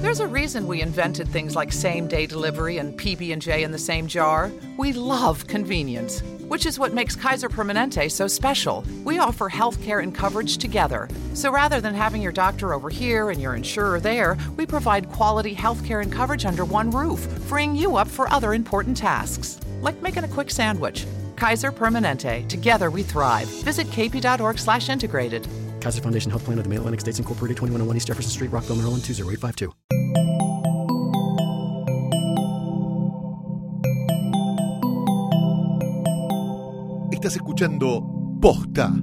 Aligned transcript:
There's 0.00 0.20
a 0.20 0.26
reason 0.26 0.66
we 0.66 0.80
invented 0.80 1.28
things 1.28 1.54
like 1.54 1.70
same-day 1.70 2.24
delivery 2.24 2.78
and 2.78 2.98
PB&J 2.98 3.62
in 3.62 3.70
the 3.70 3.78
same 3.78 4.06
jar. 4.06 4.50
We 4.78 4.94
love 4.94 5.46
convenience, 5.46 6.22
which 6.48 6.64
is 6.64 6.78
what 6.78 6.94
makes 6.94 7.14
Kaiser 7.14 7.50
Permanente 7.50 8.10
so 8.10 8.26
special. 8.26 8.82
We 9.04 9.18
offer 9.18 9.50
healthcare 9.50 10.02
and 10.02 10.14
coverage 10.14 10.56
together. 10.56 11.06
So 11.34 11.52
rather 11.52 11.82
than 11.82 11.94
having 11.94 12.22
your 12.22 12.32
doctor 12.32 12.72
over 12.72 12.88
here 12.88 13.28
and 13.28 13.42
your 13.42 13.54
insurer 13.54 14.00
there, 14.00 14.38
we 14.56 14.64
provide 14.64 15.12
quality 15.12 15.54
healthcare 15.54 16.00
and 16.02 16.10
coverage 16.10 16.46
under 16.46 16.64
one 16.64 16.90
roof, 16.90 17.20
freeing 17.48 17.76
you 17.76 17.96
up 17.96 18.08
for 18.08 18.26
other 18.32 18.54
important 18.54 18.96
tasks, 18.96 19.60
like 19.82 20.00
making 20.00 20.24
a 20.24 20.28
quick 20.28 20.50
sandwich. 20.50 21.06
Kaiser 21.36 21.70
Permanente. 21.70 22.48
Together 22.48 22.90
we 22.90 23.02
thrive. 23.02 23.48
Visit 23.64 23.86
kp.org/integrated. 23.88 25.46
Kaiser 25.80 26.02
Foundation 26.02 26.30
Health 26.30 26.44
Plan 26.44 26.58
of 26.58 26.64
the 26.64 26.68
Mid-Atlantic 26.68 27.00
States 27.00 27.18
Incorporated, 27.18 27.56
2101 27.56 27.96
East 27.96 28.08
Jefferson 28.08 28.30
Street, 28.30 28.52
Rockville, 28.52 28.76
Maryland, 28.76 29.02
20852. 29.02 29.72
Estás 37.12 37.36
escuchando 37.36 38.02
Posta, 38.40 38.94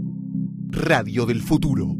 Radio 0.71 1.27
del 1.27 1.41
Futuro. 1.43 1.95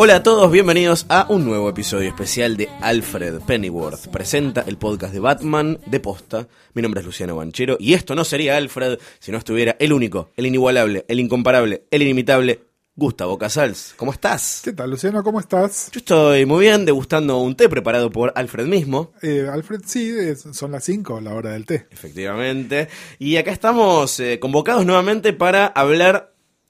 Hola 0.00 0.14
a 0.14 0.22
todos, 0.22 0.52
bienvenidos 0.52 1.06
a 1.08 1.26
un 1.28 1.44
nuevo 1.44 1.68
episodio 1.68 2.08
especial 2.08 2.56
de 2.56 2.68
Alfred 2.80 3.40
Pennyworth. 3.40 4.06
Presenta 4.12 4.60
el 4.64 4.78
podcast 4.78 5.12
de 5.12 5.18
Batman 5.18 5.80
de 5.86 5.98
Posta. 5.98 6.46
Mi 6.74 6.82
nombre 6.82 7.00
es 7.00 7.06
Luciano 7.06 7.34
Banchero 7.34 7.76
y 7.80 7.94
esto 7.94 8.14
no 8.14 8.22
sería 8.22 8.56
Alfred 8.56 9.00
si 9.18 9.32
no 9.32 9.38
estuviera 9.38 9.74
el 9.80 9.92
único, 9.92 10.30
el 10.36 10.46
inigualable, 10.46 11.04
el 11.08 11.18
incomparable, 11.18 11.82
el 11.90 12.02
inimitable 12.02 12.60
Gustavo 12.94 13.38
Casals. 13.38 13.94
¿Cómo 13.96 14.12
estás? 14.12 14.60
¿Qué 14.64 14.72
tal, 14.72 14.90
Luciano? 14.90 15.24
¿Cómo 15.24 15.40
estás? 15.40 15.90
Yo 15.90 15.98
estoy 15.98 16.46
muy 16.46 16.60
bien 16.60 16.84
degustando 16.84 17.38
un 17.38 17.56
té 17.56 17.68
preparado 17.68 18.10
por 18.10 18.32
Alfred 18.36 18.66
mismo. 18.66 19.12
Eh, 19.20 19.48
Alfred, 19.52 19.80
sí, 19.84 20.12
son 20.52 20.70
las 20.70 20.84
5, 20.84 21.20
la 21.20 21.34
hora 21.34 21.50
del 21.50 21.66
té. 21.66 21.88
Efectivamente. 21.90 22.88
Y 23.18 23.36
acá 23.36 23.50
estamos 23.50 24.20
eh, 24.20 24.38
convocados 24.38 24.86
nuevamente 24.86 25.32
para 25.32 25.66
hablar 25.66 26.27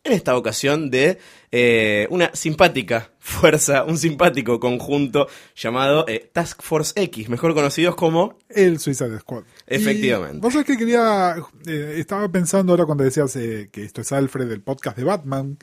en 0.08 0.14
esta 0.14 0.36
ocasión 0.36 0.90
de 0.90 1.18
eh, 1.52 2.06
una 2.10 2.30
simpática 2.34 3.12
fuerza, 3.20 3.84
un 3.84 3.96
simpático 3.96 4.58
conjunto 4.58 5.28
llamado 5.54 6.04
eh, 6.08 6.28
Task 6.32 6.62
Force 6.62 6.92
X, 6.96 7.28
mejor 7.28 7.54
conocidos 7.54 7.94
como... 7.94 8.38
El 8.48 8.78
Suicide 8.80 9.18
Squad. 9.20 9.44
Efectivamente. 9.66 10.38
Y 10.38 10.40
vos 10.40 10.52
sabés 10.52 10.66
que 10.66 10.76
quería. 10.76 11.36
eh, 11.66 11.94
estaba 11.98 12.28
pensando 12.30 12.72
ahora 12.72 12.86
cuando 12.86 13.04
decías 13.04 13.36
eh, 13.36 13.68
que 13.70 13.84
esto 13.84 14.00
es 14.00 14.10
Alfred, 14.12 14.48
del 14.48 14.62
podcast 14.62 14.96
de 14.96 15.04
Batman. 15.04 15.58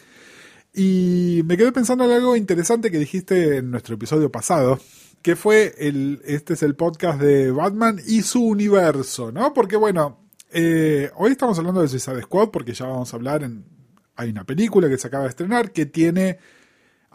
Y 0.73 1.41
me 1.45 1.57
quedé 1.57 1.71
pensando 1.71 2.05
en 2.05 2.11
algo 2.11 2.35
interesante 2.35 2.91
que 2.91 2.99
dijiste 2.99 3.57
en 3.57 3.71
nuestro 3.71 3.95
episodio 3.95 4.31
pasado. 4.31 4.79
Que 5.21 5.35
fue 5.35 5.73
el. 5.79 6.21
Este 6.25 6.53
es 6.53 6.61
el 6.61 6.75
podcast 6.75 7.19
de 7.19 7.49
Batman 7.49 7.99
y 8.05 8.21
su 8.21 8.43
universo, 8.43 9.31
¿no? 9.31 9.53
Porque 9.53 9.75
bueno. 9.75 10.19
eh, 10.53 11.09
hoy 11.15 11.31
estamos 11.31 11.57
hablando 11.57 11.81
de 11.81 11.87
Suicide 11.87 12.21
Squad 12.21 12.49
porque 12.49 12.73
ya 12.73 12.85
vamos 12.85 13.11
a 13.11 13.15
hablar 13.17 13.41
en. 13.41 13.65
Hay 14.15 14.29
una 14.29 14.43
película 14.43 14.89
que 14.89 14.97
se 14.97 15.07
acaba 15.07 15.23
de 15.23 15.29
estrenar 15.29 15.71
que 15.71 15.85
tiene 15.85 16.39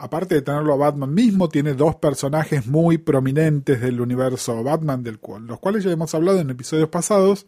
aparte 0.01 0.37
de 0.37 0.43
tenerlo 0.43 0.73
a 0.73 0.77
Batman 0.77 1.13
mismo, 1.13 1.51
tiene 1.51 1.75
dos 1.75 1.97
personajes 1.97 2.67
muy 2.67 2.97
prominentes 2.97 3.83
del 3.83 4.01
universo 4.01 4.63
Batman, 4.65 5.03
del 5.03 5.19
cual, 5.19 5.47
los 5.47 5.61
cuales 5.61 5.85
ya 5.85 5.91
hemos 5.91 6.15
hablado 6.15 6.41
en 6.41 6.49
episodios 6.49 6.89
pasados, 6.89 7.47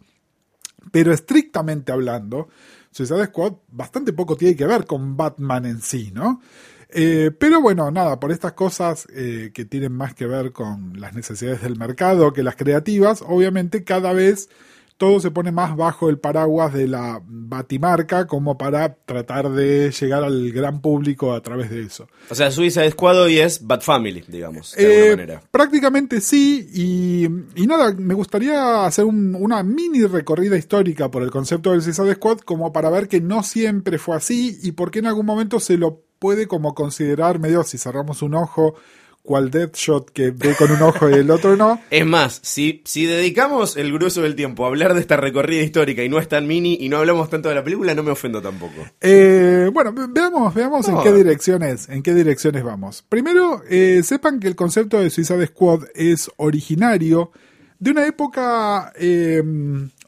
pero 0.91 1.11
estrictamente 1.11 1.91
hablando, 1.91 2.49
Suicide 2.91 3.25
Squad 3.25 3.53
bastante 3.69 4.13
poco 4.13 4.37
tiene 4.37 4.55
que 4.55 4.67
ver 4.67 4.85
con 4.85 5.17
Batman 5.17 5.65
en 5.65 5.81
sí, 5.81 6.11
¿no? 6.13 6.41
Eh, 6.89 7.31
pero 7.39 7.59
bueno, 7.59 7.89
nada, 7.89 8.19
por 8.19 8.31
estas 8.31 8.53
cosas 8.53 9.07
eh, 9.11 9.49
que 9.51 9.65
tienen 9.65 9.93
más 9.93 10.13
que 10.13 10.27
ver 10.27 10.51
con 10.51 10.99
las 10.99 11.15
necesidades 11.15 11.63
del 11.63 11.75
mercado 11.75 12.33
que 12.33 12.43
las 12.43 12.55
creativas, 12.55 13.23
obviamente 13.25 13.83
cada 13.83 14.13
vez 14.13 14.49
todo 14.97 15.19
se 15.19 15.31
pone 15.31 15.51
más 15.51 15.75
bajo 15.75 16.09
el 16.09 16.17
paraguas 16.19 16.73
de 16.73 16.87
la 16.87 17.21
batimarca 17.25 18.25
como 18.27 18.57
para 18.57 18.95
tratar 18.95 19.49
de 19.51 19.91
llegar 19.91 20.23
al 20.23 20.51
gran 20.51 20.81
público 20.81 21.33
a 21.33 21.41
través 21.41 21.69
de 21.69 21.81
eso. 21.83 22.07
O 22.29 22.35
sea, 22.35 22.51
Suicide 22.51 22.91
Squad 22.91 23.21
hoy 23.23 23.39
es 23.39 23.65
Bat 23.65 23.81
Family, 23.83 24.23
digamos, 24.27 24.73
de 24.75 24.83
Eh, 24.83 24.97
alguna 25.11 25.15
manera. 25.23 25.41
prácticamente 25.51 26.21
sí, 26.21 26.67
y, 26.73 27.25
y 27.61 27.67
nada, 27.67 27.93
me 27.97 28.13
gustaría 28.13 28.85
hacer 28.85 29.05
un- 29.05 29.35
una 29.39 29.63
mini 29.63 30.03
recorrida 30.05 30.57
histórica 30.57 31.09
por 31.09 31.23
el 31.23 31.31
concepto 31.31 31.71
del 31.71 31.81
Suicide 31.81 32.15
Squad 32.15 32.39
como 32.39 32.71
para 32.73 32.89
ver 32.89 33.07
que 33.07 33.21
no 33.21 33.43
siempre 33.43 33.97
fue 33.97 34.15
así 34.15 34.59
y 34.63 34.71
por 34.73 34.91
qué 34.91 34.99
en 34.99 35.07
algún 35.07 35.25
momento 35.25 35.59
se 35.59 35.77
lo 35.77 36.01
puede 36.19 36.47
como 36.47 36.73
considerar 36.73 37.39
medio 37.39 37.63
si 37.63 37.77
cerramos 37.77 38.21
un 38.21 38.35
ojo, 38.35 38.75
cual 39.23 39.49
Deathshot 39.51 40.11
que 40.11 40.31
ve 40.31 40.53
con 40.57 40.69
un 40.69 40.81
ojo 40.81 41.09
y 41.09 41.13
el 41.13 41.31
otro 41.31 41.55
no. 41.55 41.81
Es 41.89 42.05
más, 42.05 42.39
si, 42.43 42.81
si 42.85 43.05
dedicamos 43.05 43.77
el 43.77 43.91
grueso 43.93 44.21
del 44.21 44.35
tiempo 44.35 44.65
a 44.65 44.67
hablar 44.67 44.93
de 44.93 44.99
esta 44.99 45.15
recorrida 45.17 45.61
histórica 45.63 46.03
y 46.03 46.09
no 46.09 46.19
es 46.19 46.27
tan 46.27 46.45
mini 46.45 46.77
y 46.81 46.89
no 46.89 46.97
hablamos 46.97 47.29
tanto 47.29 47.47
de 47.49 47.55
la 47.55 47.63
película, 47.63 47.95
no 47.95 48.03
me 48.03 48.11
ofendo 48.11 48.41
tampoco. 48.41 48.85
Eh, 49.01 49.69
bueno, 49.73 49.93
ve- 49.93 50.07
veamos, 50.09 50.53
veamos 50.53 50.87
en 50.89 50.95
qué 51.03 51.13
direcciones, 51.13 51.87
en 51.89 52.03
qué 52.03 52.13
direcciones 52.13 52.63
vamos. 52.63 53.03
Primero, 53.07 53.63
eh, 53.69 54.01
sepan 54.03 54.39
que 54.41 54.47
el 54.49 54.55
concepto 54.55 54.99
de 54.99 55.09
Suicide 55.09 55.47
Squad 55.47 55.85
es 55.95 56.29
originario 56.35 57.31
de 57.79 57.91
una 57.91 58.05
época 58.05 58.91
eh, 58.97 59.41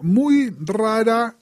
muy 0.01 0.53
rara 0.59 1.37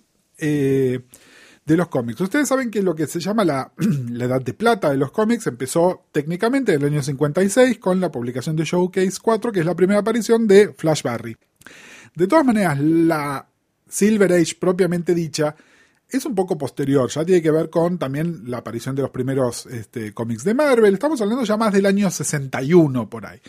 de 1.66 1.78
los 1.78 1.88
cómics. 1.88 2.20
Ustedes 2.22 2.48
saben 2.48 2.70
que 2.70 2.82
lo 2.82 2.96
que 2.96 3.08
se 3.08 3.20
llama 3.20 3.46
la, 3.46 3.72
la 4.10 4.26
edad 4.26 4.42
de 4.42 4.54
plata 4.54 4.90
de 4.90 4.98
los 4.98 5.12
cómics 5.12 5.48
empezó 5.48 6.06
técnicamente 6.12 6.74
en 6.74 6.82
el 6.82 6.88
año 6.88 7.04
56 7.04 7.80
con 7.80 8.00
la 8.00 8.12
publicación 8.12 8.56
de 8.56 8.66
Showcase 8.66 9.18
4, 9.22 9.52
que 9.52 9.60
es 9.62 9.66
la 9.66 9.76
primera 9.76 10.00
aparición 10.00 10.48
de 10.48 10.74
Flash 10.74 11.04
Barry. 11.04 11.38
De 12.16 12.28
todas 12.28 12.46
maneras, 12.46 12.80
la 12.80 13.48
Silver 13.88 14.34
Age 14.34 14.56
propiamente 14.60 15.16
dicha 15.16 15.56
es 16.10 16.26
un 16.26 16.36
poco 16.36 16.58
posterior, 16.58 17.10
ya 17.10 17.26
tiene 17.26 17.42
que 17.42 17.50
ver 17.50 17.70
con 17.70 17.98
también 17.98 18.44
la 18.46 18.58
aparición 18.58 18.96
de 18.96 19.02
los 19.02 19.12
primeros 19.12 19.66
este, 19.66 20.14
cómics 20.14 20.44
de 20.44 20.54
Marvel. 20.54 20.94
Estamos 20.94 21.20
hablando 21.22 21.44
ya 21.44 21.58
más 21.58 21.74
del 21.74 21.88
año 21.88 22.12
61 22.12 23.10
por 23.10 23.26
ahí. 23.26 23.40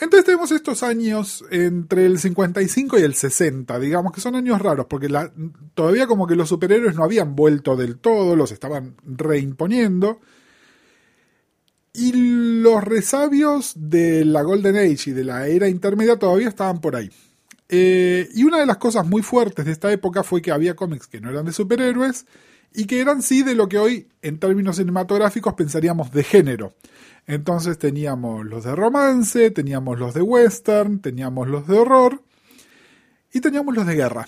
Entonces 0.00 0.26
tenemos 0.26 0.52
estos 0.52 0.84
años 0.84 1.44
entre 1.50 2.06
el 2.06 2.18
55 2.20 2.98
y 2.98 3.02
el 3.02 3.14
60, 3.14 3.78
digamos 3.80 4.12
que 4.12 4.20
son 4.20 4.36
años 4.36 4.60
raros, 4.60 4.86
porque 4.88 5.08
todavía 5.74 6.06
como 6.06 6.26
que 6.26 6.36
los 6.36 6.48
superhéroes 6.48 6.94
no 6.94 7.02
habían 7.02 7.34
vuelto 7.34 7.76
del 7.76 7.98
todo, 7.98 8.36
los 8.36 8.52
estaban 8.52 8.94
reimponiendo. 9.04 10.20
Y 11.92 12.12
los 12.62 12.84
resabios 12.84 13.72
de 13.74 14.24
la 14.24 14.42
Golden 14.42 14.76
Age 14.76 15.10
y 15.10 15.12
de 15.12 15.24
la 15.24 15.48
era 15.48 15.68
intermedia 15.68 16.16
todavía 16.16 16.48
estaban 16.48 16.80
por 16.80 16.94
ahí. 16.94 17.10
Eh, 17.68 18.28
y 18.34 18.44
una 18.44 18.60
de 18.60 18.66
las 18.66 18.76
cosas 18.76 19.04
muy 19.04 19.22
fuertes 19.22 19.64
de 19.64 19.72
esta 19.72 19.90
época 19.90 20.22
fue 20.22 20.40
que 20.40 20.52
había 20.52 20.76
cómics 20.76 21.08
que 21.08 21.20
no 21.20 21.28
eran 21.28 21.44
de 21.44 21.52
superhéroes 21.52 22.24
y 22.72 22.86
que 22.86 23.00
eran 23.00 23.20
sí 23.20 23.42
de 23.42 23.54
lo 23.54 23.68
que 23.68 23.78
hoy 23.78 24.08
en 24.22 24.38
términos 24.38 24.76
cinematográficos 24.76 25.54
pensaríamos 25.54 26.12
de 26.12 26.22
género. 26.22 26.74
Entonces 27.28 27.78
teníamos 27.78 28.46
los 28.46 28.64
de 28.64 28.74
romance, 28.74 29.50
teníamos 29.50 29.98
los 30.00 30.14
de 30.14 30.22
western, 30.22 31.00
teníamos 31.00 31.46
los 31.46 31.66
de 31.68 31.78
horror 31.78 32.22
y 33.32 33.40
teníamos 33.40 33.74
los 33.74 33.86
de 33.86 33.94
guerra. 33.94 34.26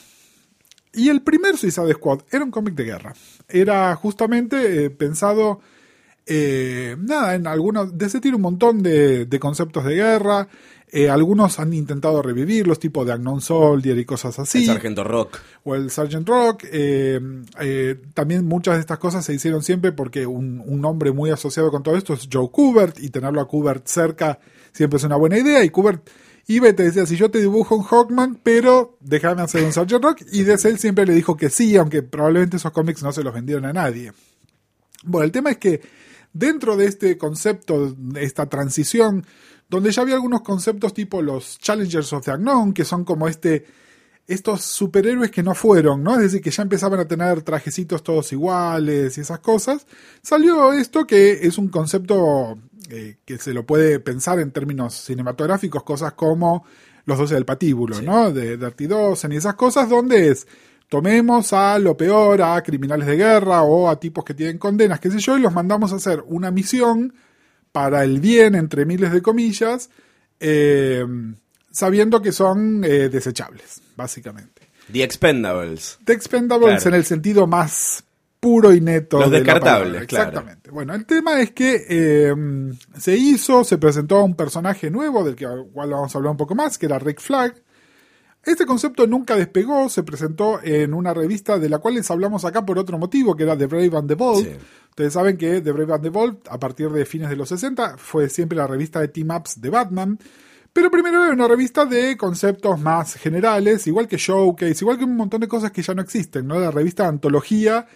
Y 0.92 1.08
el 1.08 1.22
primer 1.22 1.56
Suicide 1.56 1.94
Squad 1.94 2.20
era 2.30 2.44
un 2.44 2.50
cómic 2.50 2.74
de 2.74 2.84
guerra. 2.84 3.14
Era 3.48 3.96
justamente 3.96 4.84
eh, 4.84 4.90
pensado, 4.90 5.60
eh, 6.26 6.94
nada, 7.00 7.34
en 7.34 7.46
algunos, 7.46 7.96
de 7.96 8.04
ese 8.04 8.20
tiene 8.20 8.36
un 8.36 8.42
montón 8.42 8.82
de, 8.82 9.24
de 9.24 9.40
conceptos 9.40 9.82
de 9.86 9.94
guerra. 9.94 10.48
Eh, 10.92 11.08
algunos 11.08 11.60
han 11.60 11.72
intentado 11.72 12.20
revivirlos, 12.20 12.80
tipo 12.80 13.04
de 13.04 13.14
Unknown 13.14 13.40
Soldier 13.40 13.96
y 13.96 14.04
cosas 14.04 14.38
así 14.40 14.58
El 14.58 14.66
Sargento 14.66 15.04
Rock. 15.04 15.38
o 15.64 15.76
el 15.76 15.90
Sergeant 15.90 16.28
Rock. 16.28 16.64
eh, 16.70 17.20
eh, 17.60 18.00
también 18.12 18.44
muchas 18.44 18.74
de 18.74 18.80
estas 18.80 18.98
cosas 18.98 19.24
se 19.24 19.32
hicieron 19.32 19.62
siempre 19.62 19.92
porque 19.92 20.26
un, 20.26 20.60
un 20.66 20.80
nombre 20.80 21.12
muy 21.12 21.30
asociado 21.30 21.70
con 21.70 21.82
todo 21.84 21.96
esto 21.96 22.12
es 22.14 22.28
Joe 22.32 22.50
Kubert 22.50 22.98
y 22.98 23.10
tenerlo 23.10 23.40
a 23.40 23.46
Kubert 23.46 23.86
cerca 23.86 24.40
siempre 24.72 24.96
es 24.96 25.04
una 25.04 25.16
buena 25.16 25.38
idea. 25.38 25.62
Y 25.62 25.70
Kubert 25.70 26.08
iba 26.46 26.68
y 26.68 26.72
te 26.72 26.82
decía, 26.82 27.06
si 27.06 27.16
yo 27.16 27.30
te 27.30 27.38
dibujo 27.40 27.76
un 27.76 27.84
Hawkman, 27.84 28.40
pero 28.42 28.96
déjame 29.00 29.42
hacer 29.42 29.64
un 29.64 29.72
Sergeant 29.72 30.02
Rock. 30.02 30.22
Y 30.32 30.42
de 30.42 30.54
él 30.54 30.78
siempre 30.78 31.06
le 31.06 31.14
dijo 31.14 31.36
que 31.36 31.50
sí, 31.50 31.76
aunque 31.76 32.02
probablemente 32.02 32.56
esos 32.56 32.72
cómics 32.72 33.02
no 33.02 33.12
se 33.12 33.22
los 33.22 33.32
vendieron 33.32 33.64
a 33.66 33.72
nadie. 33.72 34.12
Bueno, 35.04 35.24
el 35.24 35.32
tema 35.32 35.50
es 35.50 35.58
que 35.58 35.80
dentro 36.32 36.76
de 36.76 36.86
este 36.86 37.16
concepto, 37.16 37.96
esta 38.16 38.46
transición, 38.46 39.24
donde 39.70 39.92
ya 39.92 40.02
había 40.02 40.16
algunos 40.16 40.42
conceptos 40.42 40.92
tipo 40.92 41.22
los 41.22 41.58
Challengers 41.60 42.12
of 42.12 42.24
the 42.24 42.32
Unknown, 42.32 42.74
que 42.74 42.84
son 42.84 43.04
como 43.04 43.28
este 43.28 43.64
estos 44.26 44.62
superhéroes 44.62 45.30
que 45.32 45.42
no 45.42 45.54
fueron, 45.56 46.04
¿no? 46.04 46.14
Es 46.14 46.22
decir, 46.22 46.40
que 46.40 46.52
ya 46.52 46.62
empezaban 46.62 47.00
a 47.00 47.08
tener 47.08 47.42
trajecitos 47.42 48.02
todos 48.04 48.32
iguales 48.32 49.18
y 49.18 49.22
esas 49.22 49.40
cosas. 49.40 49.86
Salió 50.22 50.72
esto 50.72 51.04
que 51.04 51.32
es 51.42 51.58
un 51.58 51.68
concepto 51.68 52.56
eh, 52.90 53.16
que 53.24 53.38
se 53.38 53.52
lo 53.52 53.66
puede 53.66 53.98
pensar 53.98 54.38
en 54.38 54.52
términos 54.52 54.94
cinematográficos, 54.94 55.82
cosas 55.82 56.12
como 56.12 56.64
los 57.06 57.18
12 57.18 57.34
del 57.34 57.44
patíbulo, 57.44 58.00
¿no? 58.02 58.32
De 58.32 58.56
Dirty 58.56 58.86
Dozen 58.86 59.32
y 59.32 59.36
esas 59.36 59.54
cosas, 59.54 59.88
donde 59.88 60.28
es 60.28 60.46
tomemos 60.88 61.52
a 61.52 61.78
lo 61.78 61.96
peor, 61.96 62.42
a 62.42 62.62
criminales 62.62 63.06
de 63.06 63.16
guerra 63.16 63.62
o 63.62 63.88
a 63.88 63.98
tipos 63.98 64.24
que 64.24 64.34
tienen 64.34 64.58
condenas, 64.58 65.00
qué 65.00 65.10
sé 65.10 65.18
yo, 65.18 65.38
y 65.38 65.40
los 65.40 65.52
mandamos 65.52 65.92
a 65.92 65.96
hacer 65.96 66.22
una 66.26 66.50
misión 66.50 67.14
para 67.72 68.04
el 68.04 68.20
bien, 68.20 68.54
entre 68.54 68.84
miles 68.84 69.12
de 69.12 69.22
comillas, 69.22 69.90
eh, 70.38 71.04
sabiendo 71.70 72.20
que 72.20 72.32
son 72.32 72.82
eh, 72.84 73.08
desechables, 73.08 73.80
básicamente. 73.96 74.62
The 74.92 75.04
Expendables. 75.04 75.98
The 76.04 76.12
Expendables 76.12 76.82
Claro. 76.82 76.88
en 76.88 76.94
el 76.94 77.04
sentido 77.04 77.46
más 77.46 78.02
puro 78.40 78.72
y 78.74 78.80
neto. 78.80 79.18
Los 79.20 79.30
de 79.30 79.38
la 79.38 79.44
descartables, 79.44 80.06
claro. 80.06 80.28
Exactamente. 80.28 80.70
Bueno, 80.70 80.94
el 80.94 81.04
tema 81.04 81.40
es 81.40 81.52
que 81.52 81.84
eh, 81.88 82.34
se 82.98 83.16
hizo, 83.16 83.62
se 83.64 83.78
presentó 83.78 84.24
un 84.24 84.34
personaje 84.34 84.90
nuevo, 84.90 85.22
del 85.22 85.36
que 85.36 85.44
igual 85.44 85.90
vamos 85.90 86.14
a 86.14 86.18
hablar 86.18 86.32
un 86.32 86.38
poco 86.38 86.54
más, 86.54 86.78
que 86.78 86.86
era 86.86 86.98
Rick 86.98 87.20
Flag. 87.20 87.54
Este 88.42 88.64
concepto 88.64 89.06
nunca 89.06 89.36
despegó, 89.36 89.88
se 89.90 90.02
presentó 90.02 90.60
en 90.62 90.94
una 90.94 91.12
revista 91.12 91.58
de 91.58 91.68
la 91.68 91.78
cual 91.78 91.94
les 91.94 92.10
hablamos 92.10 92.44
acá 92.44 92.64
por 92.64 92.78
otro 92.78 92.96
motivo, 92.98 93.36
que 93.36 93.42
era 93.42 93.56
The 93.56 93.66
Brave 93.66 93.90
and 93.98 94.08
the 94.08 94.14
Bold. 94.14 94.44
Sí. 94.46 94.52
Ustedes 94.90 95.12
saben 95.12 95.36
que 95.36 95.60
The 95.60 95.72
Brave 95.72 95.94
and 95.94 96.02
the 96.02 96.08
Bold, 96.08 96.38
a 96.48 96.58
partir 96.58 96.88
de 96.90 97.04
fines 97.04 97.28
de 97.28 97.36
los 97.36 97.48
60, 97.50 97.96
fue 97.98 98.28
siempre 98.30 98.56
la 98.56 98.66
revista 98.66 99.00
de 99.00 99.08
team-ups 99.08 99.60
de 99.60 99.68
Batman. 99.70 100.18
Pero 100.72 100.90
primero 100.90 101.24
era 101.24 101.34
una 101.34 101.48
revista 101.48 101.84
de 101.84 102.16
conceptos 102.16 102.80
más 102.80 103.14
generales, 103.14 103.86
igual 103.86 104.06
que 104.08 104.16
Showcase, 104.16 104.78
igual 104.84 104.98
que 104.98 105.04
un 105.04 105.16
montón 105.16 105.40
de 105.40 105.48
cosas 105.48 105.70
que 105.72 105.82
ya 105.82 105.94
no 105.94 106.00
existen, 106.02 106.46
¿no? 106.46 106.58
La 106.58 106.70
revista 106.70 107.02
de 107.02 107.08
antología 107.10 107.86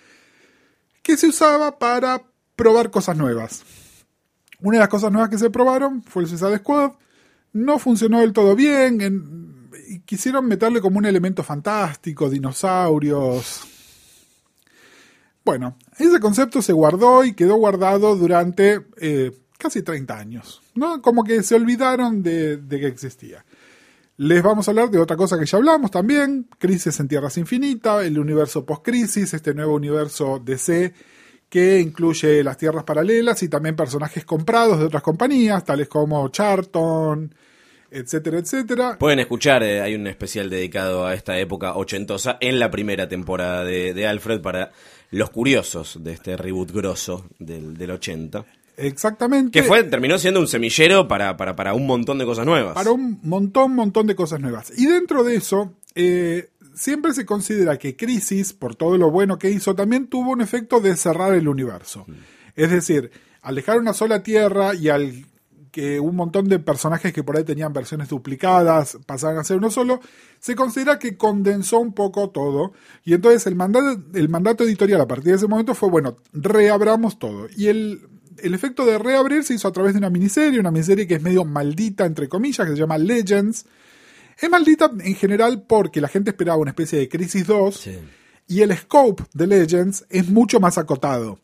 que 1.03 1.17
se 1.17 1.29
usaba 1.29 1.79
para 1.79 2.23
probar 2.57 2.91
cosas 2.91 3.17
nuevas. 3.17 3.63
Una 4.61 4.77
de 4.77 4.81
las 4.81 4.89
cosas 4.89 5.13
nuevas 5.13 5.31
que 5.31 5.39
se 5.39 5.51
probaron 5.51 6.03
fue 6.03 6.23
el 6.23 6.29
Suicide 6.29 6.59
Squad. 6.59 6.93
No 7.53 7.79
funcionó 7.79 8.21
del 8.21 8.33
todo 8.33 8.55
bien. 8.57 9.01
en- 9.01 9.64
quisieron 10.01 10.47
meterle 10.47 10.81
como 10.81 10.99
un 10.99 11.07
elemento 11.07 11.43
fantástico, 11.43 12.31
dinosaurios. 12.31 13.63
Bueno, 15.45 15.77
ese 15.99 16.21
concepto 16.21 16.63
se 16.63 16.73
guardó 16.73 17.25
y 17.25 17.35
quedó 17.35 17.57
guardado 17.57 18.17
durante 18.17 18.87
eh, 19.01 19.33
casi 19.59 19.83
30 19.83 20.17
años. 20.17 20.63
¿no? 20.75 21.01
Como 21.03 21.25
que 21.25 21.43
se 21.43 21.55
olvidaron 21.55 22.23
de, 22.23 22.61
que 22.69 22.87
existía. 22.87 23.45
Les 24.17 24.43
vamos 24.43 24.69
a 24.69 24.71
hablar 24.71 24.91
de 24.91 24.99
otra 24.99 25.17
cosa 25.17 25.39
que 25.39 25.47
ya 25.47 25.59
hablamos 25.59 25.91
también, 25.91 26.49
Crisis 26.59 27.01
en 27.01 27.09
Tierras 27.09 27.37
Infinitas, 27.37 28.05
el 28.05 28.19
universo 28.19 28.65
post-crisis, 28.65 29.35
este 29.35 29.55
nuevo 29.55 29.75
universo 29.75 30.41
DC 30.45 30.95
que 31.49 31.81
incluye 31.81 32.43
las 32.43 32.57
tierras 32.57 32.85
paralelas 32.85 33.43
y 33.43 33.49
también 33.49 33.77
personajes 33.77 34.25
comprados 34.25 34.79
de 34.79 34.87
otras 34.87 35.03
compañías, 35.03 35.65
tales 35.65 35.89
como 35.89 36.29
Charlton, 36.29 37.33
etcétera, 37.95 38.39
etcétera. 38.39 38.99
Pueden 38.99 39.21
escuchar, 39.21 39.63
eh, 39.63 39.81
hay 39.81 39.95
un 39.95 40.07
especial 40.07 40.51
dedicado 40.51 41.07
a 41.07 41.15
esta 41.15 41.39
época 41.39 41.77
ochentosa 41.77 42.37
en 42.41 42.59
la 42.59 42.71
primera 42.71 43.09
temporada 43.09 43.65
de, 43.65 43.95
de 43.95 44.07
Alfred 44.07 44.41
para 44.41 44.73
los 45.11 45.31
curiosos 45.31 46.03
de 46.03 46.13
este 46.13 46.37
reboot 46.37 46.73
grosso 46.73 47.27
del, 47.39 47.77
del 47.77 47.91
80. 47.93 48.45
Exactamente. 48.77 49.53
Que 49.53 49.63
fue, 49.65 49.85
terminó 49.85 50.19
siendo 50.19 50.41
un 50.41 50.49
semillero 50.49 51.07
para, 51.07 51.37
para, 51.37 51.55
para 51.55 51.75
un 51.75 51.87
montón 51.87 52.19
de 52.19 52.25
cosas 52.25 52.45
nuevas. 52.45 52.75
para 52.75 52.91
un 52.91 53.21
montón, 53.23 53.75
montón 53.75 54.09
de 54.09 54.17
cosas 54.17 54.41
nuevas. 54.41 54.73
Y 54.77 54.87
dentro 54.87 55.23
de 55.23 55.37
eso, 55.37 55.73
eh, 55.95 56.49
siempre 56.75 57.15
se 57.15 57.25
considera 57.25 57.79
que 57.79 57.95
Crisis, 57.95 58.53
por 58.53 58.75
todo 58.75 58.99
lo 58.99 59.11
bueno 59.13 59.39
que 59.39 59.51
hizo, 59.51 59.77
también 59.77 60.09
tuvo 60.09 60.33
un 60.33 60.41
efecto 60.41 60.81
de 60.81 60.97
cerrar 60.97 61.35
el 61.35 61.47
universo. 61.47 62.07
Es 62.57 62.71
decir, 62.71 63.13
al 63.43 63.55
dejar 63.55 63.79
una 63.79 63.95
sola 63.95 64.23
tierra 64.23 64.75
y 64.75 64.89
al 64.89 65.25
que 65.75 65.99
un 65.99 66.15
montón 66.15 66.49
de 66.49 66.61
personajes 66.61 67.13
que 67.13 67.25
por 67.25 67.37
ahí 67.37 67.43
tenían 67.43 67.73
versiones 67.73 68.09
duplicadas 68.09 68.97
pasaran 69.07 69.39
a 69.39 69.45
ser 69.45 69.57
uno 69.57 69.73
solo, 69.73 69.99
se 70.39 70.55
considera 70.55 71.01
que 71.01 71.17
condensó 71.17 71.81
un 71.81 71.93
poco 71.93 72.31
todo. 72.31 72.73
Y 73.05 73.13
entonces 73.13 73.45
el 73.49 73.57
mandato, 73.57 74.01
el 74.15 74.29
mandato 74.29 74.63
editorial 74.63 75.01
a 75.01 75.09
partir 75.09 75.33
de 75.33 75.37
ese 75.39 75.49
momento 75.49 75.75
fue, 75.75 75.91
bueno, 75.91 76.19
reabramos 76.33 77.19
todo. 77.19 77.49
Y 77.57 77.67
el, 77.67 78.07
el 78.39 78.55
efecto 78.55 78.87
de 78.87 78.99
reabrir 78.99 79.43
se 79.43 79.55
hizo 79.55 79.67
a 79.67 79.73
través 79.73 79.95
de 79.95 79.99
una 79.99 80.11
miniserie, 80.11 80.61
una 80.61 80.71
miniserie 80.71 81.09
que 81.09 81.17
es 81.17 81.23
medio 81.23 81.45
maldita, 81.45 82.07
entre 82.07 82.29
comillas, 82.29 82.65
que 82.69 82.75
se 82.75 82.79
llama 82.79 82.97
Legends. 82.97 83.67
Es 84.41 84.49
maldita 84.49 84.93
en 85.01 85.17
general 85.17 85.65
porque 85.67 86.01
la 86.01 86.07
gente 86.07 86.31
esperaba 86.31 86.57
una 86.59 86.71
especie 86.71 87.01
de 87.01 87.09
Crisis 87.09 87.49
2 87.49 87.77
Sí. 87.77 87.99
y 88.47 88.61
el 88.61 88.77
scope 88.77 89.25
de 89.33 89.49
Legends 89.49 90.07
es 90.09 90.29
mucho 90.29 90.61
más 90.61 90.79
acotado. 90.79 91.41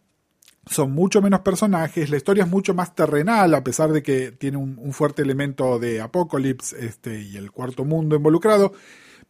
Son 0.70 0.92
mucho 0.92 1.20
menos 1.20 1.40
personajes, 1.40 2.10
la 2.10 2.16
historia 2.16 2.44
es 2.44 2.48
mucho 2.48 2.74
más 2.74 2.94
terrenal, 2.94 3.52
a 3.54 3.64
pesar 3.64 3.90
de 3.90 4.04
que 4.04 4.30
tiene 4.30 4.56
un, 4.56 4.92
fuerte 4.92 5.22
elemento 5.22 5.80
de 5.80 6.00
Apocalypse 6.00 6.76
este, 6.86 7.20
y 7.20 7.36
el 7.36 7.50
cuarto 7.50 7.84
mundo 7.84 8.14
involucrado, 8.14 8.72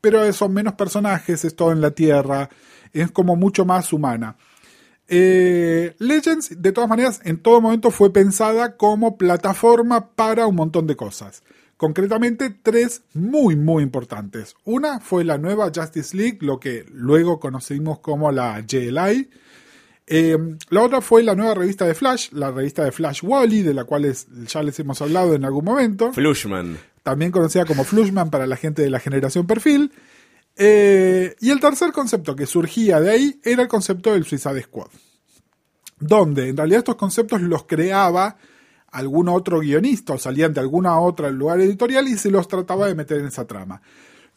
pero 0.03 0.31
son 0.35 0.53
menos 0.53 0.75
personajes, 0.75 1.47
es 1.47 1.57
todo 1.57 1.73
en 1.73 1.81
la 1.81 1.93
Tierra, 1.93 2.51
es 2.93 3.11
como 3.11 3.37
mucho 3.37 3.65
más 3.65 3.91
humana. 3.95 4.37
Eh, 5.09 5.97
Legends, 5.99 6.61
de 6.61 6.73
todas 6.73 6.91
maneras, 6.91 7.23
en 7.25 7.39
todo 7.39 7.63
momento 7.63 7.91
fue 7.91 8.13
pensada 8.13 8.77
como 8.77 9.17
plataforma 9.17 10.11
para 10.11 10.47
un 10.47 10.57
montón 10.57 10.87
de 10.87 10.95
cosas. 10.95 11.43
Concretamente, 11.79 12.51
tres 12.51 13.05
muy, 13.15 13.57
muy 13.57 13.83
importantes. 13.83 14.55
Una 14.65 15.01
fue 15.01 15.25
la 15.25 15.39
nueva 15.39 15.73
Justice 15.75 16.15
League, 16.15 16.39
lo 16.43 16.61
que 16.61 16.85
luego 16.93 17.41
conocimos 17.41 18.01
como 18.01 18.31
la 18.31 18.61
JLI. 18.61 19.31
Eh, 20.13 20.37
la 20.71 20.83
otra 20.83 21.01
fue 21.01 21.23
la 21.23 21.37
nueva 21.37 21.55
revista 21.55 21.87
de 21.87 21.95
Flash, 21.95 22.31
la 22.33 22.51
revista 22.51 22.83
de 22.85 22.91
Flash 22.91 23.21
Wally, 23.23 23.63
de 23.63 23.73
la 23.75 23.85
cual 23.85 24.05
es- 24.07 24.27
ya 24.49 24.61
les 24.61 24.77
hemos 24.81 25.01
hablado 25.01 25.35
en 25.35 25.45
algún 25.45 25.65
momento 25.65 26.13
Flushman. 26.13 26.79
también 27.05 27.31
conocida 27.31 27.65
como 27.65 27.85
Flushman 27.85 28.29
para 28.29 28.47
la 28.49 28.57
gente 28.57 28.83
de 28.83 28.91
la 28.91 28.99
generación 28.99 29.47
perfil. 29.47 29.93
Eh, 30.57 31.37
y 31.41 31.51
el 31.51 31.61
tercer 31.61 31.93
concepto 31.93 32.35
que 32.35 32.45
surgía 32.47 33.01
de 33.01 33.09
ahí 33.11 33.41
era 33.45 33.63
el 33.63 33.69
concepto 33.69 34.13
del 34.13 34.25
Suicide 34.25 34.61
Squad, 34.63 34.89
donde 36.01 36.49
en 36.49 36.57
realidad 36.57 36.79
estos 36.81 36.97
conceptos 36.97 37.41
los 37.41 37.65
creaba 37.65 38.37
algún 38.91 39.29
otro 39.29 39.61
guionista 39.61 40.15
o 40.15 40.19
salían 40.19 40.53
de 40.53 40.61
alguna 40.61 40.99
otra 40.99 41.31
lugar 41.31 41.61
editorial 41.61 42.09
y 42.09 42.19
se 42.19 42.31
los 42.31 42.49
trataba 42.49 42.89
de 42.89 42.97
meter 42.97 43.19
en 43.21 43.27
esa 43.27 43.47
trama. 43.47 43.81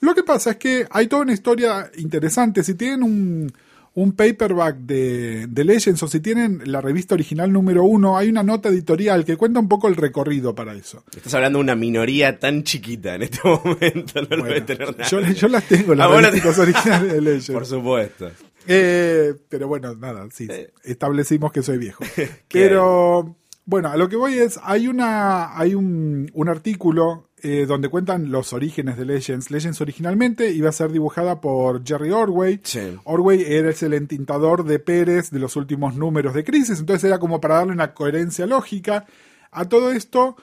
Lo 0.01 0.13
que 0.13 0.21
pasa 0.23 0.51
es 0.51 0.57
que 0.57 0.85
hay 0.91 1.07
toda 1.07 1.23
una 1.23 1.33
historia 1.33 1.89
interesante. 1.97 2.63
Si 2.63 2.75
tienen 2.75 3.01
un, 3.03 3.51
un 3.95 4.13
paperback 4.13 4.77
de, 4.77 5.45
de 5.47 5.63
Legends 5.63 6.01
o 6.01 6.07
si 6.07 6.19
tienen 6.19 6.61
la 6.65 6.81
revista 6.81 7.13
original 7.13 7.51
número 7.53 7.83
uno, 7.83 8.17
hay 8.17 8.27
una 8.29 8.41
nota 8.41 8.69
editorial 8.69 9.23
que 9.23 9.37
cuenta 9.37 9.59
un 9.59 9.67
poco 9.69 9.87
el 9.87 9.95
recorrido 9.95 10.55
para 10.55 10.73
eso. 10.73 11.03
Estás 11.15 11.35
hablando 11.35 11.59
de 11.59 11.63
una 11.63 11.75
minoría 11.75 12.39
tan 12.39 12.63
chiquita 12.63 13.13
en 13.15 13.23
este 13.23 13.39
momento. 13.43 14.21
No 14.29 14.37
lo 14.37 14.65
tener 14.65 14.97
nada. 14.97 15.09
yo, 15.09 15.21
yo 15.21 15.47
las 15.47 15.67
tengo, 15.67 15.93
las 15.93 16.09
Ah, 16.09 16.21
revistas 16.21 16.57
originales 16.59 17.13
de 17.13 17.21
Legends. 17.21 17.51
Por 17.51 17.65
supuesto. 17.67 18.31
Eh, 18.67 19.33
pero 19.49 19.67
bueno, 19.67 19.93
nada, 19.95 20.25
sí, 20.31 20.47
Eh. 20.49 20.71
establecimos 20.83 21.51
que 21.51 21.61
soy 21.61 21.77
viejo. 21.77 22.03
pero 22.51 23.35
bueno, 23.65 23.89
a 23.89 23.97
lo 23.97 24.09
que 24.09 24.15
voy 24.15 24.33
es, 24.39 24.59
hay 24.63 24.87
una, 24.87 25.57
hay 25.57 25.75
un, 25.75 26.31
un 26.33 26.49
artículo 26.49 27.29
eh, 27.45 27.65
donde 27.65 27.89
cuentan 27.89 28.31
los 28.31 28.53
orígenes 28.53 28.97
de 28.97 29.03
Legends. 29.03 29.51
Legends 29.51 29.81
originalmente 29.81 30.51
iba 30.51 30.69
a 30.69 30.71
ser 30.71 30.93
dibujada 30.93 31.41
por 31.41 31.85
Jerry 31.85 32.09
Orway. 32.09 32.61
Sí. 32.63 32.97
Orway 33.03 33.43
era 33.45 33.69
el 33.69 33.93
entintador 33.93 34.63
de 34.63 34.79
Pérez 34.79 35.29
de 35.29 35.39
los 35.39 35.57
últimos 35.57 35.97
números 35.97 36.33
de 36.33 36.45
Crisis, 36.45 36.79
entonces 36.79 37.03
era 37.03 37.19
como 37.19 37.41
para 37.41 37.55
darle 37.55 37.73
una 37.73 37.93
coherencia 37.93 38.45
lógica. 38.45 39.05
A 39.51 39.67
todo 39.67 39.91
esto, 39.91 40.37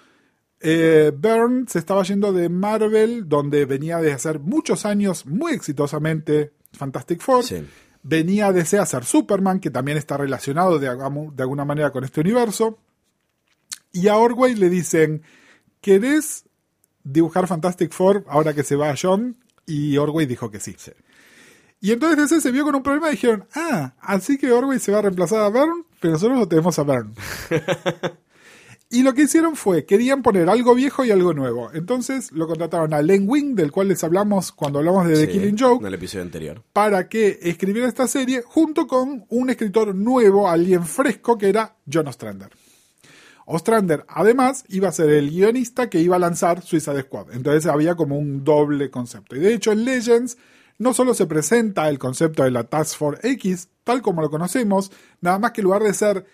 eh, 0.60 1.10
Byrne 1.16 1.64
se 1.68 1.78
estaba 1.78 2.02
yendo 2.02 2.34
de 2.34 2.50
Marvel, 2.50 3.26
donde 3.30 3.64
venía 3.64 3.96
de 3.96 4.12
hacer 4.12 4.38
muchos 4.38 4.84
años 4.84 5.24
muy 5.24 5.52
exitosamente 5.52 6.52
Fantastic 6.74 7.22
Four. 7.22 7.44
Sí. 7.44 7.66
Venía 8.02 8.52
de 8.52 8.60
a 8.78 8.82
hacer 8.82 9.04
Superman, 9.04 9.58
que 9.58 9.70
también 9.70 9.96
está 9.96 10.18
relacionado 10.18 10.78
de, 10.78 10.88
de 10.88 11.42
alguna 11.42 11.64
manera 11.64 11.92
con 11.92 12.04
este 12.04 12.20
universo. 12.20 12.78
Y 13.90 14.08
a 14.08 14.18
Orway 14.18 14.54
le 14.54 14.68
dicen, 14.68 15.22
¿querés 15.80 16.44
dibujar 17.04 17.46
Fantastic 17.46 17.92
Four 17.92 18.24
ahora 18.28 18.54
que 18.54 18.62
se 18.62 18.76
va 18.76 18.94
John? 19.00 19.36
Y 19.66 19.96
Orway 19.96 20.26
dijo 20.26 20.50
que 20.50 20.60
sí. 20.60 20.74
Y 21.80 21.92
entonces 21.92 22.18
DC 22.18 22.40
se 22.40 22.50
vio 22.50 22.64
con 22.64 22.74
un 22.74 22.82
problema 22.82 23.08
y 23.08 23.12
dijeron, 23.12 23.46
ah, 23.54 23.94
así 24.00 24.36
que 24.36 24.52
Orway 24.52 24.78
se 24.78 24.92
va 24.92 24.98
a 24.98 25.02
reemplazar 25.02 25.40
a 25.40 25.48
Byrne, 25.48 25.84
pero 26.00 26.12
nosotros 26.14 26.38
lo 26.38 26.48
tenemos 26.48 26.78
a 26.78 26.82
Byrne. 26.82 27.12
Y 28.92 29.04
lo 29.04 29.14
que 29.14 29.22
hicieron 29.22 29.54
fue, 29.54 29.84
querían 29.84 30.20
poner 30.20 30.50
algo 30.50 30.74
viejo 30.74 31.04
y 31.04 31.12
algo 31.12 31.32
nuevo. 31.32 31.70
Entonces 31.72 32.32
lo 32.32 32.48
contrataron 32.48 32.92
a 32.92 33.00
Len 33.00 33.24
Wing, 33.28 33.54
del 33.54 33.70
cual 33.70 33.86
les 33.86 34.02
hablamos 34.02 34.50
cuando 34.50 34.80
hablamos 34.80 35.06
de 35.06 35.14
The 35.14 35.26
Sí, 35.26 35.38
Killing 35.38 35.56
Joke, 35.56 35.80
En 35.82 35.86
el 35.86 35.94
episodio 35.94 36.24
anterior. 36.24 36.64
para 36.72 37.08
que 37.08 37.38
escribiera 37.40 37.86
esta 37.86 38.08
serie 38.08 38.42
junto 38.44 38.88
con 38.88 39.26
un 39.28 39.48
escritor 39.48 39.94
nuevo, 39.94 40.48
alguien 40.50 40.84
fresco, 40.84 41.38
que 41.38 41.50
era 41.50 41.76
John 41.90 42.08
Ostrander. 42.08 42.50
Ostrander, 43.52 44.04
además, 44.06 44.64
iba 44.68 44.88
a 44.88 44.92
ser 44.92 45.10
el 45.10 45.30
guionista 45.30 45.90
que 45.90 46.00
iba 46.00 46.16
a 46.16 46.20
lanzar 46.20 46.62
Suicide 46.62 47.02
Squad. 47.02 47.32
Entonces 47.32 47.66
había 47.66 47.96
como 47.96 48.16
un 48.16 48.44
doble 48.44 48.90
concepto. 48.90 49.34
Y 49.34 49.40
de 49.40 49.52
hecho, 49.52 49.72
en 49.72 49.84
Legends 49.84 50.38
no 50.78 50.94
solo 50.94 51.14
se 51.14 51.26
presenta 51.26 51.88
el 51.88 51.98
concepto 51.98 52.44
de 52.44 52.52
la 52.52 52.64
Task 52.64 52.96
Force 52.96 53.28
X, 53.28 53.68
tal 53.82 54.02
como 54.02 54.22
lo 54.22 54.30
conocemos, 54.30 54.92
nada 55.20 55.40
más 55.40 55.50
que 55.50 55.62
en 55.62 55.64
lugar 55.64 55.82
de 55.82 55.92
ser 55.92 56.26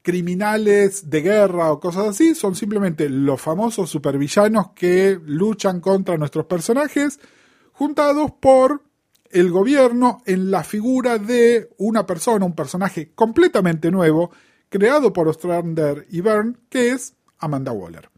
criminales 0.00 1.10
de 1.10 1.20
guerra 1.20 1.72
o 1.72 1.78
cosas 1.78 2.06
así, 2.06 2.34
son 2.34 2.54
simplemente 2.54 3.08
los 3.10 3.40
famosos 3.40 3.90
supervillanos 3.90 4.70
que 4.74 5.20
luchan 5.24 5.80
contra 5.80 6.16
nuestros 6.16 6.46
personajes, 6.46 7.20
juntados 7.72 8.32
por 8.40 8.82
el 9.30 9.50
gobierno 9.50 10.22
en 10.24 10.50
la 10.50 10.64
figura 10.64 11.18
de 11.18 11.68
una 11.76 12.06
persona, 12.06 12.46
un 12.46 12.54
personaje 12.54 13.12
completamente 13.14 13.90
nuevo, 13.90 14.30
creado 14.68 15.12
por 15.12 15.28
Ostrander 15.28 16.06
y 16.10 16.20
Byrne, 16.20 16.54
que 16.68 16.90
es 16.90 17.14
Amanda 17.38 17.72
Waller. 17.72 18.08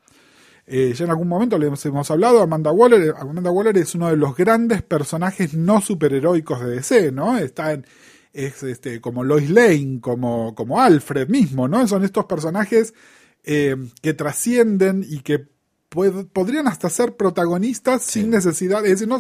Eh, 0.67 0.93
ya 0.95 1.05
en 1.07 1.11
algún 1.11 1.29
momento 1.29 1.57
les 1.59 1.87
hemos 1.87 2.11
hablado, 2.11 2.43
Amanda 2.43 2.71
Waller, 2.73 3.15
Amanda 3.19 3.51
Waller 3.51 3.77
es 3.79 3.95
uno 3.95 4.09
de 4.11 4.17
los 4.17 4.37
grandes 4.37 4.83
personajes 4.83 5.55
no 5.55 5.81
superheroicos 5.81 6.61
de 6.61 6.71
DC, 6.77 7.11
¿no? 7.13 7.39
Está 7.39 7.73
en, 7.73 7.87
es 8.35 8.63
este, 8.63 9.01
como 9.01 9.25
Lois 9.25 9.49
Lane, 9.49 9.99
como, 10.03 10.55
como 10.55 10.81
Alfred 10.81 11.29
mismo, 11.29 11.69
¿no? 11.69 11.89
Son 11.89 12.05
estos 12.05 12.27
personajes 12.27 12.93
eh, 13.45 13.77
que 14.03 14.13
trascienden 14.13 15.07
y 15.09 15.21
que 15.21 15.49
pued- 15.91 16.29
podrían 16.31 16.69
hasta 16.69 16.91
ser 16.91 17.17
protagonistas 17.17 18.03
sin 18.03 18.29
necesidad, 18.29 18.85
es 18.85 19.01
decir, 19.01 19.09
no, 19.09 19.19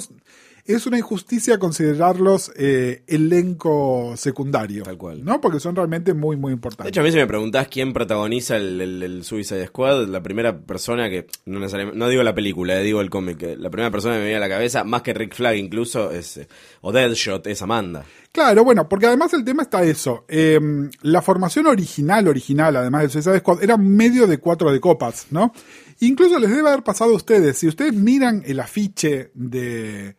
es 0.74 0.86
una 0.86 0.98
injusticia 0.98 1.58
considerarlos 1.58 2.52
eh, 2.56 3.02
elenco 3.06 4.14
secundario, 4.16 4.82
Tal 4.84 4.96
cual. 4.98 5.24
¿no? 5.24 5.40
Porque 5.40 5.60
son 5.60 5.74
realmente 5.76 6.14
muy, 6.14 6.36
muy 6.36 6.50
De 6.50 6.54
importantes. 6.54 6.88
hecho, 6.88 7.00
a 7.00 7.04
mí 7.04 7.10
si 7.10 7.16
me 7.16 7.26
preguntás 7.26 7.68
quién 7.68 7.92
protagoniza 7.92 8.56
el, 8.56 8.80
el- 8.80 9.02
el 9.02 9.24
Suicide 9.24 9.66
Squad, 9.66 10.06
la 10.08 10.22
primera 10.22 10.58
persona 10.60 11.08
que, 11.08 11.26
no 11.46 11.58
necesariamente, 11.60 11.98
no 11.98 12.08
digo 12.08 12.22
la 12.22 12.34
película, 12.34 12.78
eh, 12.80 12.82
digo 12.84 13.00
el 13.00 13.10
cómic, 13.10 13.42
eh, 13.42 13.56
la 13.56 13.70
primera 13.70 13.90
persona 13.90 14.14
que 14.14 14.18
me 14.20 14.24
viene 14.26 14.36
a 14.38 14.40
la 14.40 14.48
cabeza, 14.48 14.84
más 14.84 15.02
que 15.02 15.14
Rick 15.14 15.34
Flag 15.34 15.56
incluso, 15.56 16.10
es, 16.10 16.40
o 16.80 16.92
Deadshot, 16.92 17.46
es 17.46 17.62
Amanda. 17.62 18.04
Claro, 18.32 18.62
bueno, 18.64 18.88
porque 18.88 19.06
además 19.06 19.32
el 19.34 19.44
tema 19.44 19.62
está 19.62 19.82
eso. 19.82 20.24
eh, 20.28 20.60
la 21.02 21.22
formación 21.22 21.66
original, 21.66 22.28
original, 22.28 22.76
además 22.76 23.02
del 23.02 23.10
Suicide 23.10 23.38
Squad, 23.40 23.62
era 23.62 23.76
medio 23.76 24.26
de 24.26 24.38
cuatro 24.38 24.70
de 24.70 24.80
copas, 24.80 25.26
¿no? 25.30 25.52
Incluso 26.00 26.38
les 26.38 26.50
debe 26.50 26.68
haber 26.68 26.84
pasado 26.84 27.12
a 27.12 27.16
ustedes, 27.16 27.58
si 27.58 27.66
ustedes 27.66 27.92
miran 27.94 28.42
el 28.46 28.60
afiche 28.60 29.30
de, 29.34 30.14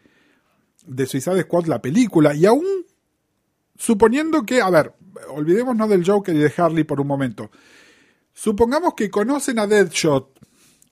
de 0.90 1.06
Suicide 1.06 1.44
Squad, 1.44 1.66
la 1.66 1.82
película, 1.82 2.34
y 2.34 2.46
aún 2.46 2.66
suponiendo 3.76 4.44
que, 4.44 4.62
a 4.62 4.70
ver, 4.70 4.94
olvidémonos 5.30 5.90
del 5.90 6.06
Joker 6.06 6.36
y 6.36 6.40
de 6.40 6.54
Harley 6.56 6.84
por 6.84 7.00
un 7.00 7.08
momento. 7.08 7.50
Supongamos 8.34 8.94
que 8.96 9.10
conocen 9.10 9.60
a 9.60 9.68
Deadshot, 9.68 10.40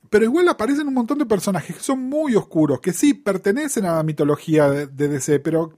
pero 0.10 0.26
igual 0.26 0.48
aparecen 0.48 0.88
un 0.88 0.94
montón 0.94 1.18
de 1.18 1.26
personajes 1.26 1.76
que 1.76 1.84
son 1.84 2.00
muy 2.00 2.36
oscuros, 2.36 2.80
que 2.80 2.94
sí 2.94 3.14
pertenecen 3.14 3.86
a 3.86 3.96
la 3.96 4.04
mitología 4.04 4.70
de, 4.70 4.88
de 4.88 5.08
DC, 5.08 5.40
pero 5.40 5.78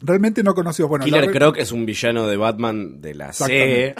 realmente 0.00 0.42
no 0.42 0.54
conocidos. 0.54 0.88
Bueno, 0.88 1.04
Killer 1.04 1.30
Croc 1.30 1.56
es 1.58 1.72
un 1.72 1.86
villano 1.86 2.26
de 2.26 2.36
Batman 2.36 3.00
de 3.00 3.14
la 3.14 3.32
C. 3.32 3.94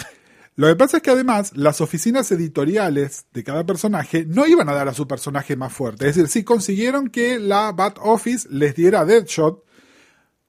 Lo 0.61 0.67
que 0.67 0.77
pasa 0.77 0.99
es 0.99 1.03
que 1.03 1.11
además 1.11 1.53
las 1.57 1.81
oficinas 1.81 2.31
editoriales 2.33 3.25
de 3.33 3.43
cada 3.45 3.65
personaje 3.65 4.27
no 4.27 4.47
iban 4.47 4.69
a 4.69 4.75
dar 4.75 4.89
a 4.89 4.93
su 4.93 5.09
personaje 5.09 5.57
más 5.57 5.73
fuerte. 5.73 6.07
Es 6.07 6.17
decir, 6.17 6.29
sí 6.29 6.45
consiguieron 6.45 7.09
que 7.09 7.39
la 7.39 7.73
Bat 7.73 7.97
Office 8.03 8.47
les 8.51 8.75
diera 8.75 9.07
Deadshot 9.07 9.65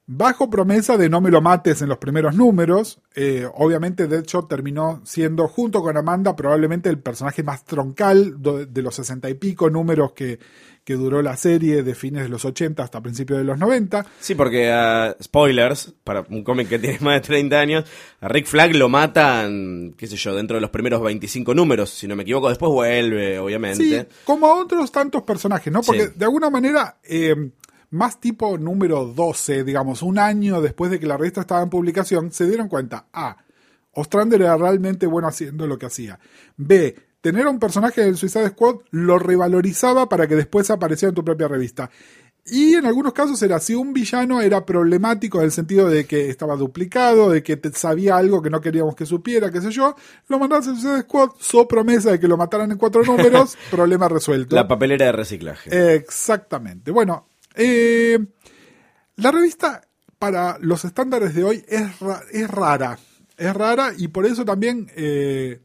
bajo 0.08 0.50
promesa 0.50 0.98
de 0.98 1.08
no 1.08 1.22
me 1.22 1.32
lo 1.32 1.40
mates 1.40 1.82
en 1.82 1.88
los 1.88 1.98
primeros 1.98 2.36
números. 2.36 3.00
Eh, 3.16 3.48
obviamente 3.54 4.08
Deadshot 4.08 4.50
terminó 4.50 5.00
siendo, 5.06 5.48
junto 5.48 5.82
con 5.82 5.96
Amanda, 5.96 6.36
probablemente 6.36 6.90
el 6.90 7.00
personaje 7.00 7.42
más 7.42 7.64
troncal 7.64 8.36
de 8.42 8.82
los 8.82 8.94
sesenta 8.94 9.30
y 9.30 9.36
pico 9.36 9.70
números 9.70 10.12
que, 10.12 10.40
que 10.84 10.96
duró 10.96 11.22
la 11.22 11.38
serie 11.38 11.84
de 11.84 11.94
fines 11.96 12.24
de 12.24 12.30
los 12.30 12.44
80 12.44 12.82
hasta 12.84 13.02
principios 13.02 13.40
de 13.40 13.46
los 13.46 13.58
90. 13.60 14.06
Sí, 14.20 14.34
porque, 14.36 14.72
ah, 14.72 15.16
spoilers, 15.22 15.94
para 16.04 16.26
un 16.30 16.44
cómic 16.44 16.70
que 16.70 16.80
tiene 16.80 16.98
más 17.02 17.16
de 17.16 17.22
30 17.22 17.60
años, 17.60 17.86
a 18.20 18.28
Rick 18.28 18.48
Flag 18.48 18.76
lo 18.76 18.90
matan, 18.90 19.94
qué 19.98 20.08
sé 20.08 20.16
yo, 20.16 20.36
dentro 20.36 20.56
de 20.56 20.62
los 20.62 20.70
primeros 20.72 21.02
25 21.02 21.54
números, 21.54 21.90
si 21.92 22.08
no 22.08 22.16
me 22.16 22.24
equivoco, 22.24 22.50
después 22.50 22.72
vuelve, 22.72 23.38
obviamente. 23.40 23.84
Sí, 23.84 24.08
como 24.26 24.48
a 24.48 24.56
otros 24.56 24.92
tantos 24.92 25.24
personajes, 25.24 25.72
¿no? 25.72 25.82
Porque 25.82 26.08
Sí. 26.08 26.14
de 26.16 26.26
alguna 26.26 26.50
manera, 26.50 26.98
eh, 27.04 27.36
más 27.92 28.20
tipo 28.20 28.58
número 28.58 29.06
12, 29.06 29.64
digamos, 29.64 30.02
un 30.02 30.18
año 30.18 30.62
después 30.62 30.90
de 30.90 31.00
que 31.00 31.06
la 31.06 31.18
revista 31.18 31.42
estaba 31.42 31.62
en 31.62 31.70
publicación, 31.70 32.32
se 32.32 32.48
dieron 32.48 32.68
cuenta, 32.70 33.06
A, 33.14 33.38
Ostrander 33.94 34.42
era 34.42 34.56
realmente 34.58 35.06
bueno 35.06 35.28
haciendo 35.28 35.68
lo 35.68 35.78
que 35.78 35.86
hacía. 35.88 36.18
B, 36.56 36.96
tener 37.22 37.46
a 37.46 37.50
un 37.50 37.60
personaje 37.60 38.02
del 38.02 38.18
Suicide 38.18 38.50
Squad 38.50 38.78
lo 38.92 39.18
revalorizaba 39.20 40.10
para 40.10 40.28
que 40.28 40.36
después 40.36 40.70
apareciera 40.72 41.10
en 41.10 41.16
tu 41.16 41.24
propia 41.24 41.48
revista. 41.48 41.90
Y 42.44 42.74
en 42.74 42.88
algunos 42.88 43.14
casos 43.14 43.40
era 43.44 43.60
si 43.60 43.76
un 43.76 43.94
villano 43.94 44.42
era 44.42 44.66
problemático 44.66 45.38
en 45.38 45.46
el 45.46 45.52
sentido 45.52 45.88
de 45.88 46.06
que 46.08 46.28
estaba 46.30 46.56
duplicado, 46.56 47.30
de 47.30 47.44
que 47.44 47.60
sabía 47.76 48.18
algo 48.18 48.42
que 48.42 48.50
no 48.50 48.60
queríamos 48.60 48.96
que 48.96 49.06
supiera, 49.06 49.52
qué 49.52 49.62
sé 49.62 49.70
yo, 49.70 49.96
lo 50.28 50.40
mandabas 50.40 50.68
al 50.68 50.74
Suicide 50.74 51.02
Squad, 51.04 51.30
so 51.40 51.68
promesa 51.68 52.10
de 52.12 52.20
que 52.20 52.28
lo 52.28 52.38
mataran 52.38 52.72
en 52.72 52.80
cuatro 52.80 53.04
números, 53.04 53.56
problema 53.70 54.10
resuelto. 54.10 54.56
La 54.56 54.68
papelera 54.68 55.06
de 55.06 55.12
reciclaje. 55.12 55.96
Exactamente. 55.96 56.90
Bueno, 56.90 57.28
eh, 57.54 58.18
la 59.18 59.30
revista 59.32 59.82
para 60.18 60.58
los 60.62 60.84
estándares 60.84 61.36
de 61.36 61.44
hoy 61.44 61.64
es, 61.68 62.00
ra- 62.00 62.24
es 62.32 62.50
rara. 62.50 62.98
Es 63.38 63.54
rara 63.54 63.92
y 63.96 64.08
por 64.08 64.26
eso 64.26 64.46
también, 64.46 64.90
eh, 64.96 65.60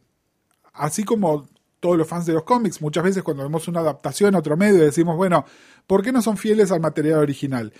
así 0.76 1.04
como 1.04 1.48
todos 1.80 1.96
los 1.98 2.08
fans 2.08 2.26
de 2.26 2.32
los 2.32 2.44
cómics, 2.44 2.80
muchas 2.80 3.04
veces 3.04 3.22
cuando 3.22 3.42
vemos 3.42 3.68
una 3.68 3.80
adaptación 3.80 4.34
a 4.34 4.38
otro 4.38 4.56
medio 4.56 4.80
decimos, 4.80 5.16
bueno, 5.16 5.44
¿por 5.86 6.02
qué 6.02 6.12
no 6.12 6.22
son 6.22 6.36
fieles 6.36 6.72
al 6.72 6.80
material 6.80 7.18
original? 7.18 7.72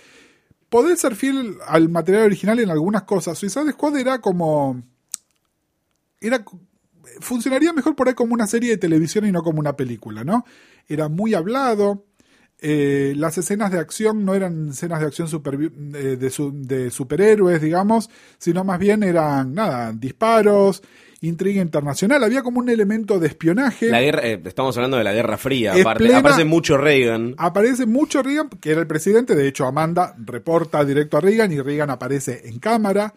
Podés 0.69 0.99
ser 0.99 1.15
fiel 1.15 1.57
al 1.67 1.89
material 1.89 2.23
original 2.23 2.59
en 2.59 2.69
algunas 2.69 3.03
cosas. 3.03 3.37
Suicide 3.37 3.71
Squad 3.71 3.97
era 3.97 4.19
como... 4.19 4.81
Era, 6.19 6.43
funcionaría 7.21 7.73
mejor 7.73 7.95
por 7.95 8.07
ahí 8.07 8.13
como 8.13 8.33
una 8.33 8.47
serie 8.47 8.71
de 8.71 8.77
televisión 8.77 9.25
y 9.25 9.31
no 9.31 9.43
como 9.43 9.59
una 9.59 9.75
película, 9.75 10.23
¿no? 10.23 10.45
Era 10.87 11.09
muy 11.09 11.33
hablado, 11.33 12.05
eh, 12.59 13.13
las 13.17 13.37
escenas 13.37 13.71
de 13.71 13.79
acción 13.79 14.25
no 14.25 14.33
eran 14.33 14.69
escenas 14.69 14.99
de 14.99 15.05
acción 15.05 15.27
super- 15.27 15.59
eh, 15.61 16.17
de, 16.17 16.29
su- 16.29 16.51
de 16.53 16.89
superhéroes, 16.91 17.61
digamos, 17.61 18.09
sino 18.39 18.63
más 18.63 18.79
bien 18.79 19.03
eran, 19.03 19.53
nada, 19.53 19.93
disparos, 19.93 20.81
intriga 21.21 21.61
internacional, 21.61 22.23
había 22.23 22.43
como 22.43 22.59
un 22.59 22.69
elemento 22.69 23.19
de 23.19 23.27
espionaje. 23.27 23.89
La 23.89 24.01
guerra, 24.01 24.21
eh, 24.27 24.41
estamos 24.45 24.75
hablando 24.77 24.97
de 24.97 25.03
la 25.03 25.13
Guerra 25.13 25.37
Fría, 25.37 25.73
aparte. 25.81 26.03
plena- 26.03 26.19
Aparece 26.19 26.45
mucho 26.45 26.77
Reagan. 26.77 27.33
Aparece 27.37 27.85
mucho 27.85 28.21
Reagan, 28.21 28.49
que 28.49 28.71
era 28.71 28.81
el 28.81 28.87
presidente, 28.87 29.35
de 29.35 29.47
hecho 29.47 29.65
Amanda 29.65 30.15
reporta 30.23 30.83
directo 30.85 31.17
a 31.17 31.21
Reagan 31.21 31.51
y 31.51 31.59
Reagan 31.59 31.89
aparece 31.89 32.41
en 32.47 32.59
cámara. 32.59 33.13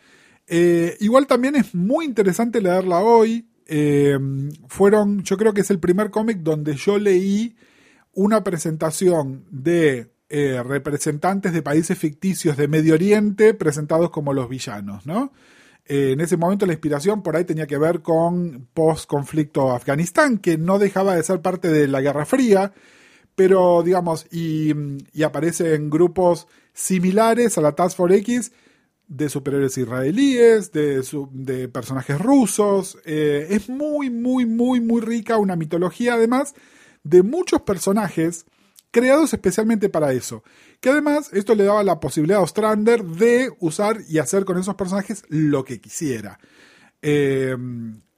Eh, 0.46 0.96
igual 1.00 1.26
también 1.26 1.56
es 1.56 1.74
muy 1.74 2.04
interesante 2.06 2.60
leerla 2.60 3.00
hoy. 3.00 3.46
Eh, 3.66 4.18
fueron, 4.66 5.22
yo 5.22 5.36
creo 5.36 5.52
que 5.54 5.60
es 5.60 5.70
el 5.70 5.78
primer 5.78 6.10
cómic 6.10 6.38
donde 6.38 6.74
yo 6.74 6.98
leí 6.98 7.54
una 8.14 8.42
presentación 8.42 9.44
de 9.50 10.10
eh, 10.28 10.62
representantes 10.64 11.52
de 11.52 11.62
países 11.62 11.96
ficticios 11.98 12.56
de 12.56 12.66
Medio 12.68 12.94
Oriente 12.94 13.52
presentados 13.54 14.10
como 14.10 14.32
los 14.32 14.48
villanos, 14.48 15.06
¿no? 15.06 15.32
Eh, 15.86 16.12
en 16.12 16.20
ese 16.20 16.36
momento 16.36 16.66
la 16.66 16.72
inspiración 16.72 17.22
por 17.22 17.36
ahí 17.36 17.44
tenía 17.44 17.66
que 17.66 17.78
ver 17.78 18.02
con 18.02 18.68
post-conflicto 18.74 19.70
Afganistán, 19.72 20.38
que 20.38 20.58
no 20.58 20.78
dejaba 20.78 21.16
de 21.16 21.22
ser 21.22 21.42
parte 21.42 21.68
de 21.68 21.88
la 21.88 22.00
Guerra 22.00 22.26
Fría, 22.26 22.72
pero 23.34 23.82
digamos, 23.82 24.26
y, 24.30 24.72
y 25.12 25.22
aparecen 25.22 25.90
grupos 25.90 26.46
similares 26.72 27.58
a 27.58 27.60
la 27.60 27.72
Task 27.72 27.96
Force 27.96 28.16
X 28.18 28.52
de 29.10 29.28
superhéroes 29.28 29.76
israelíes, 29.76 30.70
de 30.70 31.68
personajes 31.68 32.18
rusos. 32.18 32.96
eh, 33.04 33.48
es 33.50 33.68
muy, 33.68 34.08
muy, 34.08 34.46
muy, 34.46 34.80
muy 34.80 35.00
rica 35.00 35.36
una 35.36 35.56
mitología, 35.56 36.14
además, 36.14 36.54
de 37.02 37.24
muchos 37.24 37.62
personajes 37.62 38.46
creados 38.92 39.32
especialmente 39.32 39.88
para 39.88 40.12
eso. 40.12 40.44
Que 40.80 40.90
además 40.90 41.30
esto 41.32 41.54
le 41.54 41.64
daba 41.64 41.82
la 41.84 42.00
posibilidad 42.00 42.40
a 42.40 42.44
Ostrander 42.44 43.04
de 43.04 43.50
usar 43.60 43.98
y 44.08 44.18
hacer 44.18 44.44
con 44.44 44.58
esos 44.58 44.74
personajes 44.74 45.24
lo 45.28 45.64
que 45.64 45.80
quisiera. 45.80 46.38
Eh, 47.02 47.56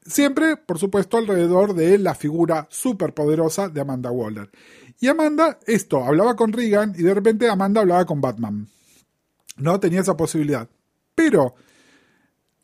siempre, 0.05 0.57
por 0.57 0.79
supuesto, 0.79 1.19
alrededor 1.19 1.75
de 1.75 1.99
la 1.99 2.15
figura 2.15 2.69
superpoderosa 2.71 3.69
de 3.69 3.81
Amanda 3.81 4.11
Waller. 4.11 4.51
Y 5.01 5.09
Amanda, 5.09 5.59
esto, 5.67 6.05
hablaba 6.05 6.37
con 6.37 6.53
Reagan 6.53 6.95
y 6.97 7.03
de 7.03 7.15
repente 7.15 7.49
Amanda 7.49 7.81
hablaba 7.81 8.05
con 8.05 8.21
Batman. 8.21 8.69
No 9.57 9.81
tenía 9.81 10.01
esa 10.01 10.17
posibilidad. 10.17 10.69
Pero 11.15 11.57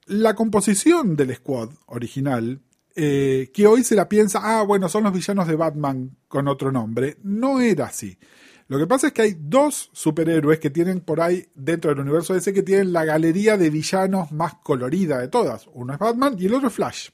la 0.07 0.35
composición 0.35 1.17
del 1.17 1.35
squad 1.35 1.71
original 1.87 2.63
eh, 2.95 3.51
que 3.55 3.67
hoy 3.67 3.85
se 3.85 3.95
la 3.95 4.09
piensa, 4.09 4.41
ah, 4.43 4.63
bueno, 4.63 4.89
son 4.89 5.05
los 5.05 5.13
villanos 5.13 5.47
de 5.47 5.55
Batman 5.55 6.17
con 6.27 6.49
otro 6.49 6.73
nombre. 6.73 7.17
No 7.23 7.61
era 7.61 7.87
así. 7.87 8.19
Lo 8.69 8.79
que 8.79 8.87
pasa 8.87 9.07
es 9.09 9.13
que 9.15 9.23
hay 9.23 9.37
dos 9.39 9.91
superhéroes 9.93 10.59
que 10.61 10.69
tienen 10.71 11.01
por 11.01 11.21
ahí, 11.23 11.47
dentro 11.55 11.91
del 11.91 12.01
universo 12.01 12.35
DC, 12.35 12.53
que 12.53 12.63
tienen 12.63 12.93
la 12.93 13.05
galería 13.07 13.57
de 13.57 13.71
villanos 13.71 14.31
más 14.31 14.55
colorida 14.63 15.19
de 15.19 15.29
todas. 15.29 15.67
Uno 15.73 15.95
es 15.95 15.99
Batman 15.99 16.37
y 16.39 16.47
el 16.47 16.55
otro 16.55 16.69
es 16.69 16.75
Flash. 16.75 17.09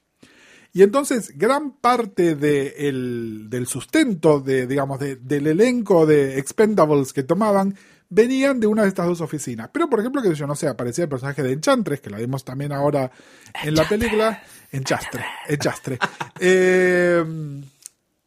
Y 0.72 0.82
entonces, 0.82 1.38
gran 1.38 1.70
parte 1.76 2.34
de 2.34 2.74
el- 2.88 3.46
del 3.48 3.68
sustento 3.68 4.40
de, 4.40 4.66
digamos, 4.66 4.98
de- 4.98 5.14
del 5.14 5.46
elenco 5.46 6.04
de 6.06 6.38
Expendables 6.40 7.12
que 7.12 7.22
tomaban 7.22 7.76
venían 8.10 8.58
de 8.58 8.66
una 8.66 8.82
de 8.82 8.88
estas 8.88 9.06
dos 9.06 9.20
oficinas. 9.20 9.70
Pero, 9.72 9.88
por 9.88 10.00
ejemplo, 10.00 10.20
que 10.20 10.34
yo 10.34 10.48
no 10.48 10.56
sé, 10.56 10.66
aparecía 10.66 11.04
el 11.04 11.08
personaje 11.10 11.44
de 11.44 11.52
Enchantress, 11.52 12.00
que 12.00 12.10
la 12.10 12.18
vimos 12.18 12.44
también 12.44 12.72
ahora 12.72 13.10
en 13.62 13.74
la 13.76 13.88
película. 13.88 14.42
Enchastre, 14.72 15.24
Enchastre. 15.48 15.98
Eh, 16.40 17.24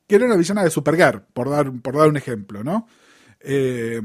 que 0.07 0.15
era 0.15 0.25
una 0.25 0.37
villana 0.37 0.63
de 0.63 0.69
Supergirl, 0.69 1.21
por 1.33 1.49
dar, 1.49 1.69
por 1.81 1.97
dar 1.97 2.07
un 2.07 2.15
ejemplo, 2.15 2.63
¿no? 2.63 2.87
Eh, 3.49 4.01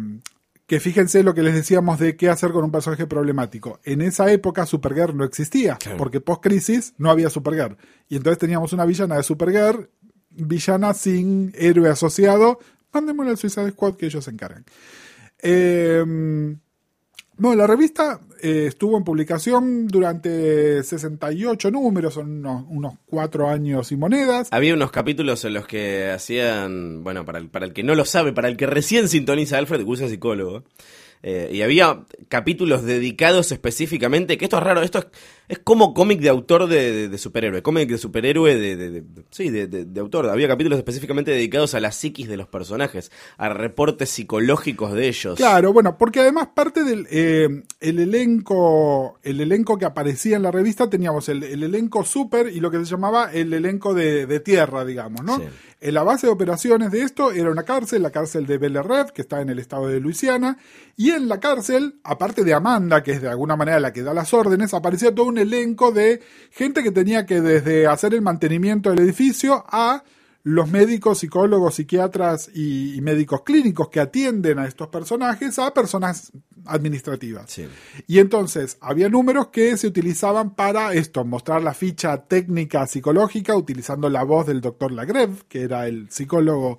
que 0.66 0.78
fíjense 0.80 1.22
lo 1.22 1.34
que 1.34 1.42
les 1.42 1.54
decíamos 1.54 1.98
de 1.98 2.16
qué 2.16 2.30
hacer 2.30 2.52
con 2.52 2.64
un 2.64 2.70
personaje 2.70 3.06
problemático. 3.06 3.80
En 3.84 4.00
esa 4.00 4.30
época 4.32 4.64
Supergirl 4.64 5.16
no 5.16 5.24
existía, 5.24 5.76
porque 5.98 6.20
post-crisis 6.20 6.94
no 6.96 7.10
había 7.10 7.28
Supergirl. 7.28 7.76
Y 8.08 8.16
entonces 8.16 8.38
teníamos 8.38 8.72
una 8.72 8.86
villana 8.86 9.16
de 9.16 9.24
Supergirl, 9.24 9.90
villana 10.30 10.94
sin 10.94 11.52
héroe 11.56 11.90
asociado. 11.90 12.60
Mándemelo 12.92 13.30
al 13.30 13.36
Suicide 13.36 13.72
Squad 13.72 13.96
que 13.96 14.06
ellos 14.06 14.24
se 14.24 14.30
encargan. 14.30 14.64
Eh, 15.42 16.04
bueno, 17.36 17.62
la 17.62 17.66
revista 17.66 18.20
eh, 18.42 18.66
estuvo 18.68 18.96
en 18.96 19.04
publicación 19.04 19.86
durante 19.86 20.82
68 20.82 21.70
números, 21.70 22.14
son 22.14 22.30
unos, 22.38 22.64
unos 22.68 22.94
cuatro 23.06 23.48
años 23.48 23.90
y 23.92 23.96
monedas. 23.96 24.48
Había 24.50 24.74
unos 24.74 24.90
capítulos 24.90 25.44
en 25.44 25.54
los 25.54 25.66
que 25.66 26.10
hacían, 26.10 27.02
bueno, 27.02 27.24
para 27.24 27.38
el, 27.38 27.48
para 27.48 27.64
el 27.66 27.72
que 27.72 27.82
no 27.82 27.94
lo 27.94 28.04
sabe, 28.04 28.32
para 28.32 28.48
el 28.48 28.56
que 28.56 28.66
recién 28.66 29.08
sintoniza 29.08 29.58
Alfred, 29.58 29.84
Gus 29.84 30.00
es 30.00 30.10
psicólogo. 30.10 30.64
eh, 31.22 31.50
y 31.52 31.62
había 31.62 32.04
capítulos 32.28 32.82
dedicados 32.82 33.52
específicamente, 33.52 34.36
que 34.36 34.44
esto 34.44 34.58
es 34.58 34.62
raro, 34.64 34.82
esto 34.82 34.98
es, 34.98 35.06
es 35.52 35.58
como 35.58 35.92
cómic 35.92 36.20
de 36.20 36.30
autor 36.30 36.66
de, 36.66 36.92
de- 36.92 37.08
de 37.08 37.18
superhéroe, 37.18 37.62
cómic 37.62 37.88
de 37.90 37.98
superhéroe 37.98 38.56
de, 38.56 39.04
sí, 39.30 39.50
de, 39.50 40.00
autor. 40.00 40.28
Había 40.30 40.48
capítulos 40.48 40.78
específicamente 40.78 41.30
dedicados 41.30 41.74
a 41.74 41.80
la 41.80 41.92
psiquis 41.92 42.26
de 42.26 42.36
los 42.38 42.48
personajes, 42.48 43.12
a 43.36 43.50
reportes 43.50 44.08
psicológicos 44.08 44.94
de 44.94 45.08
ellos. 45.08 45.36
Claro, 45.36 45.72
bueno, 45.72 45.98
porque 45.98 46.20
además 46.20 46.48
parte 46.54 46.84
del 46.84 47.06
eh, 47.10 47.64
el 47.80 47.98
elenco, 47.98 49.18
el 49.22 49.40
elenco 49.40 49.78
que 49.78 49.84
aparecía 49.84 50.36
en 50.36 50.42
la 50.42 50.50
revista 50.50 50.88
teníamos 50.88 51.28
el, 51.28 51.42
el 51.42 51.62
elenco 51.62 52.04
super 52.04 52.48
y 52.48 52.60
lo 52.60 52.70
que 52.70 52.78
se 52.78 52.84
llamaba 52.86 53.30
el 53.32 53.52
elenco 53.52 53.94
de, 53.94 54.26
de 54.26 54.40
tierra, 54.40 54.84
digamos, 54.84 55.22
¿no? 55.22 55.36
Sí. 55.38 55.44
En 55.82 55.94
la 55.94 56.04
base 56.04 56.28
de 56.28 56.32
operaciones 56.32 56.92
de 56.92 57.02
esto 57.02 57.32
era 57.32 57.50
una 57.50 57.64
cárcel, 57.64 58.02
la 58.02 58.10
cárcel 58.10 58.46
de 58.46 58.56
Bel 58.56 58.82
Red, 58.84 59.06
que 59.08 59.20
está 59.22 59.40
en 59.40 59.48
el 59.50 59.58
estado 59.58 59.88
de 59.88 59.98
Luisiana, 59.98 60.56
y 60.96 61.10
en 61.10 61.28
la 61.28 61.40
cárcel, 61.40 61.96
aparte 62.04 62.44
de 62.44 62.54
Amanda, 62.54 63.02
que 63.02 63.10
es 63.10 63.20
de 63.20 63.28
alguna 63.28 63.56
manera 63.56 63.80
la 63.80 63.92
que 63.92 64.02
da 64.02 64.14
las 64.14 64.32
órdenes, 64.32 64.72
aparecía 64.74 65.12
todo 65.12 65.26
un 65.26 65.38
elenco 65.42 65.92
de 65.92 66.20
gente 66.50 66.82
que 66.82 66.90
tenía 66.90 67.26
que 67.26 67.40
desde 67.40 67.86
hacer 67.86 68.14
el 68.14 68.22
mantenimiento 68.22 68.90
del 68.90 69.00
edificio 69.00 69.64
a 69.68 70.04
los 70.44 70.70
médicos, 70.70 71.18
psicólogos, 71.18 71.76
psiquiatras 71.76 72.50
y, 72.52 72.96
y 72.96 73.00
médicos 73.00 73.42
clínicos 73.42 73.88
que 73.90 74.00
atienden 74.00 74.58
a 74.58 74.66
estos 74.66 74.88
personajes 74.88 75.58
a 75.58 75.72
personas 75.72 76.32
administrativas. 76.64 77.50
Sí. 77.50 77.68
Y 78.06 78.18
entonces 78.18 78.76
había 78.80 79.08
números 79.08 79.48
que 79.48 79.76
se 79.76 79.86
utilizaban 79.86 80.54
para 80.54 80.94
esto, 80.94 81.24
mostrar 81.24 81.62
la 81.62 81.74
ficha 81.74 82.24
técnica 82.24 82.86
psicológica 82.86 83.56
utilizando 83.56 84.08
la 84.08 84.24
voz 84.24 84.46
del 84.46 84.60
doctor 84.60 84.92
Lagreve, 84.92 85.34
que 85.48 85.62
era 85.62 85.86
el 85.86 86.10
psicólogo 86.10 86.78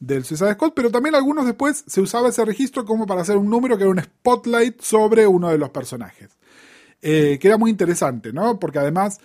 del 0.00 0.24
Suicide 0.24 0.54
Squad, 0.54 0.72
pero 0.74 0.90
también 0.90 1.14
algunos 1.14 1.44
después 1.44 1.84
se 1.86 2.00
usaba 2.00 2.28
ese 2.28 2.44
registro 2.44 2.84
como 2.84 3.06
para 3.06 3.22
hacer 3.22 3.36
un 3.36 3.50
número 3.50 3.76
que 3.76 3.82
era 3.82 3.90
un 3.90 4.00
spotlight 4.00 4.80
sobre 4.80 5.26
uno 5.26 5.48
de 5.48 5.58
los 5.58 5.70
personajes. 5.70 6.37
Eh, 7.00 7.38
que 7.40 7.48
era 7.48 7.56
muy 7.56 7.70
interesante, 7.70 8.32
¿no? 8.32 8.58
Porque 8.58 8.78
además 8.80 9.20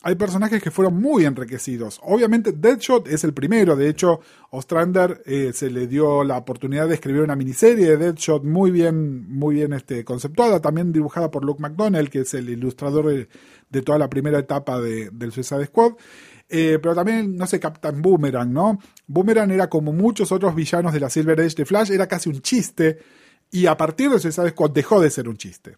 hay 0.00 0.14
personajes 0.14 0.62
que 0.62 0.70
fueron 0.70 0.94
muy 1.00 1.24
enriquecidos. 1.24 1.98
Obviamente 2.02 2.52
Deadshot 2.52 3.08
es 3.08 3.24
el 3.24 3.34
primero, 3.34 3.74
de 3.74 3.88
hecho 3.88 4.20
Ostrander 4.50 5.22
eh, 5.26 5.50
se 5.52 5.70
le 5.70 5.86
dio 5.88 6.22
la 6.24 6.38
oportunidad 6.38 6.86
de 6.88 6.94
escribir 6.94 7.22
una 7.22 7.34
miniserie 7.36 7.86
de 7.86 7.96
Deadshot 7.96 8.44
muy 8.44 8.70
bien, 8.70 9.28
muy 9.28 9.56
bien 9.56 9.72
este, 9.72 10.04
conceptuada, 10.04 10.60
también 10.60 10.92
dibujada 10.92 11.30
por 11.30 11.44
Luke 11.44 11.60
McDonnell, 11.60 12.10
que 12.10 12.20
es 12.20 12.32
el 12.34 12.48
ilustrador 12.48 13.06
de, 13.06 13.82
toda 13.82 13.98
la 13.98 14.08
primera 14.08 14.38
etapa 14.38 14.80
de- 14.80 15.10
del 15.10 15.32
Suicide 15.32 15.66
Squad. 15.66 15.94
Eh, 16.48 16.78
pero 16.80 16.94
también, 16.94 17.36
no 17.36 17.46
sé, 17.46 17.60
Captain 17.60 18.00
Boomerang, 18.00 18.50
¿no? 18.50 18.78
Boomerang 19.06 19.50
era 19.50 19.68
como 19.68 19.92
muchos 19.92 20.32
otros 20.32 20.54
villanos 20.54 20.94
de 20.94 21.00
la 21.00 21.10
Silver 21.10 21.38
Age 21.40 21.56
de 21.56 21.66
Flash, 21.66 21.90
era 21.90 22.06
casi 22.06 22.30
un 22.30 22.40
chiste, 22.40 22.98
y 23.50 23.66
a 23.66 23.76
partir 23.76 24.08
de 24.10 24.18
Suicide 24.18 24.50
Squad 24.50 24.70
dejó 24.70 25.00
de 25.00 25.10
ser 25.10 25.28
un 25.28 25.36
chiste. 25.36 25.76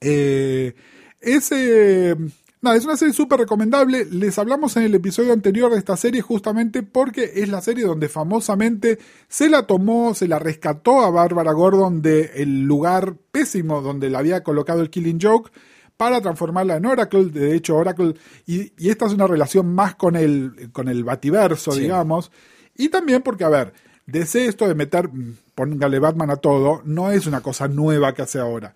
Eh, 0.00 0.74
es, 1.20 1.52
eh, 1.52 2.16
nada, 2.62 2.76
es 2.76 2.84
una 2.84 2.96
serie 2.96 3.12
súper 3.14 3.40
recomendable. 3.40 4.06
Les 4.06 4.38
hablamos 4.38 4.76
en 4.76 4.84
el 4.84 4.94
episodio 4.94 5.32
anterior 5.32 5.70
de 5.72 5.78
esta 5.78 5.96
serie 5.96 6.22
justamente 6.22 6.82
porque 6.82 7.32
es 7.36 7.48
la 7.48 7.60
serie 7.60 7.84
donde 7.84 8.08
famosamente 8.08 8.98
se 9.28 9.48
la 9.48 9.66
tomó, 9.66 10.14
se 10.14 10.28
la 10.28 10.38
rescató 10.38 11.00
a 11.00 11.10
Bárbara 11.10 11.52
Gordon 11.52 12.00
del 12.02 12.62
lugar 12.62 13.14
pésimo 13.30 13.82
donde 13.82 14.08
la 14.10 14.20
había 14.20 14.42
colocado 14.42 14.80
el 14.80 14.90
Killing 14.90 15.20
Joke 15.20 15.50
para 15.96 16.20
transformarla 16.22 16.76
en 16.76 16.86
Oracle. 16.86 17.26
De 17.26 17.54
hecho, 17.54 17.76
Oracle, 17.76 18.14
y, 18.46 18.72
y 18.78 18.88
esta 18.88 19.04
es 19.06 19.12
una 19.12 19.26
relación 19.26 19.74
más 19.74 19.96
con 19.96 20.16
el, 20.16 20.70
con 20.72 20.88
el 20.88 21.04
bativerso, 21.04 21.72
Sí. 21.72 21.80
digamos. 21.80 22.30
Y 22.74 22.88
también 22.88 23.20
porque, 23.20 23.44
a 23.44 23.50
ver, 23.50 23.74
DC 24.06 24.46
esto 24.46 24.66
de 24.66 24.74
meter, 24.74 25.08
mm, 25.12 25.36
póngale 25.54 25.98
Batman 25.98 26.30
a 26.30 26.36
todo, 26.36 26.80
no 26.86 27.10
es 27.10 27.26
una 27.26 27.42
cosa 27.42 27.68
nueva 27.68 28.14
que 28.14 28.22
hace 28.22 28.38
ahora. 28.38 28.74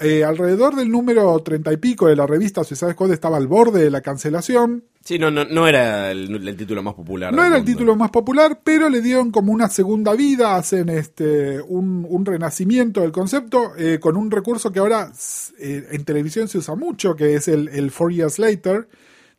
Eh, 0.00 0.24
alrededor 0.24 0.76
del 0.76 0.90
número 0.90 1.38
treinta 1.40 1.72
y 1.72 1.76
pico 1.76 2.06
de 2.06 2.16
la 2.16 2.26
revista 2.26 2.64
Suicide 2.64 2.92
Squad 2.92 3.12
estaba 3.12 3.36
al 3.36 3.46
borde 3.46 3.84
de 3.84 3.90
la 3.90 4.00
cancelación. 4.00 4.84
Sí, 5.04 5.18
no, 5.18 5.30
no, 5.30 5.44
no 5.44 5.68
era 5.68 6.10
el, 6.10 6.48
el 6.48 6.56
título 6.56 6.82
más 6.82 6.94
popular. 6.94 7.34
No 7.34 7.44
era 7.44 7.58
el 7.58 7.64
título 7.64 7.96
más 7.96 8.10
popular, 8.10 8.60
pero 8.64 8.88
le 8.88 9.02
dieron 9.02 9.30
como 9.30 9.52
una 9.52 9.68
segunda 9.68 10.14
vida, 10.14 10.56
hacen 10.56 10.88
este 10.88 11.60
un, 11.60 12.06
un 12.08 12.24
renacimiento 12.24 13.02
del 13.02 13.12
concepto 13.12 13.72
eh, 13.76 13.98
con 14.00 14.16
un 14.16 14.30
recurso 14.30 14.72
que 14.72 14.78
ahora 14.78 15.12
eh, 15.58 15.86
en 15.90 16.04
televisión 16.04 16.48
se 16.48 16.58
usa 16.58 16.74
mucho, 16.74 17.14
que 17.14 17.34
es 17.34 17.48
el, 17.48 17.68
el 17.68 17.90
Four 17.90 18.12
Years 18.12 18.38
Later. 18.38 18.88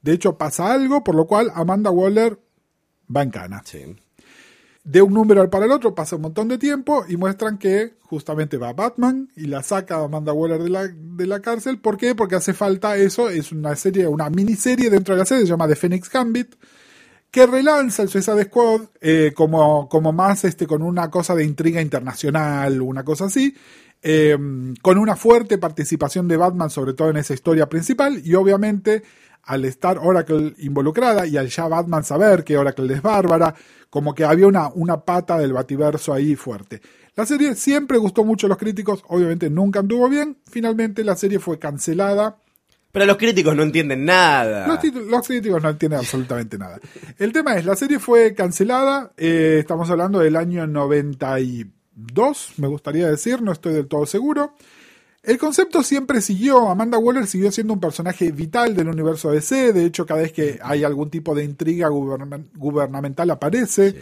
De 0.02 0.14
hecho, 0.14 0.38
pasa 0.38 0.72
algo, 0.74 1.04
por 1.04 1.16
lo 1.16 1.26
cual 1.26 1.52
Amanda 1.56 1.92
Waller 1.92 2.40
va 3.16 3.24
en 3.24 3.32
cana. 3.32 3.62
Sí. 3.66 3.96
De 4.84 5.02
un 5.02 5.14
número 5.14 5.42
al 5.42 5.50
para 5.50 5.66
el 5.66 5.72
otro, 5.72 5.94
pasa 5.94 6.16
un 6.16 6.24
montón 6.24 6.48
de 6.48 6.58
tiempo 6.58 7.06
y 7.08 7.16
muestran 7.16 7.58
que 7.58 7.94
justamente 8.02 8.58
va 8.58 8.74
Batman 8.74 9.30
y 9.36 9.46
la 9.46 9.62
saca 9.62 9.98
a 9.98 10.06
Amanda 10.06 10.34
Waller 10.34 10.62
de 10.62 10.70
la, 10.70 10.88
de 10.88 11.28
la 11.28 11.40
cárcel. 11.40 11.80
¿Por 11.80 11.98
qué? 11.98 12.16
Porque 12.16 12.36
hace 12.36 12.54
falta 12.54 12.98
eso, 12.98 13.30
es 13.30 13.52
una 13.52 13.76
serie, 13.76 14.08
una 14.08 14.30
miniserie 14.30 14.90
dentro 14.90 15.14
de 15.14 15.20
la 15.20 15.26
serie, 15.26 15.46
se 15.46 15.50
llama 15.50 15.68
The 15.68 15.76
Phoenix 15.76 16.10
Gambit, 16.10 16.56
que 17.30 17.46
relanza 17.46 18.02
el 18.02 18.10
Suicide 18.10 18.46
Squad 18.46 18.82
eh, 19.00 19.32
como, 19.36 19.88
como 19.88 20.12
más 20.12 20.44
este, 20.46 20.66
con 20.66 20.82
una 20.82 21.10
cosa 21.10 21.36
de 21.36 21.46
intriga 21.46 21.80
internacional, 21.80 22.82
una 22.82 23.04
cosa 23.04 23.26
así, 23.26 23.56
eh, 24.02 24.36
con 24.82 24.98
una 24.98 25.16
fuerte 25.16 25.60
participación 25.60 26.28
de 26.28 26.38
Batman, 26.38 26.72
sobre 26.72 26.94
todo 26.94 27.12
en 27.12 27.18
esa 27.18 27.36
historia 27.36 27.70
principal, 27.70 28.20
y 28.26 28.34
obviamente 28.34 29.04
al 29.44 29.66
estar 29.66 29.98
Oracle 29.98 30.54
involucrada 30.60 31.26
y 31.26 31.38
al 31.38 31.50
ya 31.50 31.68
Batman 31.68 32.04
saber 32.04 32.44
que 32.44 32.58
Oracle 32.58 32.94
es 32.94 33.02
bárbara, 33.02 33.54
como 33.90 34.16
que 34.16 34.24
había 34.24 34.48
una, 34.48 34.70
una 34.70 35.02
pata 35.02 35.38
del 35.38 35.54
bativerso 35.54 36.14
ahí 36.14 36.36
fuerte. 36.36 36.82
La 37.16 37.26
serie 37.26 37.56
siempre 37.56 37.98
gustó 37.98 38.24
mucho 38.24 38.48
a 38.48 38.50
los 38.50 38.58
críticos, 38.58 39.04
obviamente 39.08 39.50
nunca 39.50 39.80
anduvo 39.82 40.08
bien, 40.08 40.38
finalmente 40.50 41.04
la 41.04 41.16
serie 41.16 41.40
fue 41.40 41.60
cancelada. 41.60 42.38
Pero 42.92 43.06
los 43.06 43.18
críticos 43.18 43.56
no 43.56 43.64
entienden 43.64 44.06
nada. 44.06 44.68
Los, 44.68 44.80
críticos 45.28 45.62
no 45.62 45.70
entienden 45.70 46.00
absolutamente 46.00 46.58
nada. 46.58 46.80
El 47.18 47.32
tema 47.32 47.56
es, 47.56 47.66
la 47.66 47.76
serie 47.76 48.00
fue 48.00 48.34
cancelada, 48.34 49.12
eh, 49.18 49.58
estamos 49.60 49.90
hablando 49.90 50.20
del 50.20 50.36
año 50.36 50.68
92, 50.68 52.54
me 52.58 52.68
gustaría 52.68 53.10
decir, 53.10 53.42
no 53.42 53.52
estoy 53.52 53.74
del 53.74 53.88
todo 53.88 54.06
seguro. 54.06 54.56
El 55.24 55.38
concepto 55.38 55.84
siempre 55.84 56.20
siguió, 56.20 56.70
Amanda 56.70 56.98
Waller 56.98 57.28
siguió 57.28 57.52
siendo 57.52 57.74
un 57.74 57.80
personaje 57.80 58.32
vital 58.32 58.76
del 58.76 58.88
universo 58.88 59.30
DC, 59.32 59.72
de 59.72 59.86
hecho 59.86 60.06
cada 60.08 60.22
vez 60.22 60.32
que 60.34 60.60
hay 60.64 60.84
algún 60.84 61.12
tipo 61.12 61.36
de 61.36 61.44
intriga 61.44 61.90
guberna- 61.90 62.44
gubernamental 62.56 63.30
aparece. 63.30 63.94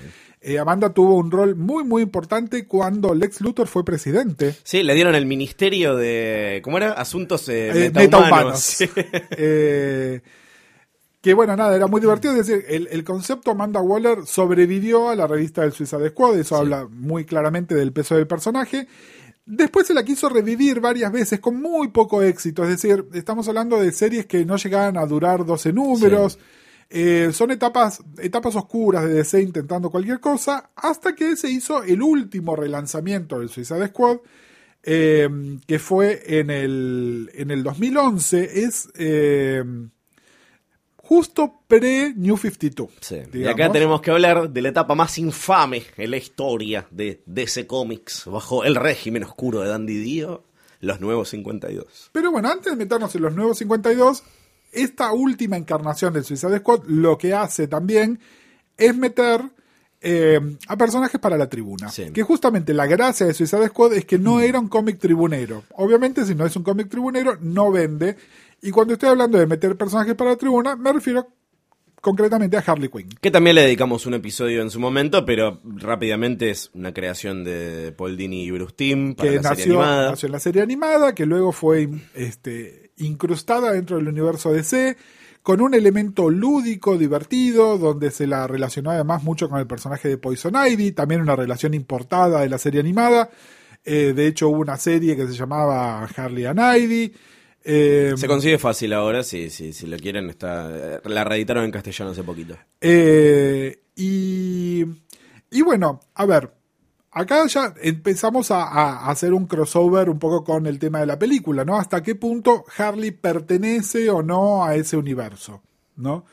Eh, 0.42 0.58
Amanda 0.58 0.94
tuvo 0.94 1.16
un 1.18 1.30
rol 1.30 1.58
muy 1.58 1.84
muy 1.84 2.02
importante 2.02 2.66
cuando 2.66 3.14
Lex 3.14 3.42
Luthor 3.42 3.68
fue 3.68 3.84
presidente. 3.84 4.56
Sí, 4.64 4.84
le 4.84 4.94
dieron 4.96 5.14
el 5.14 5.26
ministerio 5.26 5.98
de. 5.98 6.62
¿Cómo 6.64 6.78
era? 6.78 6.94
Asuntos 6.94 7.50
eh, 7.50 7.88
Eh, 7.88 7.92
metahumanos. 7.94 8.78
metahumanos. 8.80 8.80
Eh, 9.32 10.22
que 11.22 11.34
bueno, 11.34 11.54
nada, 11.58 11.76
era 11.76 11.88
muy 11.88 12.00
divertido. 12.00 12.34
Es 12.38 12.48
decir, 12.48 12.64
el, 12.70 12.88
el 12.90 13.04
concepto 13.04 13.52
Amanda 13.52 13.82
Waller 13.82 14.20
sobrevivió 14.26 15.10
a 15.10 15.16
la 15.18 15.28
revista 15.28 15.64
del 15.64 15.74
Suicide 15.74 16.12
Squad. 16.12 16.40
Eso 16.40 16.56
habla 16.56 16.88
muy 16.90 17.26
claramente 17.26 17.76
del 17.76 17.92
peso 17.92 18.16
del 18.16 18.26
personaje. 18.26 18.88
Después 19.52 19.88
se 19.88 19.96
la 19.96 20.06
quiso 20.06 20.30
revivir 20.30 20.80
varias 20.80 21.12
veces 21.12 21.40
con 21.40 21.60
muy 21.60 21.88
poco 21.88 22.22
éxito. 22.22 22.62
Es 22.64 22.70
decir, 22.70 23.08
estamos 23.14 23.48
hablando 23.48 23.82
de 23.82 23.92
series 23.92 24.28
que 24.28 24.46
no 24.46 24.58
llegaban 24.58 24.96
a 24.96 25.08
durar 25.08 25.44
12 25.44 25.74
números. 25.74 26.38
Eh, 26.88 27.32
son 27.34 27.50
etapas, 27.50 28.00
etapas 28.20 28.56
oscuras 28.56 29.06
de 29.06 29.16
DC 29.16 29.42
intentando 29.42 29.90
cualquier 29.90 30.20
cosa, 30.20 30.70
hasta 30.76 31.16
que 31.16 31.36
se 31.36 31.50
hizo 31.50 31.82
el 31.82 32.04
último 32.04 32.56
relanzamiento 32.56 33.40
del 33.40 33.50
Suicide 33.50 33.88
Squad, 33.88 34.18
eh, 34.84 35.28
que 35.66 35.80
fue 35.80 36.40
en 36.40 36.52
el, 36.52 37.32
en 37.34 37.50
el 37.50 37.64
2011. 37.64 38.66
Es 38.66 38.88
eh, 39.00 39.64
justo 41.10 41.62
pre-New 41.68 42.38
52. 42.38 42.90
Sí. 43.02 43.18
Y 43.34 43.48
acá 43.48 43.72
tenemos 43.72 44.00
que 44.00 44.12
hablar 44.12 44.48
de 44.48 44.62
la 44.62 44.70
etapa 44.70 44.94
más 44.94 45.18
infame 45.18 45.82
en 45.98 46.12
la 46.12 46.18
historia 46.18 46.86
de 46.92 47.24
DC 47.26 47.66
Comics 47.66 48.26
bajo 48.28 48.64
el 48.64 48.76
régimen 48.76 49.24
oscuro 49.24 49.62
de 49.62 49.70
Dandy 49.70 49.98
Dio, 49.98 50.44
los 50.82 51.02
nuevos 51.02 51.30
52. 51.30 52.12
Pero 52.12 52.32
bueno, 52.32 52.52
antes 52.52 52.72
de 52.72 52.78
meternos 52.78 53.16
en 53.16 53.24
los 53.24 53.34
nuevos 53.34 53.58
52, 53.58 54.24
esta 54.72 55.12
última 55.12 55.58
encarnación 55.58 56.14
del 56.14 56.26
Suicide 56.26 56.60
Squad 56.60 56.84
lo 56.86 57.18
que 57.18 57.34
hace 57.34 57.68
también 57.68 58.20
es 58.78 58.96
meter 58.96 59.42
eh, 60.02 60.40
a 60.68 60.78
personajes 60.78 61.20
para 61.20 61.40
la 61.40 61.50
tribuna. 61.50 61.90
Sí. 61.90 62.12
Que 62.12 62.22
justamente 62.22 62.72
la 62.72 62.86
gracia 62.86 63.26
de 63.26 63.34
Suicide 63.34 63.70
Squad 63.70 63.94
es 63.94 64.06
que 64.06 64.20
no 64.20 64.42
era 64.42 64.60
un 64.60 64.68
cómic 64.68 65.00
tribunero. 65.00 65.64
Obviamente, 65.74 66.24
si 66.24 66.36
no 66.36 66.46
es 66.46 66.56
un 66.56 66.62
cómic 66.62 66.88
tribunero, 66.88 67.36
no 67.42 67.72
vende. 67.72 68.16
Y 68.62 68.72
cuando 68.72 68.94
estoy 68.94 69.10
hablando 69.10 69.38
de 69.38 69.48
meter 69.48 69.78
personajes 69.78 70.16
para 70.16 70.32
la 70.32 70.38
tribuna, 70.38 70.76
me 70.76 70.92
refiero 70.92 71.28
concretamente 72.02 72.58
a 72.58 72.64
Harley 72.66 72.90
Quinn. 72.90 73.10
Que 73.22 73.32
también 73.32 73.56
le 73.56 73.64
dedicamos 73.64 74.06
un 74.06 74.14
episodio 74.14 74.62
en 74.62 74.70
su 74.70 74.80
momento, 74.80 75.26
pero 75.26 75.60
rápidamente 75.64 76.50
es 76.50 76.72
una 76.74 76.94
creación 76.94 77.44
de 77.44 77.94
Paul 77.98 78.18
Dini 78.18 78.44
y 78.44 78.52
Bruce 78.52 78.74
Timm 78.76 79.16
para 79.16 79.30
que 79.30 79.36
la 79.36 79.44
serie 79.44 79.66
nació, 79.66 79.82
animada. 79.82 80.10
nació 80.12 80.28
en 80.28 80.32
la 80.32 80.40
serie 80.40 80.62
animada, 80.62 81.16
que 81.16 81.26
luego 81.26 81.52
fue 81.52 81.90
este, 82.16 82.92
incrustada 82.98 83.72
dentro 83.72 83.98
del 83.98 84.08
universo 84.08 84.52
DC, 84.52 84.98
con 85.42 85.62
un 85.62 85.74
elemento 85.74 86.30
lúdico, 86.30 86.98
divertido, 86.98 87.78
donde 87.78 88.12
se 88.12 88.28
la 88.28 88.46
relacionó 88.46 88.92
además 88.92 89.24
mucho 89.24 89.50
con 89.50 89.60
el 89.60 89.68
personaje 89.68 90.10
de 90.10 90.18
Poison 90.18 90.54
Ivy, 90.56 90.92
también 90.92 91.22
una 91.22 91.36
relación 91.36 91.74
importada 91.74 92.42
de 92.42 92.50
la 92.50 92.58
serie 92.58 92.82
animada. 92.82 93.30
Eh, 93.86 94.14
de 94.14 94.28
hecho, 94.28 94.50
hubo 94.50 94.60
una 94.60 94.78
serie 94.78 95.16
que 95.16 95.26
se 95.28 95.34
llamaba 95.34 96.04
Harley 96.04 96.46
and 96.46 96.60
Ivy. 96.60 97.14
Eh, 97.64 98.14
Se 98.16 98.28
consigue 98.28 98.58
fácil 98.58 98.94
ahora, 98.94 99.24
si, 99.24 99.50
si, 99.50 99.74
si 99.74 99.88
lo 99.88 99.98
quieren, 99.98 100.30
está 100.30 100.70
eh, 100.72 101.02
la 101.06 101.24
reeditaron 101.24 101.66
en 101.66 101.72
castellano 101.72 102.12
hace 102.12 102.24
poquito. 102.24 102.58
Eh, 102.82 103.82
y, 103.96 104.86
y 105.52 105.62
bueno, 105.62 106.00
a 106.16 106.26
ver, 106.26 106.52
acá 107.12 107.46
ya 107.48 107.74
empezamos 107.82 108.52
a, 108.52 108.64
a 108.64 109.10
hacer 109.10 109.34
un 109.34 109.46
crossover 109.46 110.10
un 110.10 110.20
poco 110.20 110.44
con 110.44 110.68
el 110.68 110.80
tema 110.80 111.00
de 111.00 111.06
la 111.06 111.20
película, 111.20 111.66
¿no? 111.66 111.78
Hasta 111.78 112.02
qué 112.02 112.16
punto 112.16 112.64
Harley 112.78 113.12
pertenece 113.12 114.10
o 114.10 114.24
no 114.24 114.64
a 114.64 114.76
ese 114.76 114.96
universo, 114.96 115.62
¿no? 115.98 116.26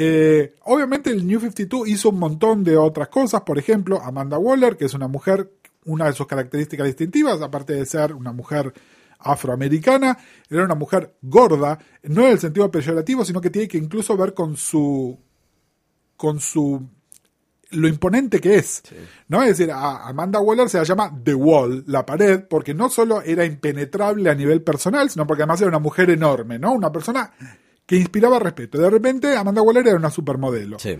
Eh, 0.00 0.54
obviamente 0.64 1.10
el 1.10 1.26
New 1.26 1.40
52 1.40 1.88
hizo 1.88 2.10
un 2.10 2.20
montón 2.20 2.62
de 2.62 2.76
otras 2.76 3.08
cosas, 3.08 3.40
por 3.42 3.58
ejemplo, 3.58 4.00
Amanda 4.00 4.38
Waller, 4.38 4.76
que 4.76 4.84
es 4.84 4.94
una 4.94 5.08
mujer, 5.08 5.50
una 5.86 6.06
de 6.06 6.12
sus 6.12 6.26
características 6.28 6.86
distintivas, 6.86 7.40
aparte 7.42 7.72
de 7.72 7.84
ser 7.84 8.12
una 8.12 8.32
mujer 8.32 8.72
afroamericana, 9.18 10.18
era 10.48 10.64
una 10.64 10.74
mujer 10.74 11.16
gorda, 11.22 11.78
no 12.04 12.26
en 12.26 12.32
el 12.32 12.38
sentido 12.38 12.70
peyorativo, 12.70 13.24
sino 13.24 13.40
que 13.40 13.50
tiene 13.50 13.68
que 13.68 13.78
incluso 13.78 14.16
ver 14.16 14.34
con 14.34 14.56
su 14.56 15.18
con 16.16 16.40
su 16.40 16.88
lo 17.70 17.86
imponente 17.86 18.40
que 18.40 18.56
es, 18.56 18.82
¿no? 19.28 19.42
Es 19.42 19.58
decir, 19.58 19.70
a 19.70 20.08
Amanda 20.08 20.40
Waller 20.40 20.70
se 20.70 20.78
la 20.78 20.84
llama 20.84 21.12
The 21.22 21.34
Wall, 21.34 21.84
la 21.86 22.06
pared, 22.06 22.44
porque 22.48 22.72
no 22.72 22.88
solo 22.88 23.20
era 23.20 23.44
impenetrable 23.44 24.30
a 24.30 24.34
nivel 24.34 24.62
personal, 24.62 25.10
sino 25.10 25.26
porque 25.26 25.42
además 25.42 25.60
era 25.60 25.68
una 25.68 25.78
mujer 25.78 26.08
enorme, 26.08 26.58
¿no? 26.58 26.72
Una 26.72 26.90
persona 26.90 27.30
que 27.84 27.96
inspiraba 27.96 28.38
respeto. 28.38 28.78
De 28.78 28.88
repente, 28.88 29.36
Amanda 29.36 29.60
Waller 29.60 29.86
era 29.86 29.96
una 29.96 30.10
supermodelo. 30.10 30.78
Sí. 30.78 30.98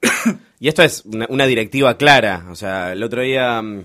y 0.60 0.68
esto 0.68 0.82
es 0.82 1.04
una, 1.04 1.26
una 1.28 1.46
directiva 1.46 1.96
clara. 1.96 2.46
O 2.50 2.56
sea, 2.56 2.92
el 2.92 3.02
otro 3.02 3.20
día. 3.22 3.60
mm, 3.60 3.84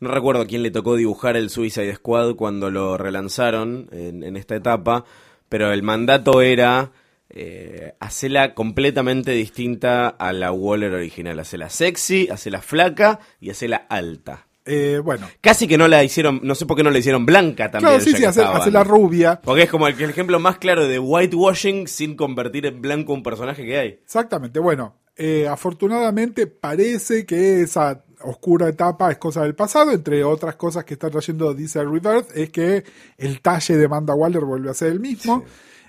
No 0.00 0.10
recuerdo 0.10 0.42
a 0.42 0.46
quién 0.46 0.62
le 0.62 0.70
tocó 0.70 0.96
dibujar 0.96 1.36
el 1.36 1.50
Suicide 1.50 1.94
Squad 1.94 2.34
cuando 2.34 2.70
lo 2.70 2.98
relanzaron 2.98 3.88
en, 3.92 4.22
en 4.22 4.36
esta 4.36 4.56
etapa. 4.56 5.04
Pero 5.48 5.72
el 5.72 5.82
mandato 5.82 6.42
era. 6.42 6.92
Eh, 7.28 7.92
hacerla 7.98 8.54
completamente 8.54 9.32
distinta 9.32 10.08
a 10.08 10.32
la 10.32 10.52
Waller 10.52 10.92
original. 10.92 11.38
Hacerla 11.40 11.68
sexy, 11.70 12.28
hacerla 12.30 12.62
flaca 12.62 13.18
y 13.40 13.50
hacerla 13.50 13.86
alta. 13.88 14.46
Eh, 14.64 15.00
bueno, 15.02 15.28
Casi 15.40 15.68
que 15.68 15.76
no 15.78 15.86
la 15.86 16.02
hicieron, 16.02 16.40
no 16.42 16.54
sé 16.54 16.66
por 16.66 16.76
qué 16.76 16.82
no 16.82 16.90
la 16.90 16.98
hicieron 16.98 17.24
blanca 17.26 17.70
también. 17.70 17.98
claro, 17.98 18.04
sí, 18.04 18.10
sí, 18.10 18.24
hacer, 18.24 18.42
estaban. 18.42 18.60
hacerla 18.60 18.84
rubia. 18.84 19.40
Porque 19.42 19.62
es 19.62 19.70
como 19.70 19.86
el, 19.86 20.00
el 20.00 20.10
ejemplo 20.10 20.38
más 20.40 20.58
claro 20.58 20.88
de 20.88 20.98
whitewashing 20.98 21.86
sin 21.88 22.16
convertir 22.16 22.66
en 22.66 22.80
blanco 22.80 23.12
un 23.12 23.22
personaje 23.22 23.64
que 23.64 23.78
hay. 23.78 23.88
Exactamente, 24.04 24.58
bueno, 24.58 24.96
eh, 25.16 25.46
afortunadamente 25.48 26.46
parece 26.46 27.24
que 27.26 27.62
esa 27.62 28.04
oscura 28.26 28.68
etapa 28.68 29.10
es 29.10 29.18
cosa 29.18 29.42
del 29.42 29.54
pasado, 29.54 29.92
entre 29.92 30.22
otras 30.24 30.56
cosas 30.56 30.84
que 30.84 30.94
está 30.94 31.10
trayendo 31.10 31.54
DC 31.54 31.82
Rebirth, 31.82 32.30
es 32.34 32.50
que 32.50 32.84
el 33.16 33.40
talle 33.40 33.76
de 33.76 33.84
Amanda 33.86 34.14
Waller 34.14 34.44
vuelve 34.44 34.70
a 34.70 34.74
ser 34.74 34.92
el 34.92 35.00
mismo. 35.00 35.44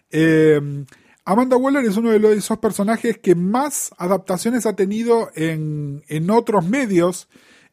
Eh, 0.10 0.60
Amanda 1.26 1.58
Waller 1.58 1.84
es 1.84 1.97
uno 1.97 2.12
de 2.12 2.34
esos 2.38 2.58
personajes 2.58 3.17
que 3.17 3.36
más 3.36 3.91
adaptaciones 3.97 4.65
ha 4.65 4.78
tenido 4.78 5.30
en, 5.36 6.02
en 6.08 6.30
otros 6.30 6.65
medios. 6.65 7.28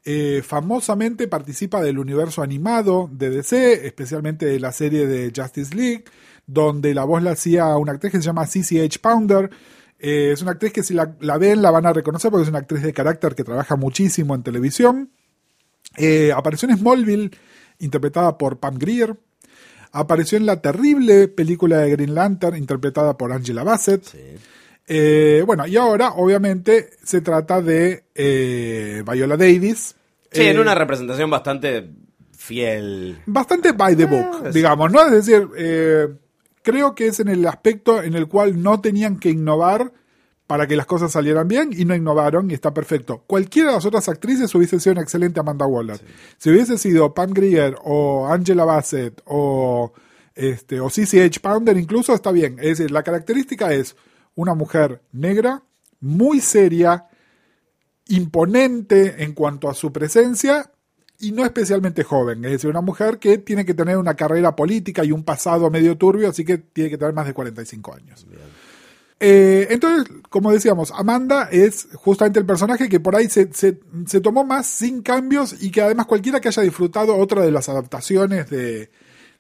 Eh, 0.07 0.43
famosamente 0.45 1.29
participa 1.29 1.81
del 1.81 1.99
universo 2.01 2.43
animado 2.43 3.09
de 3.13 3.31
DC, 3.31 3.87
especialmente 3.87 4.45
de 4.45 4.59
la 4.59 4.73
serie 4.73 5.07
de 5.07 5.33
Justice 5.35 5.75
League, 5.75 6.05
donde 6.47 6.95
la 6.95 7.05
voz 7.05 7.23
la 7.23 7.31
hacía 7.31 7.77
una 7.77 7.93
actriz 7.93 8.13
que 8.13 8.19
se 8.19 8.25
llama 8.25 8.45
CCH 8.45 8.99
Pounder. 9.01 9.49
Eh, 10.07 10.33
es 10.33 10.43
una 10.43 10.51
actriz 10.51 10.71
que 10.73 10.83
si 10.83 10.93
la, 10.93 11.17
la 11.21 11.39
ven 11.39 11.63
la 11.63 11.71
van 11.71 11.87
a 11.87 11.93
reconocer 11.95 12.31
porque 12.31 12.43
es 12.43 12.49
una 12.51 12.59
actriz 12.59 12.83
de 12.83 12.93
carácter 12.93 13.35
que 13.35 13.43
trabaja 13.43 13.75
muchísimo 13.77 14.35
en 14.35 14.43
televisión. 14.43 15.11
Eh, 15.97 16.31
apareció 16.37 16.69
en 16.69 16.77
Smallville, 16.77 17.31
interpretada 17.79 18.37
por 18.37 18.59
Pam 18.59 18.77
Grier. 18.77 19.17
Apareció 19.93 20.37
en 20.37 20.45
la 20.45 20.61
terrible 20.61 21.29
película 21.29 21.79
de 21.79 21.91
Green 21.91 22.15
Lantern, 22.15 22.57
interpretada 22.57 23.17
por 23.17 23.33
Angela 23.33 23.63
Bassett. 23.63 24.05
Eh, 24.87 25.43
bueno, 25.47 25.67
y 25.67 25.77
ahora, 25.77 26.11
obviamente, 26.17 26.91
se 27.03 27.23
trata 27.23 27.63
de 27.63 28.05
eh, 28.15 29.03
Viola 29.11 29.37
Davis. 29.39 29.95
Sí, 30.31 30.41
Eh, 30.43 30.51
en 30.51 30.59
una 30.59 30.75
representación 30.75 31.31
bastante 31.31 31.89
fiel. 32.37 33.17
bastante 33.25 33.73
by 33.73 33.97
the 33.97 34.05
book, 34.05 34.51
digamos, 34.53 34.93
¿no? 34.93 35.07
Es 35.07 35.13
decir, 35.25 35.49
creo 36.65 36.95
que 36.97 37.07
es 37.07 37.21
en 37.21 37.29
el 37.29 37.47
aspecto 37.47 38.03
en 38.03 38.15
el 38.15 38.27
cual 38.27 38.61
no 38.61 38.81
tenían 38.81 39.19
que 39.19 39.31
innovar 39.31 39.93
para 40.47 40.67
que 40.67 40.77
las 40.77 40.87
cosas 40.87 41.13
salieran 41.13 41.47
bien 41.47 41.71
y 41.73 41.85
no 41.85 41.95
innovaron 41.95 42.51
y 42.51 42.55
está 42.55 42.75
perfecto. 42.75 43.23
Cualquiera 43.27 43.69
de 43.69 43.75
las 43.77 43.87
otras 43.87 44.09
actrices 44.09 44.55
hubiese 44.55 44.81
sido 44.81 44.95
una 44.95 45.03
excelente 45.03 45.41
Amanda 45.41 45.67
Waller. 45.67 46.01
Si 46.39 46.51
hubiese 46.51 46.77
sido 46.79 47.15
Pam 47.15 47.33
Grier 47.33 47.77
o 47.85 48.27
Angela 48.27 48.65
Bassett 48.65 49.23
o 49.27 49.93
este 50.35 50.81
o 50.81 50.89
CCH 50.89 51.41
Pounder 51.41 51.77
incluso 51.77 52.15
está 52.15 52.33
bien. 52.33 52.59
Es 52.59 52.79
decir, 52.79 52.91
la 52.91 53.03
característica 53.03 53.73
es 53.73 53.95
una 54.35 54.55
mujer 54.55 55.03
negra, 55.13 55.63
muy 56.01 56.41
seria, 56.41 57.07
imponente 58.09 59.23
en 59.23 59.33
cuanto 59.33 59.69
a 59.69 59.75
su 59.75 59.93
presencia 59.93 60.71
y 61.25 61.33
no 61.33 61.45
especialmente 61.45 62.05
joven, 62.05 62.45
es 62.45 62.53
decir, 62.53 62.71
una 62.71 62.81
mujer 62.81 63.19
que 63.19 63.39
tiene 63.39 63.65
que 63.65 63.75
tener 63.75 63.97
una 63.99 64.15
carrera 64.15 64.55
política 64.55 65.05
y 65.05 65.13
un 65.13 65.25
pasado 65.25 65.71
medio 65.71 65.97
turbio, 65.97 66.29
así 66.29 66.45
que 66.45 66.59
tiene 66.59 66.91
que 66.91 66.99
tener 66.99 67.15
más 67.15 67.27
de 67.27 67.35
45 67.35 67.95
años. 67.95 68.27
Eh, 69.21 69.69
entonces, 69.71 70.13
como 70.29 70.53
decíamos, 70.53 70.93
Amanda 70.95 71.49
es 71.51 71.89
justamente 71.95 72.41
el 72.41 72.47
personaje 72.47 72.89
que 72.89 73.01
por 73.01 73.15
ahí 73.17 73.29
se, 73.31 73.53
se- 73.53 73.79
se 74.07 74.21
tomó 74.21 74.45
más 74.45 74.67
sin 74.67 75.03
cambios 75.03 75.63
y 75.63 75.71
que 75.71 75.81
además 75.83 76.07
cualquiera 76.07 76.41
que 76.41 76.49
haya 76.49 76.63
disfrutado 76.63 77.17
otra 77.17 77.43
de 77.43 77.51
las 77.53 77.69
adaptaciones 77.69 78.51
de, 78.51 78.91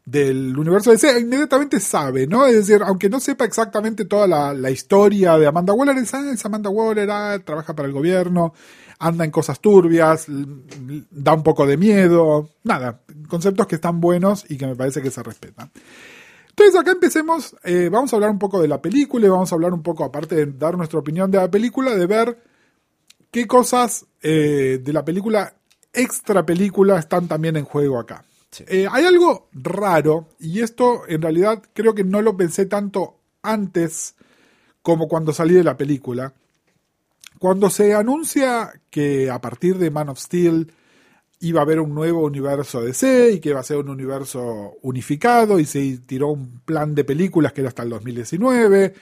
del 0.05 0.57
universo 0.59 0.91
de 0.91 0.97
DC 0.97 1.21
inmediatamente 1.21 1.81
sabe, 1.81 2.27
¿no? 2.27 2.45
Es 2.45 2.55
decir, 2.55 2.83
aunque 2.85 3.09
no 3.09 3.21
sepa 3.21 3.45
exactamente 3.45 4.05
toda 4.05 4.27
la, 4.27 4.71
historia 4.71 5.39
de 5.39 5.47
Amanda 5.47 5.73
Waller, 5.73 5.97
es, 5.97 6.13
ah, 6.13 6.31
es 6.31 6.45
Amanda 6.45 6.69
Waller, 6.69 7.11
ah, 7.11 7.39
trabaja 7.43 7.75
para 7.75 7.89
el 7.89 7.95
gobierno, 7.95 8.53
anda 8.99 9.25
en 9.25 9.31
cosas 9.31 9.61
turbias, 9.61 10.27
da 11.11 11.33
un 11.33 11.43
poco 11.43 11.67
de 11.67 11.79
miedo, 11.79 12.51
nada, 12.65 13.01
conceptos 13.29 13.67
que 13.67 13.77
están 13.77 14.01
buenos 14.01 14.45
y 14.49 14.59
que 14.59 14.67
me 14.67 14.77
parece 14.77 15.01
que 15.01 15.11
se 15.11 15.23
respetan. 15.23 15.71
Entonces 16.51 16.79
acá 16.79 16.93
empecemos, 16.93 17.57
eh, 17.65 17.89
vamos 17.91 18.13
a 18.13 18.17
hablar 18.17 18.31
un 18.31 18.39
poco 18.39 18.61
de 18.61 18.69
la 18.69 18.81
película 18.81 19.27
y 19.27 19.31
vamos 19.31 19.51
a 19.51 19.55
hablar 19.55 19.73
un 19.73 19.83
poco, 19.83 20.05
aparte 20.05 20.35
de 20.35 20.47
dar 20.47 20.77
nuestra 20.77 20.99
opinión 20.99 21.31
de 21.31 21.39
la 21.39 21.51
película, 21.51 21.95
de 21.97 22.07
ver 22.07 22.39
qué 23.31 23.47
cosas 23.47 24.07
eh, 24.23 24.81
de 24.83 24.93
la 24.93 25.05
película, 25.05 25.55
extra 25.93 26.45
película, 26.45 26.99
están 26.99 27.27
también 27.27 27.57
en 27.57 27.65
juego 27.65 27.99
acá. 27.99 28.25
Eh, 28.67 28.87
hay 28.91 29.05
algo 29.05 29.49
raro, 29.53 30.29
y 30.39 30.61
esto 30.61 31.03
en 31.09 31.23
realidad 31.23 31.63
creo 31.73 31.95
que 31.95 32.05
no 32.05 32.23
lo 32.23 32.37
pensé 32.37 32.67
tanto 32.67 33.19
antes 33.43 34.15
como 34.83 35.09
cuando 35.09 35.33
salí 35.33 35.55
de 35.55 35.65
la 35.65 35.77
película. 35.77 36.35
Cuando 37.39 37.71
se 37.71 37.95
anuncia 37.95 38.73
que 38.91 39.31
a 39.31 39.41
partir 39.41 39.79
de 39.79 39.91
Man 39.91 40.09
of 40.09 40.19
Steel 40.19 40.73
iba 41.41 41.61
a 41.61 41.65
haber 41.65 41.81
un 41.81 41.95
nuevo 41.95 42.25
universo 42.25 42.81
DC 42.81 43.33
y 43.33 43.41
que 43.41 43.51
iba 43.51 43.61
a 43.61 43.65
ser 43.65 43.79
un 43.79 43.89
universo 43.89 44.75
unificado 44.83 45.59
y 45.59 45.65
se 45.67 45.99
tiró 45.99 46.29
un 46.29 46.61
plan 46.61 46.95
de 46.95 47.05
películas 47.05 47.53
que 47.53 47.61
era 47.61 47.69
hasta 47.69 47.83
el 47.83 47.91
2019 47.91 48.95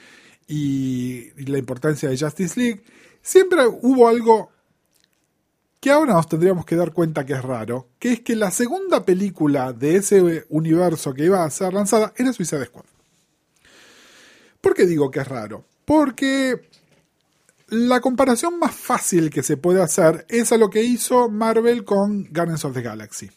y, 0.49 1.31
y 1.37 1.47
la 1.47 1.59
importancia 1.59 2.09
de 2.09 2.19
Justice 2.19 2.59
League, 2.59 2.83
siempre 3.21 3.61
hubo 3.67 4.09
algo 4.09 4.51
que 5.83 5.91
ahora 5.91 6.15
nos 6.15 6.29
tendríamos 6.29 6.65
que 6.65 6.77
dar 6.77 6.93
cuenta 6.93 7.27
que 7.27 7.33
es 7.33 7.43
raro, 7.43 7.89
que 7.99 8.13
es 8.13 8.21
que 8.21 8.37
la 8.37 8.53
segunda 8.53 9.05
película 9.05 9.73
de 9.73 9.97
ese 9.97 10.47
universo 10.49 11.13
que 11.13 11.25
iba 11.25 11.43
a 11.43 11.51
ser 11.51 11.75
lanzada 11.75 12.13
era 12.17 12.33
Suicide 12.33 12.67
Squad. 12.67 12.85
¿Por 14.61 14.75
qué 14.75 14.87
digo 14.87 15.11
que 15.11 15.19
es 15.19 15.27
raro? 15.27 15.65
Porque 15.85 16.69
la 17.67 18.01
comparación 18.01 18.61
más 18.61 18.77
fácil 18.77 19.29
que 19.29 19.43
se 19.43 19.57
puede 19.57 19.83
hacer 19.83 20.25
es 20.29 20.53
a 20.53 20.57
lo 20.57 20.71
que 20.71 20.85
hizo 20.85 21.29
Marvel 21.29 21.85
con 21.85 22.29
Guardians 22.31 22.65
of 22.65 22.75
the 22.75 22.83
Galaxy. 22.83 23.29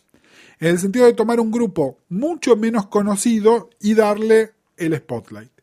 En 0.60 0.68
el 0.68 0.78
sentido 0.78 1.08
de 1.08 1.14
tomar 1.14 1.40
un 1.40 1.50
grupo 1.50 1.98
mucho 2.10 2.56
menos 2.56 2.86
conocido 2.86 3.72
y 3.80 3.96
darle 3.96 4.54
el 4.78 4.96
spotlight. 4.96 5.55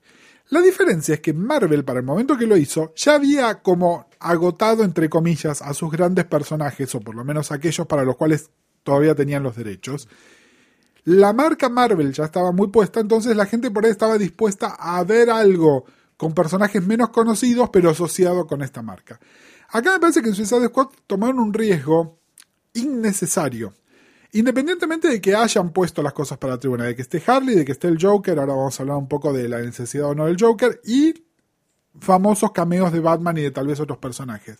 La 0.52 0.60
diferencia 0.60 1.14
es 1.14 1.20
que 1.20 1.32
Marvel, 1.32 1.82
para 1.82 2.00
el 2.00 2.04
momento 2.04 2.36
que 2.36 2.46
lo 2.46 2.58
hizo, 2.58 2.92
ya 2.94 3.14
había 3.14 3.62
como 3.62 4.10
agotado, 4.18 4.84
entre 4.84 5.08
comillas, 5.08 5.62
a 5.62 5.72
sus 5.72 5.90
grandes 5.90 6.26
personajes, 6.26 6.94
o 6.94 7.00
por 7.00 7.14
lo 7.14 7.24
menos 7.24 7.50
aquellos 7.50 7.86
para 7.86 8.04
los 8.04 8.18
cuales 8.18 8.50
todavía 8.82 9.14
tenían 9.14 9.42
los 9.42 9.56
derechos. 9.56 10.10
La 11.04 11.32
marca 11.32 11.70
Marvel 11.70 12.12
ya 12.12 12.24
estaba 12.24 12.52
muy 12.52 12.68
puesta, 12.68 13.00
entonces 13.00 13.34
la 13.34 13.46
gente 13.46 13.70
por 13.70 13.86
ahí 13.86 13.92
estaba 13.92 14.18
dispuesta 14.18 14.76
a 14.78 15.02
ver 15.04 15.30
algo 15.30 15.86
con 16.18 16.34
personajes 16.34 16.86
menos 16.86 17.08
conocidos, 17.08 17.70
pero 17.72 17.88
asociado 17.88 18.46
con 18.46 18.60
esta 18.60 18.82
marca. 18.82 19.18
Acá 19.70 19.92
me 19.94 20.00
parece 20.00 20.20
que 20.20 20.28
en 20.28 20.34
Suicide 20.34 20.66
Squad 20.66 20.88
tomaron 21.06 21.38
un 21.38 21.54
riesgo 21.54 22.18
innecesario. 22.74 23.72
Independientemente 24.32 25.08
de 25.08 25.20
que 25.20 25.34
hayan 25.34 25.72
puesto 25.72 26.02
las 26.02 26.14
cosas 26.14 26.38
para 26.38 26.54
la 26.54 26.60
tribuna, 26.60 26.84
de 26.84 26.96
que 26.96 27.02
esté 27.02 27.22
Harley, 27.26 27.54
de 27.54 27.64
que 27.64 27.72
esté 27.72 27.88
el 27.88 27.98
Joker, 28.00 28.38
ahora 28.38 28.54
vamos 28.54 28.78
a 28.78 28.82
hablar 28.82 28.96
un 28.96 29.08
poco 29.08 29.32
de 29.32 29.46
la 29.48 29.60
necesidad 29.60 30.06
o 30.08 30.14
no 30.14 30.26
del 30.26 30.36
Joker, 30.40 30.80
y 30.84 31.14
famosos 32.00 32.50
cameos 32.52 32.92
de 32.92 33.00
Batman 33.00 33.36
y 33.36 33.42
de 33.42 33.50
tal 33.50 33.66
vez 33.66 33.78
otros 33.78 33.98
personajes. 33.98 34.58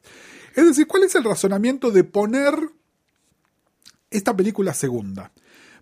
Es 0.55 0.67
decir, 0.67 0.87
¿cuál 0.87 1.05
es 1.05 1.15
el 1.15 1.25
razonamiento 1.25 1.91
de 1.91 2.05
poner 2.05 2.55
esta 4.11 4.37
película 4.37 4.75
segunda? 4.75 5.33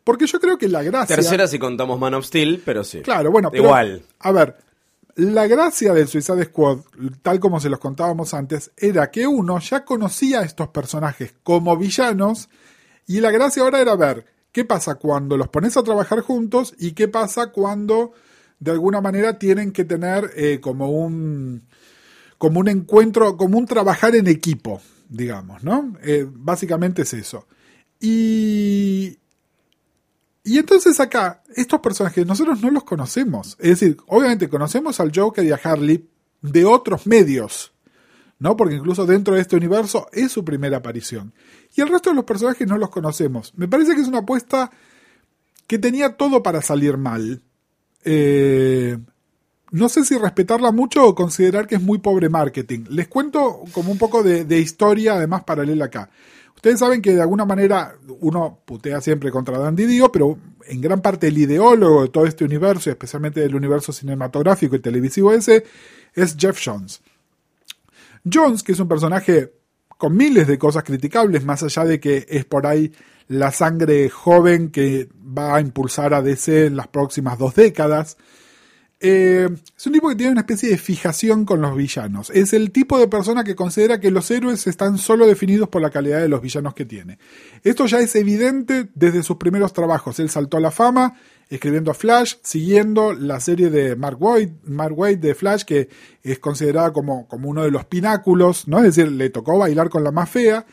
Porque 0.04 0.26
yo 0.26 0.40
creo 0.40 0.56
que 0.56 0.68
la 0.68 0.84
gracia... 0.84 1.16
Tercera 1.16 1.48
si 1.48 1.58
contamos 1.58 1.98
Man 1.98 2.14
of 2.14 2.24
Steel, 2.24 2.62
pero 2.64 2.84
sí. 2.84 3.00
Claro, 3.00 3.32
bueno, 3.32 3.50
pero, 3.50 3.64
Igual. 3.64 4.02
A 4.20 4.30
ver, 4.30 4.56
la 5.16 5.48
gracia 5.48 5.92
del 5.92 6.06
Suicide 6.06 6.44
Squad, 6.44 6.78
tal 7.22 7.40
como 7.40 7.58
se 7.58 7.68
los 7.68 7.80
contábamos 7.80 8.32
antes, 8.34 8.70
era 8.76 9.10
que 9.10 9.26
uno 9.26 9.58
ya 9.58 9.84
conocía 9.84 10.40
a 10.40 10.44
estos 10.44 10.68
personajes 10.68 11.34
como 11.42 11.76
villanos 11.76 12.48
y 13.10 13.20
la 13.20 13.32
gracia 13.32 13.64
ahora 13.64 13.80
era 13.80 13.96
ver 13.96 14.24
qué 14.52 14.64
pasa 14.64 14.94
cuando 14.94 15.36
los 15.36 15.48
pones 15.48 15.76
a 15.76 15.82
trabajar 15.82 16.20
juntos 16.20 16.74
y 16.78 16.92
qué 16.92 17.08
pasa 17.08 17.50
cuando 17.50 18.12
de 18.60 18.70
alguna 18.70 19.00
manera 19.00 19.36
tienen 19.36 19.72
que 19.72 19.84
tener 19.84 20.30
eh, 20.36 20.60
como 20.60 20.90
un 20.90 21.66
como 22.38 22.60
un 22.60 22.68
encuentro, 22.68 23.36
como 23.36 23.58
un 23.58 23.66
trabajar 23.66 24.14
en 24.14 24.28
equipo, 24.28 24.80
digamos, 25.08 25.64
¿no? 25.64 25.92
Eh, 26.04 26.24
básicamente 26.24 27.02
es 27.02 27.12
eso. 27.12 27.48
Y, 27.98 29.18
y 30.44 30.58
entonces 30.58 31.00
acá, 31.00 31.42
estos 31.56 31.80
personajes 31.80 32.24
nosotros 32.24 32.62
no 32.62 32.70
los 32.70 32.84
conocemos. 32.84 33.56
Es 33.58 33.80
decir, 33.80 33.96
obviamente 34.06 34.48
conocemos 34.48 35.00
al 35.00 35.10
Joker 35.12 35.44
y 35.44 35.50
a 35.50 35.60
Harley 35.60 36.08
de 36.42 36.64
otros 36.64 37.08
medios, 37.08 37.72
¿no? 38.40 38.56
Porque 38.56 38.74
incluso 38.74 39.06
dentro 39.06 39.34
de 39.34 39.42
este 39.42 39.54
universo 39.54 40.08
es 40.12 40.32
su 40.32 40.44
primera 40.44 40.78
aparición. 40.78 41.32
Y 41.76 41.82
el 41.82 41.88
resto 41.88 42.10
de 42.10 42.16
los 42.16 42.24
personajes 42.24 42.66
no 42.66 42.78
los 42.78 42.90
conocemos. 42.90 43.52
Me 43.56 43.68
parece 43.68 43.94
que 43.94 44.00
es 44.00 44.08
una 44.08 44.18
apuesta 44.18 44.70
que 45.66 45.78
tenía 45.78 46.16
todo 46.16 46.42
para 46.42 46.62
salir 46.62 46.96
mal. 46.96 47.42
Eh, 48.02 48.98
no 49.70 49.88
sé 49.88 50.04
si 50.04 50.18
respetarla 50.18 50.72
mucho 50.72 51.06
o 51.06 51.14
considerar 51.14 51.68
que 51.68 51.76
es 51.76 51.82
muy 51.82 51.98
pobre 51.98 52.28
marketing. 52.30 52.86
Les 52.88 53.08
cuento 53.08 53.62
como 53.72 53.92
un 53.92 53.98
poco 53.98 54.22
de, 54.22 54.44
de 54.44 54.58
historia, 54.58 55.14
además 55.14 55.44
paralela 55.44 55.84
acá. 55.84 56.10
Ustedes 56.56 56.80
saben 56.80 57.02
que 57.02 57.14
de 57.14 57.22
alguna 57.22 57.44
manera 57.44 57.94
uno 58.20 58.58
putea 58.64 59.00
siempre 59.00 59.30
contra 59.30 59.58
Dandy 59.58 59.86
Dio, 59.86 60.10
pero 60.10 60.38
en 60.66 60.80
gran 60.80 61.02
parte 61.02 61.28
el 61.28 61.38
ideólogo 61.38 62.02
de 62.02 62.08
todo 62.08 62.26
este 62.26 62.44
universo, 62.44 62.90
especialmente 62.90 63.40
del 63.40 63.54
universo 63.54 63.92
cinematográfico 63.92 64.76
y 64.76 64.80
televisivo 64.80 65.32
ese, 65.32 65.64
es 66.14 66.36
Jeff 66.38 66.58
Jones. 66.62 67.02
Jones, 68.30 68.62
que 68.62 68.72
es 68.72 68.80
un 68.80 68.88
personaje 68.88 69.52
con 69.96 70.16
miles 70.16 70.46
de 70.46 70.58
cosas 70.58 70.82
criticables, 70.82 71.44
más 71.44 71.62
allá 71.62 71.84
de 71.84 72.00
que 72.00 72.26
es 72.28 72.44
por 72.44 72.66
ahí 72.66 72.92
la 73.28 73.52
sangre 73.52 74.08
joven 74.08 74.70
que 74.70 75.08
va 75.16 75.56
a 75.56 75.60
impulsar 75.60 76.14
a 76.14 76.22
DC 76.22 76.66
en 76.66 76.76
las 76.76 76.88
próximas 76.88 77.38
dos 77.38 77.54
décadas. 77.54 78.16
Eh, 78.98 79.48
es 79.76 79.86
un 79.86 79.92
tipo 79.94 80.08
que 80.10 80.16
tiene 80.16 80.32
una 80.32 80.42
especie 80.42 80.68
de 80.68 80.76
fijación 80.76 81.44
con 81.44 81.60
los 81.60 81.74
villanos. 81.74 82.30
Es 82.30 82.52
el 82.52 82.70
tipo 82.70 82.98
de 82.98 83.08
persona 83.08 83.44
que 83.44 83.54
considera 83.54 84.00
que 84.00 84.10
los 84.10 84.30
héroes 84.30 84.66
están 84.66 84.98
solo 84.98 85.26
definidos 85.26 85.68
por 85.68 85.80
la 85.80 85.90
calidad 85.90 86.20
de 86.20 86.28
los 86.28 86.42
villanos 86.42 86.74
que 86.74 86.84
tiene. 86.84 87.18
Esto 87.62 87.86
ya 87.86 88.00
es 88.00 88.14
evidente 88.16 88.88
desde 88.94 89.22
sus 89.22 89.36
primeros 89.36 89.72
trabajos. 89.72 90.18
Él 90.18 90.28
saltó 90.28 90.58
a 90.58 90.60
la 90.60 90.70
fama 90.70 91.14
escribiendo 91.50 91.90
a 91.90 91.94
Flash, 91.94 92.36
siguiendo 92.42 93.12
la 93.12 93.40
serie 93.40 93.70
de 93.70 93.96
Mark 93.96 94.22
Waid, 94.22 94.50
Mark 94.64 94.94
de 95.18 95.34
Flash, 95.34 95.64
que 95.64 95.88
es 96.22 96.38
considerada 96.38 96.92
como, 96.92 97.26
como 97.26 97.50
uno 97.50 97.64
de 97.64 97.72
los 97.72 97.84
pináculos, 97.86 98.68
¿no? 98.68 98.78
Es 98.78 98.94
decir, 98.94 99.10
le 99.10 99.30
tocó 99.30 99.58
bailar 99.58 99.90
con 99.90 100.04
la 100.04 100.12
más 100.12 100.30
fea. 100.30 100.64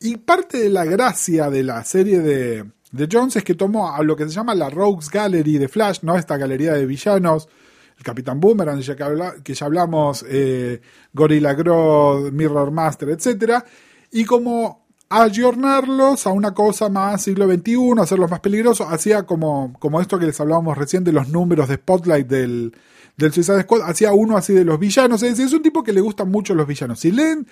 Y 0.00 0.16
parte 0.16 0.58
de 0.58 0.68
la 0.68 0.84
gracia 0.84 1.48
de 1.48 1.62
la 1.62 1.84
serie 1.84 2.18
de, 2.18 2.64
de 2.90 3.08
Jones 3.10 3.36
es 3.36 3.44
que 3.44 3.54
tomó 3.54 3.94
a 3.94 4.02
lo 4.02 4.16
que 4.16 4.24
se 4.24 4.30
llama 4.30 4.56
la 4.56 4.68
Rogues 4.68 5.10
Gallery 5.10 5.58
de 5.58 5.68
Flash, 5.68 6.00
¿no? 6.02 6.16
Esta 6.16 6.36
galería 6.36 6.72
de 6.72 6.86
villanos, 6.86 7.48
el 7.96 8.02
Capitán 8.02 8.40
Boomerang, 8.40 8.80
ya 8.80 8.96
que 9.44 9.54
ya 9.54 9.66
hablamos, 9.66 10.24
eh, 10.28 10.80
Gorilla 11.12 11.54
Grodd, 11.54 12.32
Mirror 12.32 12.72
Master, 12.72 13.10
etc. 13.10 13.62
Y 14.10 14.24
como 14.24 14.85
ayornarlos 15.08 16.26
a 16.26 16.30
una 16.30 16.52
cosa 16.52 16.88
más 16.88 17.22
siglo 17.22 17.46
XXI, 17.46 18.00
hacerlos 18.00 18.30
más 18.30 18.40
peligrosos, 18.40 18.88
hacía 18.90 19.24
como, 19.24 19.74
como 19.78 20.00
esto 20.00 20.18
que 20.18 20.26
les 20.26 20.40
hablábamos 20.40 20.76
recién 20.76 21.04
de 21.04 21.12
los 21.12 21.28
números 21.28 21.68
de 21.68 21.76
Spotlight 21.76 22.26
del, 22.26 22.72
del 23.16 23.32
Suicide 23.32 23.62
Squad, 23.62 23.82
hacía 23.82 24.12
uno 24.12 24.36
así 24.36 24.52
de 24.52 24.64
los 24.64 24.78
villanos, 24.78 25.22
es 25.22 25.38
es 25.38 25.52
un 25.52 25.62
tipo 25.62 25.82
que 25.82 25.92
le 25.92 26.00
gustan 26.00 26.30
mucho 26.30 26.54
los 26.54 26.66
villanos. 26.66 27.00
Si 27.00 27.12
leen 27.12 27.46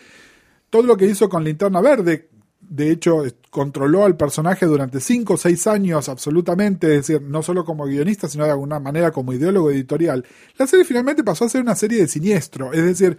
todo 0.71 0.83
lo 0.83 0.97
que 0.97 1.07
hizo 1.07 1.29
con 1.29 1.45
Linterna 1.45 1.81
Verde, 1.81 2.29
de 2.69 2.91
hecho, 2.91 3.23
controló 3.51 4.05
al 4.05 4.17
personaje 4.17 4.67
durante 4.67 5.01
5 5.01 5.35
o 5.35 5.37
6 5.37 5.67
años 5.67 6.09
absolutamente, 6.09 6.89
es 6.89 7.07
decir, 7.07 7.23
no 7.23 7.43
solo 7.43 7.65
como 7.65 7.85
guionista, 7.85 8.29
sino 8.29 8.45
de 8.45 8.53
alguna 8.53 8.81
manera 8.81 9.11
como 9.13 9.33
ideólogo 9.33 9.71
editorial. 9.71 10.25
La 10.57 10.67
serie 10.67 10.85
finalmente 10.85 11.23
pasó 11.23 11.45
a 11.45 11.49
ser 11.49 11.61
una 11.61 11.75
serie 11.75 12.01
de 12.01 12.09
siniestro, 12.09 12.73
es 12.73 12.85
decir, 12.85 13.19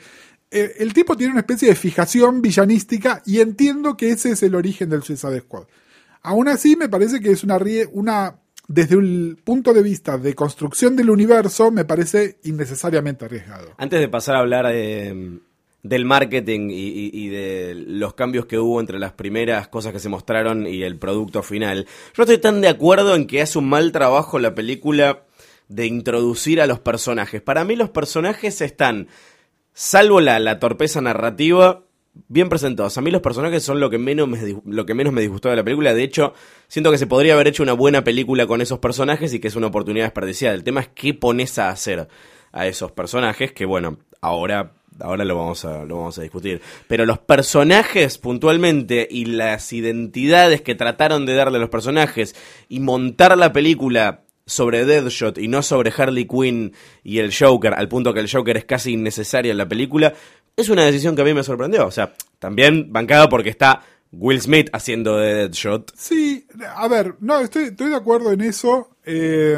eh, 0.52 0.76
el 0.80 0.94
tipo 0.94 1.16
tiene 1.18 1.32
una 1.32 1.42
especie 1.42 1.70
de 1.70 1.76
fijación 1.76 2.42
villanística 2.42 3.22
y 3.26 3.40
entiendo 3.40 3.98
que 3.98 4.12
ese 4.12 4.32
es 4.32 4.44
el 4.44 4.56
origen 4.56 4.90
del 4.90 5.04
Suicide 5.04 5.42
Squad. 5.42 5.66
Aún 6.22 6.48
así, 6.48 6.76
me 6.76 6.90
parece 6.90 7.20
que 7.20 7.32
es 7.32 7.44
una, 7.44 7.60
una 7.92 8.40
desde 8.68 8.96
un 8.96 9.40
punto 9.44 9.74
de 9.74 9.84
vista 9.84 10.18
de 10.18 10.34
construcción 10.34 10.96
del 10.96 11.10
universo, 11.10 11.72
me 11.72 11.86
parece 11.86 12.40
innecesariamente 12.44 13.26
arriesgado. 13.26 13.74
Antes 13.78 14.00
de 14.00 14.08
pasar 14.08 14.36
a 14.36 14.40
hablar 14.40 14.68
de, 14.68 15.40
del 15.84 16.06
marketing 16.06 16.70
y, 16.72 16.88
y, 16.88 17.12
y, 17.14 17.28
de 17.30 17.76
los 17.76 18.16
cambios 18.16 18.48
que 18.48 18.58
hubo 18.58 18.80
entre 18.80 18.98
las 18.98 19.14
primeras 19.14 19.68
cosas 19.68 19.94
que 19.94 20.00
se 20.00 20.10
mostraron 20.10 20.66
y 20.66 20.82
el 20.82 20.98
producto 20.98 21.44
final, 21.44 21.86
yo 22.16 22.24
estoy 22.24 22.40
tan 22.40 22.62
de 22.62 22.70
acuerdo 22.70 23.16
en 23.16 23.28
que 23.28 23.42
hace 23.42 23.60
un 23.60 23.70
mal 23.70 23.92
trabajo 23.92 24.40
la 24.40 24.56
película 24.56 25.26
de 25.68 25.86
introducir 25.86 26.62
a 26.62 26.68
los 26.68 26.80
personajes. 26.80 27.42
Para 27.42 27.66
mí 27.66 27.76
los 27.76 27.90
personajes 27.90 28.62
están, 28.62 29.08
salvo 29.76 30.22
la, 30.22 30.40
la 30.40 30.60
torpeza 30.60 31.02
narrativa, 31.02 31.84
bien 32.30 32.50
presentados. 32.50 32.98
A 32.98 33.02
mí 33.02 33.12
los 33.12 33.22
personajes 33.22 33.62
son 33.62 33.80
lo 33.80 33.90
que, 33.90 33.98
menos 33.98 34.28
me, 34.28 34.40
lo 34.66 34.86
que 34.86 34.94
menos 34.96 35.14
me 35.14 35.22
disgustó 35.22 35.50
de 35.50 35.58
la 35.58 35.64
película. 35.64 35.94
De 35.94 36.04
hecho, 36.04 36.34
siento 36.68 36.90
que 36.90 36.98
se 36.98 37.08
podría 37.08 37.34
haber 37.34 37.48
hecho 37.48 37.62
una 37.62 37.74
buena 37.74 38.04
película 38.04 38.48
con 38.48 38.62
esos 38.62 38.80
personajes 38.80 39.34
y 39.34 39.40
que 39.40 39.50
es 39.50 39.56
una 39.56 39.68
oportunidad 39.68 40.06
desperdiciada. 40.06 40.56
El 40.56 40.64
tema 40.64 40.82
es 40.82 40.88
qué 40.96 41.14
pones 41.14 41.60
a 41.60 41.70
hacer 41.70 42.08
a 42.52 42.68
esos 42.68 42.94
personajes, 42.94 43.52
que 43.52 43.66
bueno, 43.66 44.00
ahora 44.22 44.72
ahora 45.02 45.26
lo 45.26 45.36
vamos 45.36 45.66
a 45.66 45.84
lo 45.84 45.98
vamos 45.98 46.18
a 46.18 46.22
discutir, 46.22 46.62
pero 46.88 47.06
los 47.06 47.20
personajes 47.20 48.18
puntualmente 48.18 49.06
y 49.12 49.26
las 49.26 49.74
identidades 49.74 50.62
que 50.62 50.74
trataron 50.74 51.26
de 51.26 51.36
darle 51.36 51.58
a 51.58 51.60
los 51.60 51.70
personajes 51.70 52.34
y 52.70 52.80
montar 52.80 53.38
la 53.38 53.52
película 53.52 54.25
sobre 54.46 54.86
Deadshot 54.86 55.38
y 55.38 55.48
no 55.48 55.62
sobre 55.62 55.92
Harley 55.96 56.28
Quinn 56.28 56.74
y 57.04 57.20
el 57.20 57.34
Joker, 57.36 57.74
al 57.74 57.88
punto 57.88 58.14
que 58.14 58.20
el 58.20 58.32
Joker 58.32 58.58
es 58.58 58.66
casi 58.66 58.94
innecesario 58.94 59.52
en 59.52 59.58
la 59.58 59.68
película, 59.68 60.14
es 60.56 60.70
una 60.70 60.86
decisión 60.86 61.16
que 61.16 61.22
a 61.22 61.26
mí 61.26 61.34
me 61.34 61.44
sorprendió, 61.44 61.88
o 61.88 61.92
sea, 61.92 62.14
también 62.40 62.92
bancada 62.92 63.28
porque 63.28 63.50
está 63.50 63.82
Will 64.12 64.42
Smith 64.42 64.70
haciendo 64.72 65.18
de 65.18 65.34
Deadshot. 65.34 65.92
Sí, 65.96 66.46
a 66.76 66.88
ver, 66.88 67.16
no, 67.20 67.40
estoy, 67.40 67.66
estoy 67.66 67.90
de 67.90 67.96
acuerdo 67.96 68.32
en 68.32 68.42
eso. 68.42 68.90
Eh, 69.04 69.58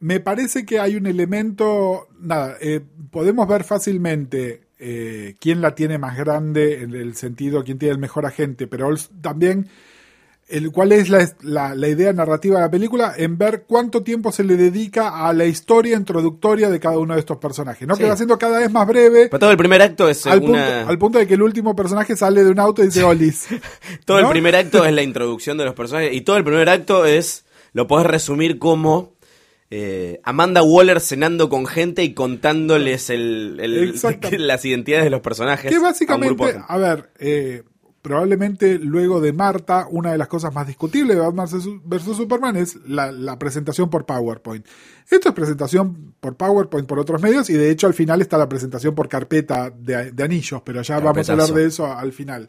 me 0.00 0.20
parece 0.20 0.64
que 0.66 0.78
hay 0.78 0.96
un 0.96 1.06
elemento, 1.06 2.08
nada, 2.20 2.56
eh, 2.60 2.80
podemos 3.10 3.48
ver 3.48 3.64
fácilmente 3.64 4.68
eh, 4.78 5.34
quién 5.40 5.60
la 5.60 5.74
tiene 5.74 5.98
más 5.98 6.16
grande 6.16 6.82
en 6.82 6.94
el 6.94 7.16
sentido, 7.16 7.64
quién 7.64 7.78
tiene 7.78 7.94
el 7.94 8.00
mejor 8.00 8.26
agente, 8.26 8.66
pero 8.66 8.94
también 9.20 9.68
el, 10.48 10.72
cuál 10.72 10.92
es 10.92 11.08
la, 11.10 11.28
la- 11.42 11.74
la 11.74 11.88
idea 11.88 12.12
narrativa 12.12 12.56
de 12.56 12.62
la 12.62 12.70
película 12.70 13.12
en 13.16 13.36
ver 13.36 13.64
cuánto 13.66 14.02
tiempo 14.02 14.32
se 14.32 14.44
le 14.44 14.56
dedica 14.56 15.26
a 15.28 15.32
la 15.32 15.44
historia 15.44 15.96
introductoria 15.96 16.70
de 16.70 16.80
cada 16.80 16.98
uno 16.98 17.14
de 17.14 17.20
estos 17.20 17.36
personajes, 17.36 17.86
¿no? 17.86 17.94
Sí. 17.96 18.02
Que 18.02 18.08
va 18.08 18.16
siendo 18.16 18.38
cada 18.38 18.58
vez 18.58 18.70
más 18.70 18.86
breve. 18.86 19.28
Pero 19.28 19.38
todo 19.38 19.50
el 19.50 19.56
primer 19.58 19.82
acto 19.82 20.08
es 20.08 20.26
Al 20.26 20.40
punto, 20.40 20.58
al 20.58 20.98
punto 20.98 21.18
de 21.18 21.26
que 21.26 21.34
el 21.34 21.42
último 21.42 21.76
personaje 21.76 22.16
sale 22.16 22.44
de 22.44 22.50
un 22.50 22.58
auto 22.60 22.82
y 22.82 22.86
dice 22.86 23.04
Olis. 23.04 23.46
Todo 24.04 24.20
¿no? 24.20 24.26
el 24.28 24.32
primer 24.32 24.56
acto 24.56 24.84
es 24.84 24.92
la 24.94 25.02
introducción 25.02 25.58
de 25.58 25.64
los 25.66 25.74
personajes 25.74 26.12
y 26.14 26.22
todo 26.22 26.36
el 26.38 26.44
primer 26.44 26.68
acto 26.68 27.04
es, 27.04 27.44
lo 27.74 27.86
podés 27.86 28.06
resumir 28.06 28.58
como 28.58 29.12
eh, 29.70 30.18
Amanda 30.24 30.62
Waller 30.62 30.98
cenando 31.00 31.50
con 31.50 31.66
gente 31.66 32.02
y 32.02 32.14
contándoles 32.14 33.10
el, 33.10 33.58
el- 33.60 33.94
las 34.46 34.64
identidades 34.64 35.04
de 35.04 35.10
los 35.10 35.20
personajes. 35.20 35.70
Que 35.70 35.76
a 35.76 35.78
un 35.78 35.82
grupo 36.22 36.46
de 36.46 36.52
básicamente, 36.54 36.64
a 36.66 36.78
ver, 36.78 37.10
eh, 37.18 37.62
probablemente 38.08 38.78
luego 38.78 39.20
de 39.20 39.34
Marta, 39.34 39.86
una 39.90 40.12
de 40.12 40.16
las 40.16 40.28
cosas 40.28 40.54
más 40.54 40.66
discutibles 40.66 41.14
de 41.14 41.22
Batman 41.22 41.46
vs 41.84 42.16
Superman 42.16 42.56
es 42.56 42.76
la, 42.86 43.12
la 43.12 43.38
presentación 43.38 43.90
por 43.90 44.06
PowerPoint. 44.06 44.64
Esto 45.10 45.28
es 45.28 45.34
presentación 45.34 46.14
por 46.18 46.34
PowerPoint 46.34 46.88
por 46.88 46.98
otros 46.98 47.20
medios 47.20 47.50
y 47.50 47.52
de 47.52 47.70
hecho 47.70 47.86
al 47.86 47.92
final 47.92 48.22
está 48.22 48.38
la 48.38 48.48
presentación 48.48 48.94
por 48.94 49.10
carpeta 49.10 49.68
de, 49.68 50.10
de 50.12 50.22
anillos, 50.22 50.62
pero 50.64 50.80
ya 50.80 50.98
vamos 51.00 51.28
a 51.28 51.32
hablar 51.32 51.52
de 51.52 51.66
eso 51.66 51.84
al 51.84 52.12
final. 52.14 52.48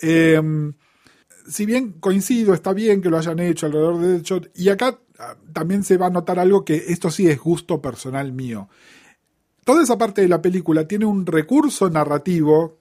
Eh, 0.00 0.40
si 1.46 1.66
bien 1.66 1.92
coincido, 2.00 2.54
está 2.54 2.72
bien 2.72 3.02
que 3.02 3.10
lo 3.10 3.18
hayan 3.18 3.38
hecho 3.38 3.66
alrededor 3.66 4.00
de 4.00 4.12
Deadshot, 4.14 4.50
y 4.54 4.70
acá 4.70 4.98
ah, 5.18 5.36
también 5.52 5.84
se 5.84 5.98
va 5.98 6.06
a 6.06 6.10
notar 6.10 6.38
algo 6.38 6.64
que 6.64 6.86
esto 6.88 7.10
sí 7.10 7.28
es 7.28 7.38
gusto 7.38 7.82
personal 7.82 8.32
mío. 8.32 8.70
Toda 9.62 9.82
esa 9.82 9.98
parte 9.98 10.22
de 10.22 10.28
la 10.28 10.40
película 10.40 10.88
tiene 10.88 11.04
un 11.04 11.26
recurso 11.26 11.90
narrativo 11.90 12.78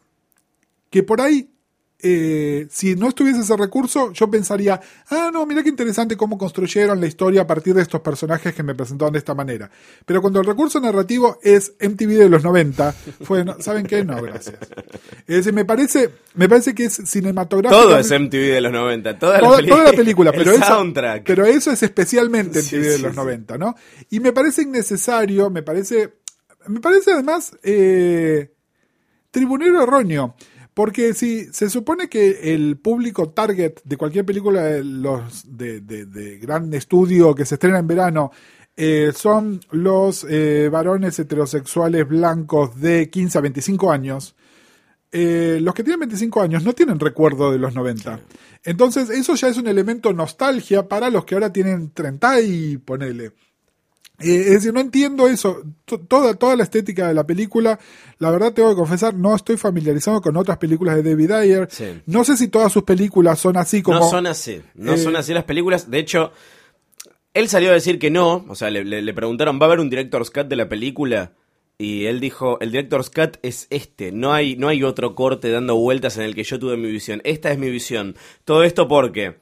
que 0.90 1.04
por 1.04 1.20
ahí, 1.20 1.52
eh, 2.00 2.68
si 2.70 2.96
no 2.96 3.08
estuviese 3.10 3.40
ese 3.40 3.56
recurso, 3.58 4.12
yo 4.12 4.30
pensaría, 4.30 4.80
ah, 5.10 5.32
no, 5.34 5.46
mira 5.46 5.64
qué 5.64 5.70
interesante 5.70 6.16
cómo 6.18 6.38
construyeron 6.38 7.00
la 7.00 7.08
historia 7.08 7.42
a 7.42 7.48
partir 7.48 7.74
de 7.74 7.82
estos 7.82 8.02
personajes 8.02 8.54
que 8.54 8.64
me 8.64 8.76
presentaron 8.76 9.14
de 9.14 9.20
esta 9.20 9.34
manera. 9.34 9.72
Pero 10.06 10.22
cuando 10.22 10.40
el 10.40 10.46
recurso 10.46 10.80
narrativo 10.80 11.40
es 11.42 11.74
MTV 11.80 12.10
de 12.18 12.30
los 12.30 12.44
90, 12.44 12.92
fue, 13.24 13.44
no, 13.46 13.56
¿saben 13.60 13.86
qué? 13.86 14.04
No, 14.04 14.22
gracias. 14.22 14.58
Es 15.28 15.38
decir, 15.38 15.54
me 15.54 15.66
parece, 15.66 16.12
me 16.36 16.48
parece 16.50 16.76
que 16.76 16.86
es 16.86 16.94
cinematográfico. 17.06 17.82
Todo 17.82 17.98
es 17.98 18.12
MTV 18.12 18.54
de 18.54 18.62
los 18.62 18.72
90, 18.72 19.18
toda, 19.18 19.40
Toda, 19.40 19.62
la, 19.62 19.68
toda 19.68 19.84
la 19.86 19.94
película, 19.94 20.32
el 20.32 20.38
pero 20.38 20.52
eso, 20.52 20.66
soundtrack. 20.66 21.24
pero 21.26 21.46
eso 21.46 21.72
es 21.72 21.82
especialmente 21.82 22.60
en 22.60 22.66
Sí, 22.66 22.72
TV 22.72 22.88
de 22.88 22.98
sí, 22.98 23.02
los 23.02 23.12
sí. 23.14 23.18
90, 23.18 23.58
¿no? 23.58 23.76
Y 24.10 24.20
me 24.20 24.32
parece 24.34 24.62
innecesario, 24.64 25.50
me 25.50 25.64
parece, 25.64 26.14
me 26.68 26.80
parece 26.82 27.14
además 27.14 27.56
eh, 27.64 28.52
tribunero 29.32 29.82
erróneo, 29.84 30.36
porque 30.76 31.16
si 31.16 31.46
se 31.52 31.72
supone 31.72 32.08
que 32.10 32.54
el 32.54 32.78
público 32.78 33.30
target 33.32 33.76
de 33.84 33.98
cualquier 33.98 34.26
película 34.26 34.62
de, 34.64 34.84
los, 34.84 35.44
de, 35.58 35.82
de- 35.82 36.06
de 36.06 36.38
gran 36.38 36.72
estudio 36.76 37.34
que 37.34 37.46
se 37.46 37.56
estrena 37.56 37.80
en 37.80 37.88
verano 37.88 38.32
eh, 38.78 39.12
son 39.16 39.62
los 39.72 40.26
eh, 40.30 40.70
varones 40.72 41.18
heterosexuales 41.18 42.08
blancos 42.08 42.80
de 42.80 43.10
15 43.10 43.38
a 43.38 43.42
25 43.42 43.92
años, 43.92 44.36
eh, 45.14 45.60
los 45.62 45.74
que 45.74 45.84
tienen 45.84 46.02
25 46.02 46.42
años 46.42 46.64
no 46.66 46.74
tienen 46.74 47.00
recuerdo 47.00 47.52
de 47.54 47.58
los 47.60 47.74
90. 47.74 48.20
Entonces, 48.66 49.10
eso 49.10 49.36
ya 49.36 49.48
es 49.48 49.58
un 49.58 49.68
elemento 49.68 50.12
nostalgia 50.12 50.88
para 50.90 51.10
los 51.10 51.24
que 51.24 51.36
ahora 51.36 51.54
tienen 51.54 51.92
30 51.94 52.42
y 52.42 52.78
ponele. 52.78 53.32
Eh, 54.20 54.36
es 54.48 54.52
decir, 54.52 54.74
no 54.74 54.80
entiendo 54.80 55.28
eso. 55.28 55.62
T- 55.86 55.98
Toda, 56.08 56.34
toda 56.36 56.56
la 56.56 56.64
estética 56.64 57.08
de 57.08 57.14
la 57.14 57.26
película, 57.26 57.78
la 58.20 58.32
verdad 58.32 58.54
tengo 58.54 58.70
que 58.70 58.76
confesar, 58.76 59.14
no 59.14 59.36
estoy 59.36 59.58
familiarizado 59.58 60.22
con 60.22 60.38
otras 60.38 60.58
películas 60.58 60.96
de 60.96 61.04
David 61.04 61.32
Ayer. 61.32 61.68
Sí. 61.70 62.02
No 62.06 62.24
sé 62.24 62.38
si 62.38 62.48
todas 62.48 62.72
sus 62.72 62.84
películas 62.84 63.40
son 63.40 63.58
así 63.58 63.82
como... 63.82 64.00
No 64.00 64.10
son 64.10 64.28
así, 64.28 64.62
no 64.76 64.94
Eh, 64.94 64.98
son 64.98 65.16
así 65.16 65.34
las 65.34 65.44
películas. 65.44 65.90
De 65.92 66.00
hecho, 66.00 66.32
él 67.34 67.50
salió 67.50 67.72
a 67.72 67.74
decir 67.74 68.00
que 68.00 68.10
no. 68.12 68.46
O 68.48 68.56
sea, 68.56 68.70
le, 68.70 68.86
le- 68.86 69.02
le 69.02 69.14
preguntaron, 69.14 69.60
¿va 69.60 69.64
a 69.64 69.68
haber 69.68 69.80
un 69.80 69.90
director's 69.90 70.32
cut 70.32 70.48
de 70.48 70.56
la 70.56 70.70
película? 70.70 71.34
Y 71.78 72.06
él 72.06 72.22
dijo, 72.22 72.58
el 72.62 72.72
director's 72.72 73.10
cut 73.10 73.36
es 73.42 73.68
este. 73.70 74.14
No 74.14 74.32
hay, 74.32 74.56
no 74.56 74.70
hay 74.70 74.82
otro 74.84 75.14
corte 75.14 75.50
dando 75.52 75.76
vueltas 75.76 76.16
en 76.16 76.24
el 76.24 76.34
que 76.34 76.44
yo 76.46 76.58
tuve 76.58 76.78
mi 76.78 76.90
visión. 76.90 77.20
Esta 77.26 77.52
es 77.52 77.58
mi 77.60 77.70
visión. 77.70 78.16
Todo 78.46 78.64
esto 78.64 78.88
porque 78.88 79.36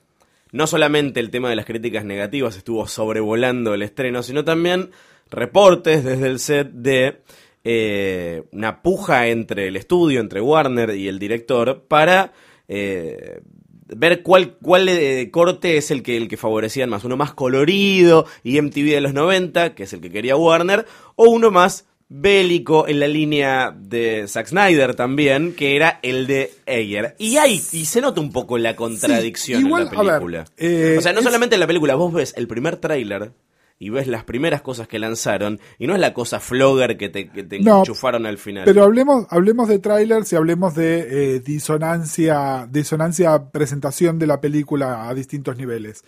no 0.54 0.68
solamente 0.68 1.20
el 1.20 1.32
tema 1.32 1.50
de 1.50 1.58
las 1.58 1.66
críticas 1.66 2.06
negativas 2.06 2.56
estuvo 2.56 2.88
sobrevolando 2.88 3.74
el 3.74 3.82
estreno, 3.82 4.24
sino 4.24 4.46
también 4.46 4.92
reportes 5.30 6.04
desde 6.04 6.28
el 6.28 6.39
set 6.39 6.70
de 6.72 7.24
eh, 7.63 8.44
una 8.52 8.84
puja 8.84 9.28
entre 9.28 9.68
el 9.68 9.76
estudio, 9.76 10.22
entre 10.22 10.42
Warner 10.42 10.92
y 10.96 11.08
el 11.08 11.18
director, 11.18 11.86
para 11.88 12.34
eh, 12.68 13.42
ver 13.88 14.22
cuál, 14.22 14.58
cuál 14.62 14.89
eh, 14.89 15.32
corte 15.32 15.78
es 15.78 15.89
el 15.89 16.04
que, 16.04 16.18
el 16.18 16.28
que 16.28 16.38
favorecían 16.38 16.89
más. 16.89 17.04
Uno 17.04 17.18
más 17.18 17.34
colorido 17.34 18.28
y 18.44 18.62
MTV 18.62 18.92
de 18.92 19.02
los 19.02 19.13
90, 19.16 19.74
que 19.74 19.84
es 19.84 19.94
el 19.94 20.02
que 20.02 20.12
quería 20.12 20.36
Warner, 20.36 20.86
o 21.16 21.30
uno 21.30 21.50
más 21.50 21.88
bélico 22.15 22.88
en 22.88 22.99
la 22.99 23.08
línea 23.08 23.76
de 23.76 24.28
Zack 24.28 24.45
Snyder 24.47 24.93
también, 24.93 25.54
que 25.54 25.76
era 25.76 25.99
el 26.04 26.28
de 26.28 26.52
Ayer. 26.67 27.15
Y 27.17 27.38
hay, 27.38 27.54
y 27.56 27.86
se 27.86 28.02
nota 28.02 28.21
un 28.21 28.32
poco 28.32 28.60
la 28.60 28.76
contradicción 28.76 29.60
Sí, 29.62 29.65
igual, 29.65 29.84
en 29.84 29.89
la 29.95 30.02
ver, 30.04 30.12
película. 30.12 30.45
eh, 30.58 30.95
o 30.99 31.02
sea, 31.02 31.12
no 31.12 31.19
es- 31.19 31.26
solamente 31.26 31.56
en 31.56 31.60
la 31.60 31.65
película, 31.67 31.95
vos 31.95 32.13
ves 32.13 32.34
el 32.38 32.47
primer 32.47 32.78
tráiler 32.78 33.32
y 33.80 33.89
ves 33.89 34.08
las 34.08 34.23
primeras 34.23 34.62
cosas 34.62 34.88
que 34.88 34.99
lanzaron, 34.99 35.60
y 35.80 35.88
no 35.88 35.95
es 35.95 35.99
la 35.99 36.13
cosa 36.13 36.39
flogger 36.39 36.97
que 36.97 37.10
te, 37.10 37.30
que 37.30 37.43
te 37.43 37.60
No, 37.60 37.80
enchufaron 37.80 38.28
al 38.28 38.38
final. 38.38 38.65
Pero 38.65 38.84
hablemos, 38.84 39.26
hablemos 39.32 39.67
de 39.67 39.80
trailers 39.80 40.32
y 40.32 40.36
hablemos 40.36 40.76
de 40.76 41.36
eh, 41.36 41.39
disonancia, 41.39 42.67
disonancia 42.71 43.49
presentación 43.52 44.19
de 44.19 44.28
la 44.28 44.39
película 44.39 45.10
a 45.10 45.13
distintos 45.15 45.58
niveles. 45.58 46.04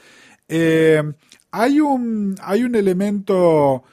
Eh, 0.48 1.02
hay 1.52 1.80
un, 1.80 2.36
hay 2.44 2.64
un 2.64 2.76
elemento. 2.76 3.84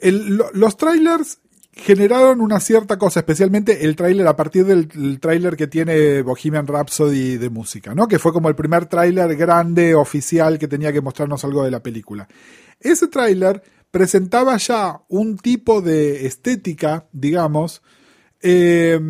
Los 0.00 0.76
trailers 0.76 1.38
generaron 1.72 2.40
una 2.40 2.60
cierta 2.60 2.98
cosa, 2.98 3.20
especialmente 3.20 3.84
el 3.84 3.94
tráiler 3.94 4.26
a 4.26 4.36
partir 4.36 4.64
del 4.64 4.88
el 4.94 5.20
tráiler 5.20 5.56
que 5.56 5.68
tiene 5.68 6.22
Bohemian 6.22 6.66
Rhapsody 6.66 7.36
de 7.36 7.50
música, 7.50 7.94
¿no? 7.94 8.08
Que 8.08 8.18
fue 8.18 8.32
como 8.32 8.48
el 8.48 8.56
primer 8.56 8.86
tráiler 8.86 9.36
grande, 9.36 9.94
oficial, 9.94 10.58
que 10.58 10.68
tenía 10.68 10.92
que 10.92 11.00
mostrarnos 11.00 11.44
algo 11.44 11.62
de 11.62 11.70
la 11.70 11.82
película. 11.82 12.28
Ese 12.80 13.06
tráiler 13.08 13.62
presentaba 13.90 14.56
ya 14.56 15.02
un 15.08 15.38
tipo 15.38 15.80
de 15.80 16.26
estética, 16.26 17.06
digamos, 17.12 17.82
eh, 18.42 19.00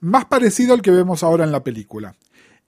más 0.00 0.24
parecido 0.26 0.74
al 0.74 0.82
que 0.82 0.90
vemos 0.90 1.22
ahora 1.22 1.44
en 1.44 1.52
la 1.52 1.62
película. 1.62 2.16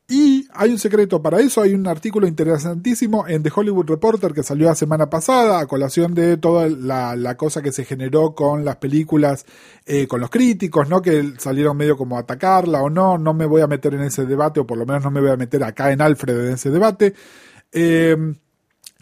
Y 0.09 0.47
hay 0.53 0.71
un 0.71 0.79
secreto 0.79 1.21
para 1.21 1.41
eso, 1.41 1.63
hay 1.63 1.75
un 1.75 1.85
artículo 1.89 2.29
interesantísimo 2.29 3.27
en 3.27 3.43
The 3.43 3.51
Hollywood 3.53 3.89
Reporter 3.89 4.33
que 4.33 4.45
salió 4.45 4.67
la 4.69 4.77
semana 4.77 5.11
pasada 5.11 5.59
a 5.59 5.67
colación 5.67 6.15
de 6.15 6.37
toda 6.37 6.69
la, 6.69 7.37
cosa 7.37 7.61
que 7.61 7.73
se 7.73 7.85
generó 7.85 8.33
con 8.33 8.65
las 8.65 8.77
películas, 8.77 9.45
eh, 9.85 10.07
con 10.07 10.21
los 10.21 10.31
críticos, 10.31 10.89
¿no? 10.89 11.03
Que 11.03 11.33
salieron 11.39 11.77
medio 11.77 11.97
como 11.97 12.17
a 12.17 12.21
atacarla 12.21 12.83
o 12.83 12.89
no, 12.89 13.19
no 13.19 13.35
me 13.35 13.47
voy 13.47 13.63
a 13.63 13.67
meter 13.67 13.95
en 13.95 14.03
ese 14.03 14.27
debate, 14.27 14.61
o 14.61 14.67
por 14.67 14.79
lo 14.79 14.87
menos 14.87 15.03
no 15.03 15.11
me 15.11 15.21
voy 15.21 15.31
a 15.31 15.37
meter 15.37 15.65
acá 15.65 15.91
en 15.91 16.01
Alfred 16.01 16.39
en 16.39 16.53
ese 16.55 16.71
debate. 16.71 17.13
Eh, 17.73 18.17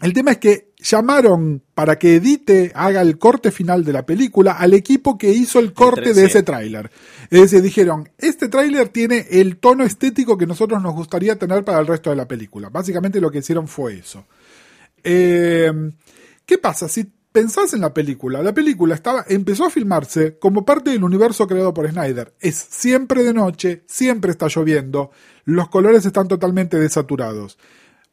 el 0.01 0.13
tema 0.13 0.31
es 0.31 0.37
que 0.39 0.73
llamaron 0.85 1.63
para 1.73 1.97
que 1.97 2.15
edite, 2.15 2.71
haga 2.75 3.01
el 3.01 3.17
corte 3.17 3.51
final 3.51 3.83
de 3.83 3.91
la 3.91 4.05
película 4.05 4.53
al 4.53 4.73
equipo 4.73 5.17
que 5.17 5.31
hizo 5.31 5.59
el 5.59 5.73
corte 5.73 6.13
de 6.13 6.25
ese 6.25 6.43
tráiler. 6.43 6.91
Es 7.29 7.41
decir, 7.41 7.61
dijeron, 7.61 8.07
este 8.17 8.49
tráiler 8.49 8.89
tiene 8.89 9.25
el 9.31 9.57
tono 9.57 9.83
estético 9.83 10.37
que 10.37 10.45
nosotros 10.45 10.81
nos 10.81 10.93
gustaría 10.93 11.37
tener 11.37 11.63
para 11.63 11.79
el 11.79 11.87
resto 11.87 12.11
de 12.11 12.15
la 12.15 12.27
película. 12.27 12.69
Básicamente 12.69 13.19
lo 13.19 13.31
que 13.31 13.39
hicieron 13.39 13.67
fue 13.67 13.95
eso. 13.95 14.25
Eh, 15.03 15.71
¿Qué 16.45 16.57
pasa? 16.59 16.87
Si 16.87 17.11
pensás 17.31 17.73
en 17.73 17.81
la 17.81 17.93
película, 17.93 18.43
la 18.43 18.53
película 18.53 18.93
estaba, 18.93 19.25
empezó 19.27 19.65
a 19.65 19.71
filmarse 19.71 20.37
como 20.37 20.63
parte 20.63 20.91
del 20.91 21.03
universo 21.03 21.47
creado 21.47 21.73
por 21.73 21.89
Snyder. 21.89 22.33
Es 22.39 22.55
siempre 22.55 23.23
de 23.23 23.33
noche, 23.33 23.83
siempre 23.87 24.31
está 24.31 24.47
lloviendo, 24.47 25.11
los 25.45 25.67
colores 25.69 26.05
están 26.05 26.27
totalmente 26.27 26.77
desaturados. 26.77 27.57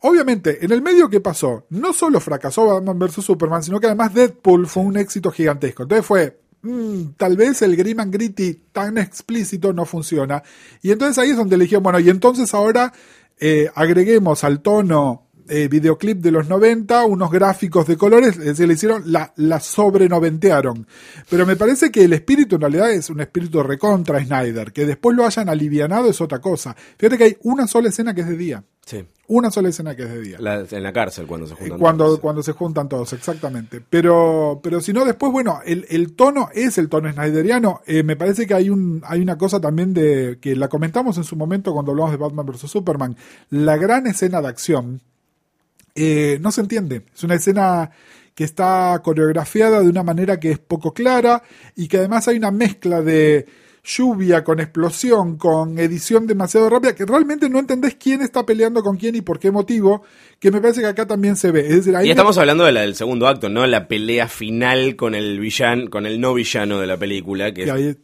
Obviamente, 0.05 0.65
en 0.65 0.73
el 0.73 0.83
medio 0.83 1.09
que 1.09 1.21
pasó, 1.21 1.67
no 1.71 1.93
solo 1.93 2.19
fracasó 2.19 2.67
Batman 2.67 2.99
vs. 2.99 3.25
Superman, 3.25 3.63
sino 3.63 3.79
que 3.79 3.87
además 3.87 4.13
Deadpool 4.13 4.67
fue 4.67 4.83
un 4.83 4.97
éxito 4.97 5.31
gigantesco. 5.31 5.85
Entonces 5.85 6.05
fue, 6.05 6.41
mm, 6.63 7.13
tal 7.17 7.37
vez 7.37 7.63
el 7.63 7.77
Grim 7.77 8.01
and 8.01 8.13
Gritty 8.13 8.63
tan 8.73 8.99
explícito 8.99 9.73
no 9.73 9.87
funciona. 9.87 10.43
Y 10.83 10.91
entonces 10.91 11.19
ahí 11.19 11.31
es 11.31 11.37
donde 11.37 11.57
dijeron, 11.57 11.85
bueno, 11.85 12.01
y 12.01 12.11
entonces 12.11 12.53
ahora 12.53 12.93
eh, 13.39 13.71
agreguemos 13.77 14.43
al 14.43 14.61
tono 14.61 15.29
eh, 15.49 15.69
videoclip 15.69 16.19
de 16.19 16.33
los 16.33 16.49
90 16.49 17.05
unos 17.05 17.31
gráficos 17.31 17.87
de 17.87 17.97
colores, 17.97 18.39
es 18.39 18.45
decir, 18.45 18.67
le 18.67 18.75
hicieron, 18.75 19.05
la, 19.07 19.33
la 19.37 19.61
sobrenoventearon. 19.61 20.85
Pero 21.31 21.47
me 21.47 21.55
parece 21.55 21.93
que 21.93 22.03
el 22.03 22.13
espíritu 22.13 22.57
en 22.57 22.63
realidad 22.63 22.91
es 22.91 23.09
un 23.09 23.21
espíritu 23.21 23.63
recontra 23.63 24.25
Snyder, 24.25 24.73
que 24.73 24.85
después 24.85 25.17
lo 25.17 25.25
hayan 25.25 25.49
alivianado 25.49 26.11
es 26.11 26.21
otra 26.21 26.41
cosa. 26.41 26.75
Fíjate 26.99 27.19
que 27.19 27.25
hay 27.25 27.37
una 27.43 27.69
sola 27.69 27.89
escena 27.89 28.15
que 28.15 28.23
es 28.23 28.29
de 28.29 28.37
día. 28.37 28.65
Sí. 28.93 29.05
Una 29.29 29.51
sola 29.51 29.71
escena 29.71 29.97
que 29.97 30.03
es 30.03 30.11
de 30.11 30.21
día. 30.21 30.37
La- 30.39 30.67
en 30.71 30.83
la 30.83 30.93
cárcel 30.93 31.27
cuando 31.27 31.47
se 31.47 31.55
Eh, 31.55 31.57
juntan. 31.61 31.79
cuando, 31.79 32.05
todos. 32.05 32.21
cuando 32.21 32.43
se 32.43 32.53
juntan 32.53 32.89
todos, 32.91 33.11
exactamente. 33.15 33.81
Pero, 33.89 34.61
pero 34.63 34.83
si 34.83 34.93
no, 34.93 35.07
después, 35.07 35.33
bueno, 35.33 35.61
el, 35.65 35.87
el 35.89 36.13
tono 36.15 36.51
es 36.55 36.77
el 36.77 36.91
tono 36.91 37.11
snyderiano. 37.11 37.81
Eh, 37.87 38.03
me 38.03 38.17
parece 38.17 38.47
que 38.47 38.53
hay 38.53 38.69
un, 38.69 39.03
hay 39.07 39.21
una 39.23 39.39
cosa 39.39 39.61
también 39.61 39.95
de, 39.95 40.37
que 40.43 40.55
la 40.57 40.69
comentamos 40.69 41.17
en 41.17 41.25
su 41.25 41.37
momento 41.37 41.73
cuando 41.73 41.93
hablamos 41.93 42.11
de 42.13 42.19
Batman 42.19 42.45
vs. 42.45 42.71
Superman. 42.71 43.17
La 43.49 43.79
gran 43.79 44.07
escena 44.07 44.43
de 44.43 44.49
acción, 44.49 45.01
eh, 45.95 46.39
no 46.43 46.53
se 46.53 46.61
entiende. 46.61 47.05
Es 47.15 47.25
una 47.25 47.37
escena 47.37 47.91
que 48.35 48.45
está 48.45 49.01
coreografiada 49.03 49.81
de 49.81 49.89
una 49.89 50.03
manera 50.03 50.39
que 50.41 50.51
es 50.51 50.59
poco 50.59 50.93
clara 50.93 51.43
y 51.77 51.89
que 51.89 51.99
además 51.99 52.29
hay 52.29 52.37
una 52.37 52.51
mezcla 52.51 53.01
de 53.03 53.47
lluvia 53.85 54.45
con 54.45 54.61
explosión, 54.61 55.37
con 55.37 55.79
edición 55.79 56.27
demasiado 56.27 56.71
rápida, 56.71 56.95
que 56.95 57.05
realmente 57.05 57.49
no 57.51 57.59
entendés 57.59 57.97
quién 57.97 58.23
está 58.23 58.47
peleando 58.47 58.83
con 58.83 58.97
quién 58.97 59.17
y 59.17 59.23
por 59.23 59.39
qué 59.41 59.51
motivo, 59.51 60.03
que 60.39 60.51
me 60.53 60.61
parece 60.61 60.81
que 60.83 60.87
acá 60.87 61.07
también 61.07 61.35
se 61.37 61.51
ve. 61.51 61.63
Es 61.67 61.77
decir, 61.77 61.97
ahí 61.97 62.05
Y 62.05 62.09
me- 62.09 62.13
estamos 62.13 62.39
hablando 62.39 62.65
de 62.65 62.73
la 62.73 62.83
del 62.83 62.95
segundo 62.95 63.27
acto, 63.27 63.49
no 63.49 63.67
la 63.67 63.89
pelea 63.89 64.29
final 64.29 64.95
con 64.97 65.15
el 65.17 65.41
villano, 65.41 65.91
con 65.91 66.07
el 66.07 66.21
no 66.21 66.33
villano 66.35 66.79
de 66.79 66.87
la 66.87 66.97
película, 66.97 67.47
que 67.53 67.55
que 67.55 67.65
es 67.65 67.71
ahí- 67.71 67.97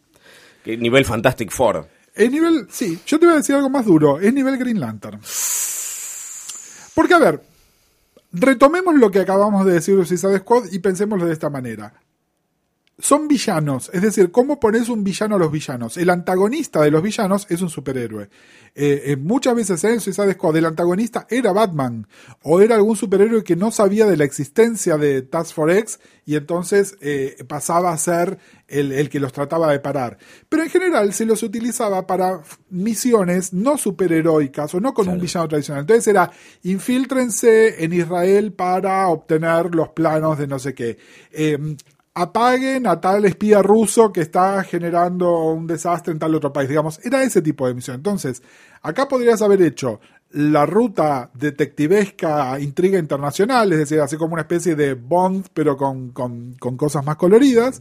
que 0.65 0.75
es 0.75 0.79
nivel 0.81 1.05
Fantastic 1.05 1.51
Four. 1.53 1.87
Es 2.15 2.31
nivel, 2.33 2.67
sí, 2.69 2.99
yo 3.07 3.21
te 3.21 3.27
voy 3.27 3.35
a 3.35 3.39
decir 3.39 3.55
algo 3.55 3.71
más 3.71 3.87
duro, 3.87 4.19
es 4.19 4.35
nivel 4.35 4.57
Green 4.59 4.81
Lantern. 4.81 5.21
Porque, 6.95 7.15
a 7.15 7.19
ver, 7.19 7.41
retomemos 8.33 8.97
lo 8.97 9.13
que 9.13 9.21
acabamos 9.21 9.65
de 9.65 9.75
decir 9.75 9.97
de 9.97 10.05
Suicide 10.05 10.39
Squad 10.39 10.65
y 10.73 10.81
pensémoslo 10.81 11.27
de 11.27 11.33
esta 11.33 11.49
manera. 11.49 11.95
Son 13.01 13.29
villanos, 13.29 13.93
es 13.95 14.03
decir, 14.03 14.33
¿cómo 14.33 14.59
pones 14.59 14.89
un 14.89 15.05
villano 15.05 15.37
a 15.37 15.39
los 15.39 15.53
villanos? 15.53 15.97
El 15.97 16.11
antagonista 16.11 16.81
de 16.81 16.91
los 16.91 17.01
villanos 17.01 17.47
es 17.49 17.63
un 17.63 17.71
superhéroe. 17.71 18.29
Eh, 18.75 19.03
eh, 19.07 19.17
muchas 19.17 19.55
veces 19.55 19.85
en 19.85 20.01
Suicide 20.01 20.33
Squad 20.33 20.57
el 20.57 20.67
antagonista 20.67 21.25
era 21.31 21.53
Batman 21.53 22.09
o 22.43 22.61
era 22.61 22.75
algún 22.75 22.97
superhéroe 22.97 23.45
que 23.45 23.55
no 23.55 23.71
sabía 23.71 24.05
de 24.05 24.17
la 24.17 24.25
existencia 24.25 24.97
de 24.97 25.23
Task 25.23 25.55
Force 25.55 25.79
X 25.79 26.01
y 26.27 26.35
entonces 26.35 26.97
eh, 27.01 27.37
pasaba 27.47 27.93
a 27.93 27.99
ser 27.99 28.39
el, 28.67 28.91
el 28.91 29.09
que 29.09 29.21
los 29.21 29.33
trataba 29.33 29.71
de 29.71 29.79
parar. 29.79 30.19
Pero 30.49 30.65
en 30.65 30.69
general 30.71 31.13
se 31.13 31.25
los 31.25 31.45
utilizaba 31.45 32.05
para 32.05 32.43
misiones 32.69 33.53
no 33.53 33.79
superheroicas 33.79 34.75
o 34.75 34.81
no 34.81 34.93
con 34.93 35.09
un 35.09 35.21
villano 35.21 35.47
tradicional. 35.47 35.83
Entonces 35.83 36.09
era 36.09 36.33
infíltrense 36.65 37.85
en 37.85 37.93
Israel 37.93 38.53
para 38.53 39.07
obtener 39.07 39.73
los 39.73 39.91
planos 39.91 40.37
de 40.37 40.49
no 40.49 40.59
sé 40.59 40.75
qué. 40.75 40.99
Apaguen 42.21 42.87
a 42.87 43.01
tal 43.01 43.25
espía 43.27 43.63
ruso 43.63 44.13
que 44.13 44.23
está 44.23 44.63
generando 44.65 45.51
un 45.53 45.67
desastre 45.67 46.13
en 46.13 46.19
tal 46.19 46.35
otro 46.35 46.53
país. 46.53 46.69
Digamos, 46.69 46.99
era 47.05 47.23
ese 47.23 47.43
tipo 47.43 47.67
de 47.67 47.75
misión. 47.75 47.97
Entonces, 47.97 48.43
acá 48.83 49.07
podrías 49.07 49.41
haber 49.43 49.63
hecho 49.63 50.01
la 50.31 50.67
ruta 50.67 51.31
detectivesca 51.33 52.59
intriga 52.61 52.99
internacional, 52.99 53.73
es 53.73 53.79
decir, 53.79 54.01
así 54.01 54.17
como 54.17 54.33
una 54.35 54.43
especie 54.43 54.75
de 54.75 54.95
Bond, 54.95 55.47
pero 55.55 55.77
con, 55.77 56.11
con- 56.11 56.55
con 56.59 56.77
cosas 56.77 57.05
más 57.05 57.17
coloridas. 57.17 57.81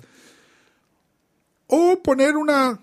O 1.67 1.97
poner 2.01 2.37
una, 2.37 2.79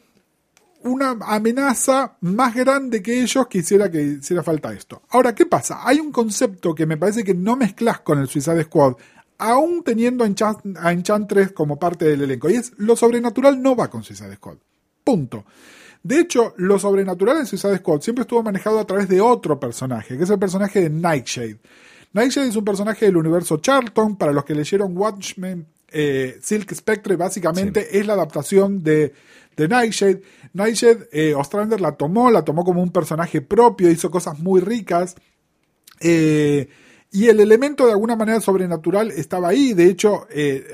una 0.83 1.17
amenaza 1.23 2.17
más 2.21 2.55
grande 2.55 3.03
que 3.03 3.23
ellos 3.23 3.47
que 3.47 3.59
hiciera 3.59 3.91
que 3.91 4.03
hiciera 4.03 4.43
falta 4.43 4.73
esto. 4.75 5.03
Ahora, 5.11 5.35
¿qué 5.35 5.47
pasa? 5.47 5.81
Hay 5.89 6.01
un 6.01 6.13
concepto 6.13 6.75
que 6.75 6.85
me 6.85 6.99
parece 6.99 7.25
que 7.25 7.33
no 7.35 7.57
mezclas 7.57 8.01
con 8.01 8.19
el 8.19 8.29
Suicide 8.29 8.65
Squad, 8.65 8.97
aún 9.39 9.83
teniendo 9.83 10.25
a 10.25 10.29
Enchan- 10.29 10.77
a 10.79 10.93
Enchantress 10.93 11.53
como 11.53 11.79
parte 11.79 12.05
del 12.05 12.23
elenco, 12.23 12.49
y 12.51 12.55
es 12.55 12.73
lo 12.79 12.97
sobrenatural 12.97 13.61
no 13.61 13.75
va 13.77 13.89
con 13.91 14.03
Suicide 14.03 14.37
Squad. 14.37 14.57
Punto. 15.03 15.45
De 16.03 16.19
hecho, 16.21 16.55
lo 16.59 16.79
sobrenatural 16.79 17.39
en 17.39 17.47
Suicide 17.47 17.79
Squad 17.79 18.01
siempre 18.03 18.23
estuvo 18.23 18.43
manejado 18.43 18.79
a 18.79 18.87
través 18.87 19.09
de 19.09 19.21
otro 19.21 19.59
personaje, 19.59 20.17
que 20.17 20.25
es 20.25 20.31
el 20.31 20.39
personaje 20.39 20.81
de 20.83 20.91
Nightshade. 20.91 21.59
Nightshade 22.13 22.49
es 22.49 22.57
un 22.57 22.65
personaje 22.65 23.07
del 23.07 23.17
universo 23.17 23.57
Charlton, 23.57 24.17
para 24.17 24.33
los 24.33 24.45
que 24.45 24.55
leyeron 24.55 24.97
Watchmen, 24.97 25.67
eh, 25.91 26.39
Silk 26.43 26.75
Spectre 26.75 27.17
básicamente 27.17 27.99
es 27.99 28.07
la 28.07 28.13
adaptación 28.15 28.83
de, 28.83 29.15
de 29.57 29.69
Nightshade. 29.69 30.23
Nightshade, 30.53 31.09
eh, 31.13 31.35
Ostrander 31.35 31.81
la 31.81 31.93
tomó, 31.93 32.31
la 32.31 32.45
tomó 32.45 32.65
como 32.65 32.83
un 32.83 32.91
personaje 32.91 33.41
propio, 33.41 33.91
hizo 33.91 34.11
cosas 34.11 34.39
muy 34.39 34.61
ricas. 34.61 35.17
Eh, 36.01 36.69
y 37.15 37.29
el 37.29 37.39
elemento 37.39 37.87
de 37.87 37.93
alguna 37.93 38.17
manera 38.17 38.41
sobrenatural 38.41 39.13
estaba 39.13 39.51
ahí. 39.51 39.73
De 39.73 39.87
hecho, 39.87 40.27
eh, 40.31 40.67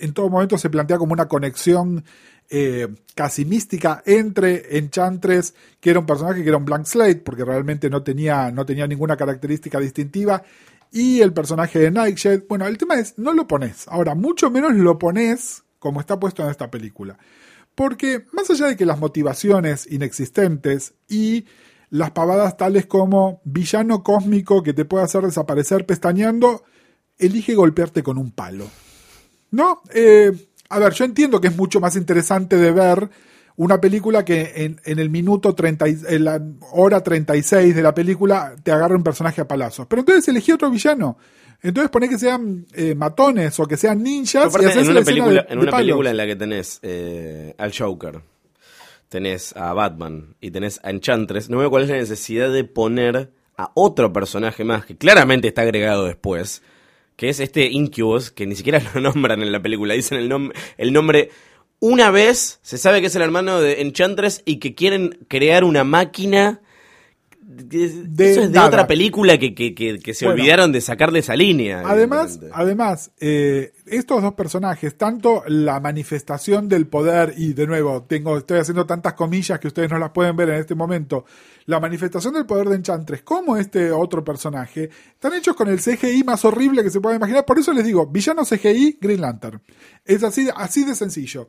en 0.00 0.12
todo 0.12 0.28
momento 0.28 0.58
se 0.58 0.70
plantea 0.70 0.98
como 0.98 1.12
una 1.12 1.28
conexión 1.28 2.04
eh, 2.50 2.88
casi 3.14 3.44
mística 3.44 4.02
entre 4.04 4.76
Enchantress, 4.76 5.54
que 5.78 5.90
era 5.90 6.00
un 6.00 6.06
personaje 6.06 6.42
que 6.42 6.48
era 6.48 6.58
un 6.58 6.64
blank 6.64 6.84
slate, 6.84 7.20
porque 7.20 7.44
realmente 7.44 7.88
no 7.88 8.02
tenía, 8.02 8.50
no 8.50 8.66
tenía 8.66 8.88
ninguna 8.88 9.16
característica 9.16 9.78
distintiva, 9.78 10.42
y 10.90 11.20
el 11.20 11.32
personaje 11.32 11.78
de 11.78 11.92
Nightshade. 11.92 12.44
Bueno, 12.48 12.66
el 12.66 12.76
tema 12.76 12.98
es, 12.98 13.16
no 13.16 13.32
lo 13.32 13.46
pones. 13.46 13.86
Ahora, 13.86 14.16
mucho 14.16 14.50
menos 14.50 14.74
lo 14.74 14.98
pones 14.98 15.62
como 15.78 16.00
está 16.00 16.18
puesto 16.18 16.42
en 16.42 16.50
esta 16.50 16.72
película. 16.72 17.16
Porque 17.76 18.24
más 18.32 18.50
allá 18.50 18.66
de 18.66 18.76
que 18.76 18.84
las 18.84 18.98
motivaciones 18.98 19.86
inexistentes 19.88 20.94
y 21.08 21.44
las 21.90 22.10
pavadas 22.10 22.56
tales 22.56 22.86
como 22.86 23.40
villano 23.44 24.02
cósmico 24.02 24.62
que 24.62 24.74
te 24.74 24.84
puede 24.84 25.04
hacer 25.04 25.22
desaparecer 25.22 25.86
pestañeando, 25.86 26.62
elige 27.18 27.54
golpearte 27.54 28.02
con 28.02 28.18
un 28.18 28.30
palo. 28.32 28.66
¿No? 29.50 29.80
Eh, 29.94 30.30
a 30.68 30.78
ver, 30.78 30.92
yo 30.92 31.04
entiendo 31.04 31.40
que 31.40 31.48
es 31.48 31.56
mucho 31.56 31.80
más 31.80 31.96
interesante 31.96 32.56
de 32.56 32.70
ver 32.70 33.08
una 33.56 33.80
película 33.80 34.24
que 34.24 34.52
en, 34.56 34.80
en 34.84 34.98
el 34.98 35.10
minuto 35.10 35.54
30, 35.54 35.88
y- 35.88 35.98
en 36.08 36.24
la 36.24 36.40
hora 36.72 37.02
36 37.02 37.74
de 37.74 37.82
la 37.82 37.94
película 37.94 38.54
te 38.62 38.70
agarra 38.70 38.94
un 38.94 39.02
personaje 39.02 39.40
a 39.40 39.48
palazos. 39.48 39.86
Pero 39.88 40.00
entonces 40.00 40.28
elegí 40.28 40.52
otro 40.52 40.70
villano. 40.70 41.16
Entonces 41.60 41.90
poné 41.90 42.08
que 42.08 42.18
sean 42.18 42.66
eh, 42.74 42.94
matones 42.94 43.58
o 43.58 43.66
que 43.66 43.76
sean 43.76 44.00
ninjas 44.02 44.44
Aparte, 44.44 44.66
y 44.66 44.70
haces 44.70 44.82
en 44.84 44.90
una 44.90 45.00
escena 45.00 45.04
película, 45.24 45.42
de- 45.42 45.52
en 45.52 45.58
de 45.58 45.62
una 45.62 45.70
palos. 45.72 45.84
película 45.86 46.10
en 46.10 46.16
la 46.18 46.26
que 46.26 46.36
tenés 46.36 46.78
eh, 46.82 47.54
al 47.58 47.72
Joker, 47.76 48.20
tenés 49.08 49.56
a 49.56 49.72
Batman 49.72 50.34
y 50.40 50.50
tenés 50.50 50.80
a 50.82 50.90
Enchantress, 50.90 51.48
no 51.50 51.58
veo 51.58 51.70
cuál 51.70 51.84
es 51.84 51.88
la 51.90 51.96
necesidad 51.96 52.52
de 52.52 52.64
poner 52.64 53.30
a 53.56 53.70
otro 53.74 54.12
personaje 54.12 54.64
más 54.64 54.84
que 54.84 54.96
claramente 54.96 55.48
está 55.48 55.62
agregado 55.62 56.04
después, 56.06 56.62
que 57.16 57.28
es 57.28 57.40
este 57.40 57.66
Incubus, 57.66 58.30
que 58.30 58.46
ni 58.46 58.54
siquiera 58.54 58.80
lo 58.94 59.00
nombran 59.00 59.42
en 59.42 59.50
la 59.52 59.60
película, 59.62 59.94
dicen 59.94 60.18
el, 60.18 60.30
nom- 60.30 60.52
el 60.76 60.92
nombre 60.92 61.30
una 61.80 62.10
vez, 62.10 62.58
se 62.62 62.76
sabe 62.76 63.00
que 63.00 63.06
es 63.06 63.14
el 63.16 63.22
hermano 63.22 63.60
de 63.60 63.80
Enchantress 63.82 64.42
y 64.44 64.56
que 64.58 64.74
quieren 64.74 65.18
crear 65.28 65.62
una 65.64 65.84
máquina... 65.84 66.60
de- 67.40 68.30
Eso 68.32 68.42
es 68.42 68.52
de 68.52 68.58
otra 68.58 68.86
película 68.86 69.38
que, 69.38 69.54
que- 69.54 69.74
que- 69.74 69.98
que 70.00 70.14
se 70.14 70.24
Bueno. 70.26 70.40
olvidaron 70.40 70.72
de 70.72 70.80
sacarle 70.80 71.20
esa 71.20 71.34
línea. 71.36 71.82
Además, 71.86 72.40
además 72.52 73.10
eh, 73.20 73.72
estos 73.90 74.22
dos 74.22 74.34
personajes, 74.34 74.96
tanto 74.96 75.42
la 75.46 75.80
manifestación 75.80 76.68
del 76.68 76.86
poder, 76.86 77.34
y 77.36 77.52
de 77.52 77.66
nuevo, 77.66 78.04
tengo, 78.04 78.38
estoy 78.38 78.58
haciendo 78.58 78.86
tantas 78.86 79.14
comillas 79.14 79.58
que 79.58 79.68
ustedes 79.68 79.90
no 79.90 79.98
las 79.98 80.10
pueden 80.10 80.36
ver 80.36 80.50
en 80.50 80.56
este 80.56 80.74
momento, 80.74 81.24
la 81.66 81.80
manifestación 81.80 82.34
del 82.34 82.46
poder 82.46 82.68
de 82.68 82.76
Enchantress, 82.76 83.22
como 83.22 83.56
este 83.56 83.90
otro 83.92 84.24
personaje, 84.24 84.90
están 85.12 85.34
hechos 85.34 85.54
con 85.56 85.68
el 85.68 85.80
CGI 85.80 86.24
más 86.24 86.44
horrible 86.44 86.82
que 86.82 86.90
se 86.90 87.00
pueda 87.00 87.16
imaginar. 87.16 87.44
Por 87.44 87.58
eso 87.58 87.72
les 87.72 87.84
digo, 87.84 88.06
villano 88.06 88.44
CGI, 88.44 88.98
Green 89.00 89.20
Lantern. 89.20 89.60
Es 90.04 90.22
así, 90.24 90.48
así 90.54 90.84
de 90.84 90.94
sencillo. 90.94 91.48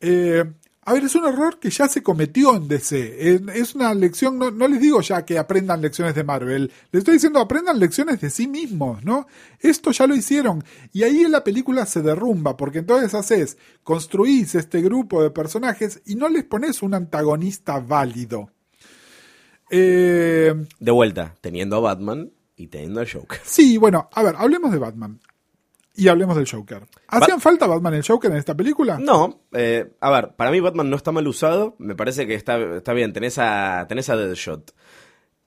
Eh, 0.00 0.44
a 0.88 0.94
ver, 0.94 1.04
es 1.04 1.14
un 1.14 1.26
error 1.26 1.58
que 1.58 1.68
ya 1.68 1.86
se 1.86 2.02
cometió 2.02 2.56
en 2.56 2.66
DC. 2.66 3.34
Es 3.54 3.74
una 3.74 3.92
lección, 3.92 4.38
no, 4.38 4.50
no 4.50 4.66
les 4.66 4.80
digo 4.80 5.02
ya 5.02 5.22
que 5.26 5.36
aprendan 5.36 5.82
lecciones 5.82 6.14
de 6.14 6.24
Marvel, 6.24 6.72
les 6.90 7.00
estoy 7.00 7.14
diciendo 7.14 7.40
aprendan 7.40 7.78
lecciones 7.78 8.22
de 8.22 8.30
sí 8.30 8.48
mismos, 8.48 9.04
¿no? 9.04 9.26
Esto 9.60 9.90
ya 9.90 10.06
lo 10.06 10.14
hicieron. 10.14 10.64
Y 10.94 11.02
ahí 11.02 11.20
en 11.20 11.32
la 11.32 11.44
película 11.44 11.84
se 11.84 12.00
derrumba, 12.00 12.56
porque 12.56 12.78
entonces 12.78 13.12
haces, 13.12 13.58
construís 13.82 14.54
este 14.54 14.80
grupo 14.80 15.22
de 15.22 15.30
personajes 15.30 16.00
y 16.06 16.14
no 16.14 16.30
les 16.30 16.44
pones 16.44 16.80
un 16.82 16.94
antagonista 16.94 17.80
válido. 17.80 18.50
Eh, 19.70 20.54
De 20.80 20.90
vuelta, 20.90 21.34
teniendo 21.42 21.76
a 21.76 21.80
Batman 21.80 22.32
y 22.56 22.68
teniendo 22.68 23.00
al 23.00 23.12
Joker. 23.12 23.40
sí, 23.44 23.76
bueno, 23.76 24.08
a 24.10 24.22
ver, 24.22 24.36
hablemos 24.38 24.72
de 24.72 24.78
Batman. 24.78 25.20
Y 25.98 26.06
hablemos 26.08 26.36
del 26.36 26.48
Joker. 26.48 26.84
¿Hacían 27.08 27.40
falta 27.40 27.66
Batman 27.66 27.94
y 27.94 27.96
el 27.96 28.06
Joker 28.06 28.30
en 28.30 28.36
esta 28.36 28.54
película? 28.54 28.98
No, 29.00 29.40
eh, 29.52 29.90
a 30.00 30.10
ver, 30.10 30.30
para 30.36 30.50
mí 30.52 30.60
Batman 30.60 30.88
no 30.88 30.96
está 30.96 31.10
mal 31.12 31.26
usado. 31.26 31.74
Me 31.78 31.96
parece 31.96 32.26
que 32.26 32.34
está, 32.34 32.56
está 32.76 32.92
bien. 32.92 33.12
Tenés 33.12 33.36
a, 33.38 33.84
tenés 33.88 34.08
a 34.08 34.16
Deadshot. 34.16 34.72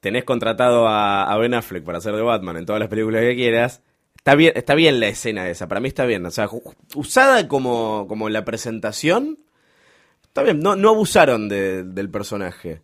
Tenés 0.01 0.23
contratado 0.25 0.87
a, 0.87 1.23
a 1.31 1.37
Ben 1.37 1.53
Affleck 1.53 1.83
para 1.85 1.99
hacer 1.99 2.13
de 2.15 2.21
Batman 2.21 2.57
en 2.57 2.65
todas 2.65 2.79
las 2.81 2.89
películas 2.89 3.21
que 3.21 3.35
quieras. 3.35 3.81
Está 4.17 4.35
bien, 4.35 4.51
está 4.55 4.75
bien 4.75 4.99
la 4.99 5.07
escena 5.07 5.47
esa. 5.49 5.67
Para 5.69 5.79
mí 5.79 5.87
está 5.87 6.05
bien. 6.05 6.25
O 6.25 6.31
sea, 6.31 6.49
usada 6.95 7.47
como, 7.47 8.05
como 8.09 8.27
la 8.29 8.43
presentación. 8.43 9.39
Está 10.23 10.43
bien. 10.43 10.59
No, 10.59 10.75
no 10.75 10.89
abusaron 10.89 11.47
de- 11.49 11.83
del 11.83 12.09
personaje. 12.09 12.81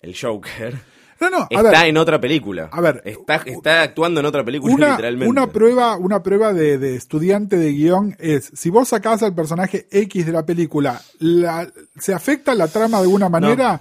El 0.00 0.16
Joker. 0.16 0.76
No, 1.20 1.30
no, 1.30 1.38
a 1.38 1.46
Está 1.50 1.62
ver. 1.62 1.84
en 1.88 1.96
otra 1.96 2.20
película. 2.20 2.68
a 2.70 2.80
ver, 2.80 3.02
Está, 3.04 3.36
está 3.46 3.82
actuando 3.82 4.20
en 4.20 4.26
otra 4.26 4.44
película, 4.44 4.72
una, 4.74 4.90
literalmente. 4.90 5.28
una 5.30 5.46
prueba, 5.48 5.96
una 5.96 6.22
prueba 6.22 6.52
de, 6.52 6.78
de 6.78 6.94
estudiante 6.94 7.56
de 7.56 7.72
guion 7.72 8.14
es, 8.20 8.50
si 8.54 8.70
vos 8.70 8.88
sacás 8.88 9.22
al 9.22 9.34
personaje 9.34 9.88
X 9.90 10.26
de 10.26 10.32
la 10.32 10.46
película, 10.46 11.00
la- 11.18 11.68
¿se 11.98 12.14
afecta 12.14 12.54
la 12.54 12.68
trama 12.68 12.98
de 12.98 13.04
alguna 13.04 13.28
manera? 13.28 13.80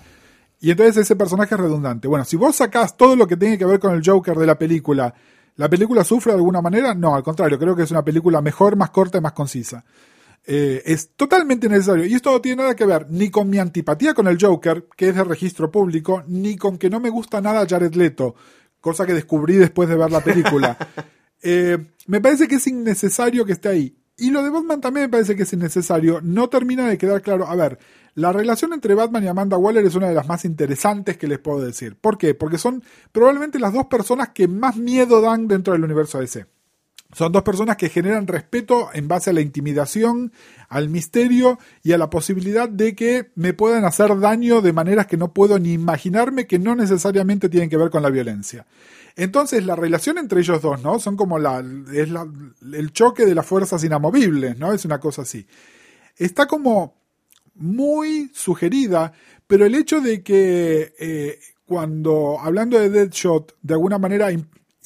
Y 0.59 0.71
entonces 0.71 0.97
ese 0.97 1.15
personaje 1.15 1.53
es 1.53 1.61
redundante. 1.61 2.07
Bueno, 2.07 2.25
si 2.25 2.35
vos 2.35 2.55
sacás 2.55 2.97
todo 2.97 3.15
lo 3.15 3.27
que 3.27 3.37
tiene 3.37 3.57
que 3.59 3.65
ver 3.65 3.79
con 3.79 3.93
el 3.93 4.01
Joker 4.03 4.35
de 4.35 4.47
la 4.47 4.55
película, 4.55 5.13
¿la 5.57 5.69
película 5.69 6.03
sufre 6.03 6.31
de 6.31 6.37
alguna 6.39 6.61
manera? 6.63 6.95
No, 6.95 7.13
al 7.15 7.21
contrario, 7.21 7.59
creo 7.59 7.75
que 7.75 7.83
es 7.83 7.91
una 7.91 8.01
película 8.03 8.41
mejor, 8.41 8.75
más 8.75 8.89
corta 8.89 9.19
y 9.19 9.21
más 9.21 9.33
concisa. 9.33 9.83
Eh, 10.45 10.81
es 10.85 11.09
totalmente 11.15 11.67
necesario. 11.67 12.05
Y 12.05 12.13
esto 12.13 12.31
no 12.31 12.41
tiene 12.41 12.61
nada 12.61 12.75
que 12.75 12.85
ver 12.85 13.07
ni 13.09 13.29
con 13.29 13.49
mi 13.49 13.59
antipatía 13.59 14.13
con 14.13 14.27
el 14.27 14.37
Joker, 14.39 14.87
que 14.95 15.09
es 15.09 15.15
de 15.15 15.23
registro 15.23 15.71
público, 15.71 16.23
ni 16.27 16.55
con 16.55 16.77
que 16.77 16.89
no 16.89 16.99
me 16.99 17.09
gusta 17.09 17.41
nada 17.41 17.65
Jared 17.67 17.93
Leto, 17.95 18.35
cosa 18.79 19.05
que 19.05 19.13
descubrí 19.13 19.55
después 19.55 19.89
de 19.89 19.95
ver 19.95 20.11
la 20.11 20.23
película. 20.23 20.77
Eh, 21.43 21.77
me 22.07 22.19
parece 22.19 22.47
que 22.47 22.55
es 22.55 22.65
innecesario 22.65 23.45
que 23.45 23.51
esté 23.51 23.69
ahí. 23.69 23.95
Y 24.17 24.31
lo 24.31 24.41
de 24.41 24.49
Batman 24.49 24.81
también 24.81 25.05
me 25.05 25.09
parece 25.09 25.35
que 25.35 25.43
es 25.43 25.53
innecesario. 25.53 26.19
No 26.23 26.49
termina 26.49 26.87
de 26.87 26.97
quedar 26.97 27.21
claro. 27.21 27.47
A 27.47 27.55
ver, 27.55 27.77
la 28.15 28.33
relación 28.33 28.73
entre 28.73 28.95
Batman 28.95 29.23
y 29.23 29.27
Amanda 29.27 29.57
Waller 29.57 29.85
es 29.85 29.93
una 29.93 30.09
de 30.09 30.15
las 30.15 30.27
más 30.27 30.43
interesantes 30.43 31.17
que 31.17 31.27
les 31.27 31.37
puedo 31.37 31.61
decir. 31.61 31.95
¿Por 31.95 32.17
qué? 32.17 32.33
Porque 32.33 32.57
son 32.57 32.83
probablemente 33.11 33.59
las 33.59 33.73
dos 33.73 33.85
personas 33.85 34.29
que 34.29 34.47
más 34.47 34.75
miedo 34.75 35.21
dan 35.21 35.47
dentro 35.47 35.73
del 35.73 35.83
universo 35.83 36.19
DC. 36.19 36.47
Son 37.13 37.31
dos 37.31 37.43
personas 37.43 37.77
que 37.77 37.89
generan 37.89 38.27
respeto 38.27 38.89
en 38.93 39.07
base 39.07 39.29
a 39.29 39.33
la 39.33 39.39
intimidación, 39.39 40.33
al 40.67 40.89
misterio 40.89 41.57
y 41.81 41.93
a 41.93 41.97
la 41.97 42.09
posibilidad 42.09 42.67
de 42.67 42.95
que 42.95 43.31
me 43.35 43.53
puedan 43.53 43.85
hacer 43.85 44.19
daño 44.19 44.61
de 44.61 44.73
maneras 44.73 45.07
que 45.07 45.15
no 45.15 45.33
puedo 45.33 45.57
ni 45.57 45.71
imaginarme 45.71 46.47
que 46.47 46.59
no 46.59 46.75
necesariamente 46.75 47.47
tienen 47.47 47.69
que 47.69 47.77
ver 47.77 47.89
con 47.89 48.03
la 48.03 48.09
violencia. 48.09 48.65
Entonces 49.15 49.65
la 49.65 49.75
relación 49.75 50.17
entre 50.17 50.41
ellos 50.41 50.61
dos, 50.61 50.83
¿no? 50.83 50.99
Son 50.99 51.15
como 51.15 51.39
la, 51.39 51.63
es 51.93 52.09
la, 52.09 52.27
el 52.73 52.91
choque 52.91 53.25
de 53.25 53.35
las 53.35 53.45
fuerzas 53.45 53.83
inamovibles, 53.83 54.59
¿no? 54.59 54.73
Es 54.73 54.83
una 54.83 54.99
cosa 54.99 55.21
así. 55.21 55.47
Está 56.17 56.45
como 56.45 56.95
muy 57.55 58.29
sugerida, 58.33 59.13
pero 59.47 59.65
el 59.65 59.75
hecho 59.75 60.01
de 60.01 60.21
que 60.21 60.93
eh, 60.99 61.39
cuando, 61.65 62.37
hablando 62.39 62.77
de 62.77 62.89
Deadshot, 62.89 63.55
de 63.61 63.73
alguna 63.73 63.97
manera 63.97 64.29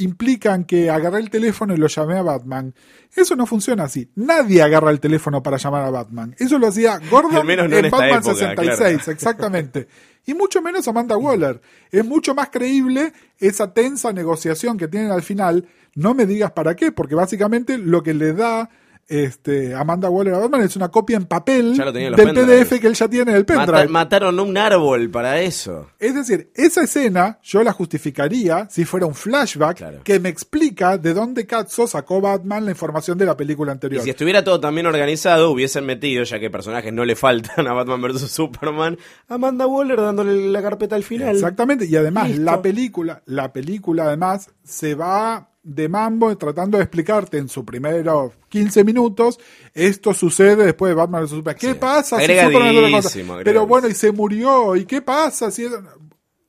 implican 0.01 0.65
que 0.65 0.89
agarré 0.89 1.19
el 1.19 1.29
teléfono 1.29 1.73
y 1.73 1.77
lo 1.77 1.87
llamé 1.87 2.17
a 2.17 2.21
Batman, 2.21 2.73
eso 3.15 3.35
no 3.35 3.45
funciona 3.45 3.83
así. 3.85 4.09
Nadie 4.15 4.61
agarra 4.61 4.91
el 4.91 4.99
teléfono 4.99 5.41
para 5.41 5.57
llamar 5.57 5.83
a 5.83 5.89
Batman. 5.89 6.35
Eso 6.37 6.57
lo 6.59 6.67
hacía 6.67 6.99
Gordon 7.09 7.37
Al 7.37 7.45
menos 7.45 7.69
no 7.69 7.77
en 7.77 7.89
Batman 7.89 8.19
época, 8.19 8.35
66, 8.35 9.07
exactamente. 9.07 9.87
Y 10.25 10.33
mucho 10.33 10.61
menos 10.61 10.87
Amanda 10.87 11.17
Waller. 11.17 11.61
Es 11.91 12.05
mucho 12.05 12.35
más 12.35 12.49
creíble 12.49 13.13
esa 13.39 13.73
tensa 13.73 14.13
negociación 14.13 14.77
que 14.77 14.87
tienen 14.87 15.11
al 15.11 15.23
final. 15.23 15.67
No 15.95 16.13
me 16.13 16.25
digas 16.25 16.51
para 16.51 16.75
qué, 16.75 16.91
porque 16.91 17.15
básicamente 17.15 17.77
lo 17.77 18.03
que 18.03 18.13
le 18.13 18.33
da 18.33 18.69
este, 19.11 19.75
Amanda 19.75 20.09
Waller 20.09 20.33
a 20.35 20.39
Batman 20.39 20.61
es 20.61 20.75
una 20.77 20.87
copia 20.89 21.17
en 21.17 21.25
papel 21.25 21.75
del. 21.75 22.13
PDF 22.15 22.79
que 22.79 22.87
él 22.87 22.93
ya 22.93 23.07
tiene 23.09 23.31
en 23.31 23.37
el 23.37 23.45
pendrive. 23.45 23.71
Mata- 23.73 23.89
mataron 23.91 24.39
un 24.39 24.57
árbol 24.57 25.09
para 25.11 25.41
eso. 25.41 25.89
Es 25.99 26.15
decir, 26.15 26.49
esa 26.55 26.83
escena 26.83 27.37
yo 27.43 27.61
la 27.63 27.73
justificaría 27.73 28.67
si 28.69 28.85
fuera 28.85 29.05
un 29.05 29.13
flashback 29.13 29.77
Claro. 29.77 29.99
que 30.03 30.19
me 30.19 30.29
explica 30.29 30.97
de 30.97 31.13
dónde 31.13 31.45
Katzo 31.45 31.87
sacó 31.87 32.21
Batman 32.21 32.65
la 32.65 32.71
información 32.71 33.17
de 33.17 33.25
la 33.25 33.35
película 33.35 33.71
Y 33.71 33.73
anterior. 33.73 34.03
si 34.03 34.09
estuviera 34.09 34.43
todo 34.43 34.59
tan 34.59 34.73
bien 34.73 34.87
organizado, 34.87 35.51
hubiesen 35.51 35.85
metido, 35.85 36.23
ya 36.23 36.39
que 36.39 36.49
personajes 36.49 36.93
no 36.93 37.03
le 37.05 37.15
faltan 37.15 37.67
a 37.67 37.73
Batman 37.73 38.01
vs. 38.01 38.31
Superman, 38.31 38.97
Amanda 39.27 39.67
Waller 39.67 39.99
dándole 39.99 40.49
la 40.49 40.61
carpeta 40.61 40.95
al 40.95 41.03
final. 41.03 41.35
Exactamente, 41.35 41.85
y 41.85 41.95
además 41.95 42.29
Listo. 42.29 42.43
la 42.43 42.61
película, 42.61 43.21
la 43.25 43.51
película 43.51 44.05
además 44.05 44.49
se 44.63 44.95
va 44.95 45.49
de 45.63 45.87
mambo 45.89 46.35
tratando 46.37 46.77
de 46.77 46.83
explicarte 46.83 47.37
en 47.37 47.47
sus 47.47 47.63
primeros 47.63 48.33
15 48.49 48.83
minutos, 48.83 49.39
esto 49.73 50.13
sucede 50.13 50.65
después 50.65 50.89
de 50.89 50.95
Batman 50.95 51.23
vs 51.23 51.29
Superman. 51.29 51.59
¿Qué 51.59 51.73
Sí. 51.73 51.77
pasa 51.79 52.19
si 52.19 52.25
Superman 52.39 52.91
cosa? 52.91 53.19
Pero 53.43 53.67
bueno, 53.67 53.87
y 53.87 53.93
se 53.93 54.11
murió, 54.11 54.75
¿y 54.75 54.85
qué 54.85 55.01
pasa 55.01 55.51
si 55.51 55.67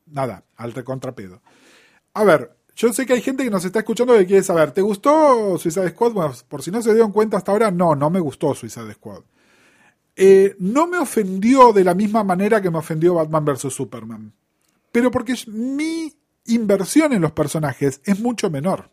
nada, 0.07 0.45
al 0.57 0.73
recontrapedo. 0.73 1.43
A 2.15 2.25
ver, 2.25 2.57
yo 2.75 2.93
sé 2.93 3.07
que 3.07 3.15
hay 3.15 3.23
gente 3.23 3.45
que 3.45 3.51
nos 3.51 3.65
está 3.65 3.81
escuchando 3.81 4.17
que 4.17 4.27
quiere 4.27 4.43
saber, 4.43 4.73
¿te 4.73 4.81
gustó 4.83 5.59
Suicide 5.59 5.91
Squad? 5.91 6.13
Bueno, 6.13 6.35
por 6.49 6.63
si 6.63 6.71
no 6.71 6.83
se 6.83 6.93
dieron 6.93 7.13
cuenta 7.13 7.37
hasta 7.37 7.53
ahora, 7.53 7.71
no, 7.71 7.95
no 7.95 8.11
me 8.11 8.21
gustó 8.21 8.55
Suicide 8.55 8.93
Squad. 8.95 9.23
Eh, 10.15 10.55
no 10.59 10.87
me 10.87 10.99
ofendió 10.99 11.73
de 11.73 11.85
la 11.85 11.95
misma 11.95 12.23
manera 12.23 12.61
que 12.61 12.71
me 12.71 12.79
ofendió 12.79 13.15
Batman 13.15 13.45
vs. 13.47 13.73
Superman. 13.73 14.33
Pero 14.91 15.11
porque 15.11 15.35
mi 15.47 16.13
inversión 16.47 17.15
en 17.15 17.23
los 17.23 17.33
personajes 17.33 18.01
es 18.05 18.21
mucho 18.21 18.51
menor. 18.51 18.91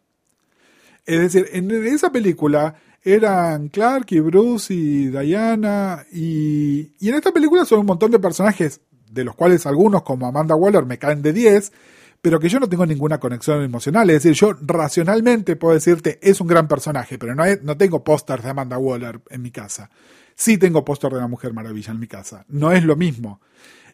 Es 1.09 1.19
decir, 1.19 1.49
en 1.53 1.71
esa 1.87 2.11
película 2.11 2.75
eran 3.01 3.69
Clark 3.69 4.05
y 4.11 4.19
Bruce 4.19 4.71
y 4.71 5.07
Diana 5.07 6.05
y, 6.11 6.93
y 6.99 7.09
en 7.09 7.15
esta 7.15 7.31
película 7.31 7.65
son 7.65 7.79
un 7.79 7.87
montón 7.87 8.11
de 8.11 8.19
personajes, 8.19 8.81
de 9.09 9.23
los 9.23 9.33
cuales 9.33 9.65
algunos 9.65 10.03
como 10.03 10.27
Amanda 10.27 10.53
Waller 10.53 10.85
me 10.85 10.99
caen 10.99 11.23
de 11.23 11.33
10, 11.33 11.71
pero 12.21 12.39
que 12.39 12.47
yo 12.47 12.59
no 12.59 12.69
tengo 12.69 12.85
ninguna 12.85 13.19
conexión 13.19 13.63
emocional. 13.63 14.07
Es 14.11 14.21
decir, 14.21 14.33
yo 14.33 14.55
racionalmente 14.61 15.55
puedo 15.55 15.73
decirte 15.73 16.19
es 16.21 16.41
un 16.41 16.47
gran 16.47 16.67
personaje, 16.67 17.17
pero 17.17 17.33
no, 17.33 17.43
no 17.63 17.75
tengo 17.75 18.03
pósters 18.03 18.43
de 18.43 18.51
Amanda 18.51 18.77
Waller 18.77 19.19
en 19.31 19.41
mi 19.41 19.49
casa. 19.49 19.89
Sí 20.35 20.59
tengo 20.59 20.85
póster 20.85 21.11
de 21.11 21.21
la 21.21 21.27
Mujer 21.27 21.53
Maravilla 21.53 21.91
en 21.91 21.99
mi 21.99 22.07
casa. 22.07 22.45
No 22.49 22.71
es 22.71 22.83
lo 22.83 22.95
mismo. 22.95 23.41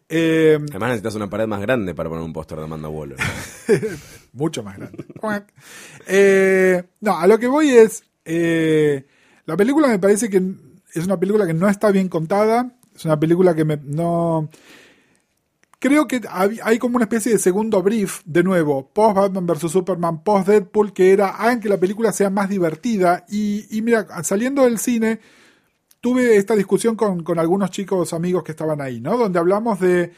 Eh, 0.07 0.59
Además 0.69 0.89
necesitas 0.89 1.15
una 1.15 1.29
pared 1.29 1.47
más 1.47 1.61
grande 1.61 1.95
para 1.95 2.09
poner 2.09 2.23
un 2.23 2.33
póster 2.33 2.57
de 2.57 2.65
Amanda 2.65 2.89
Waller. 2.89 3.17
mucho 4.33 4.63
más 4.63 4.77
grande. 4.77 5.05
Eh, 6.07 6.83
no, 7.01 7.17
a 7.17 7.27
lo 7.27 7.39
que 7.39 7.47
voy 7.47 7.71
es, 7.71 8.03
eh, 8.23 9.05
la 9.45 9.57
película 9.57 9.87
me 9.87 9.99
parece 9.99 10.29
que 10.29 10.41
es 10.93 11.05
una 11.05 11.19
película 11.19 11.47
que 11.47 11.53
no 11.53 11.67
está 11.67 11.91
bien 11.91 12.09
contada, 12.09 12.77
es 12.95 13.05
una 13.05 13.19
película 13.19 13.55
que 13.55 13.65
me, 13.65 13.77
no... 13.77 14.49
Creo 15.77 16.07
que 16.07 16.21
hay 16.63 16.79
como 16.79 16.95
una 16.95 17.05
especie 17.05 17.33
de 17.33 17.37
segundo 17.37 17.83
brief, 17.83 18.21
de 18.25 18.43
nuevo, 18.43 18.89
post 18.91 19.17
Batman 19.17 19.45
vs. 19.45 19.71
Superman, 19.71 20.23
post 20.23 20.47
Deadpool, 20.47 20.93
que 20.93 21.11
era, 21.11 21.29
hagan 21.29 21.59
que 21.59 21.69
la 21.69 21.77
película 21.77 22.11
sea 22.11 22.31
más 22.31 22.49
divertida. 22.49 23.23
Y, 23.29 23.67
y 23.69 23.83
mira, 23.83 24.07
saliendo 24.23 24.63
del 24.63 24.79
cine, 24.79 25.19
tuve 26.05 26.37
esta 26.37 26.55
discusión 26.55 26.95
con, 26.95 27.39
algunos 27.39 27.71
chicos 27.71 28.13
amigos 28.13 28.43
que 28.43 28.51
estaban 28.51 28.79
ahí, 28.79 29.01
¿no? 29.01 29.17
Donde 29.17 29.39
hablamos 29.39 29.79
de, 29.79 30.11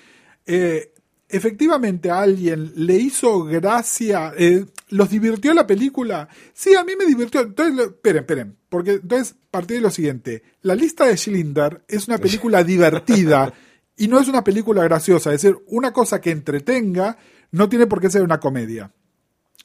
eh, 0.46 0.92
efectivamente 1.30 2.12
a 2.12 2.20
alguien 2.20 2.74
le 2.76 2.96
hizo 2.96 3.46
gracia, 3.46 4.34
eh, 4.38 4.66
los 4.90 5.10
divirtió 5.10 5.54
la 5.54 5.66
película. 5.66 6.28
Sí, 6.54 6.76
a 6.76 6.84
mí 6.84 6.92
me 7.00 7.06
divirtió. 7.06 7.40
Entonces, 7.40 7.86
esperen, 7.86 8.20
esperen, 8.24 8.58
porque 8.68 8.96
entonces 8.96 9.36
partí 9.50 9.76
de 9.76 9.80
lo 9.80 9.90
siguiente. 9.90 10.44
La 10.64 10.76
lista 10.76 11.06
de 11.06 11.16
Schindler 11.16 11.82
es 11.88 12.10
una 12.10 12.18
película 12.18 12.66
divertida 12.66 13.54
y 13.96 14.10
no 14.10 14.20
es 14.20 14.28
una 14.28 14.44
película 14.44 14.84
graciosa. 14.84 15.34
Es 15.34 15.42
decir, 15.42 15.58
una 15.68 15.94
cosa 15.94 16.20
que 16.20 16.32
entretenga 16.32 17.18
no 17.52 17.70
tiene 17.70 17.88
por 17.88 18.02
qué 18.02 18.10
ser 18.10 18.24
una 18.24 18.42
comedia. 18.42 18.92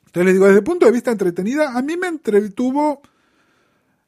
Entonces 0.07 0.25
les 0.27 0.35
digo, 0.35 0.47
desde 0.47 0.59
el 0.59 0.65
punto 0.65 0.87
de 0.87 0.93
vista 0.93 1.11
entretenida, 1.11 1.77
a 1.77 1.83
mí 1.83 1.97
me 1.97 2.07
entretuvo 2.07 3.03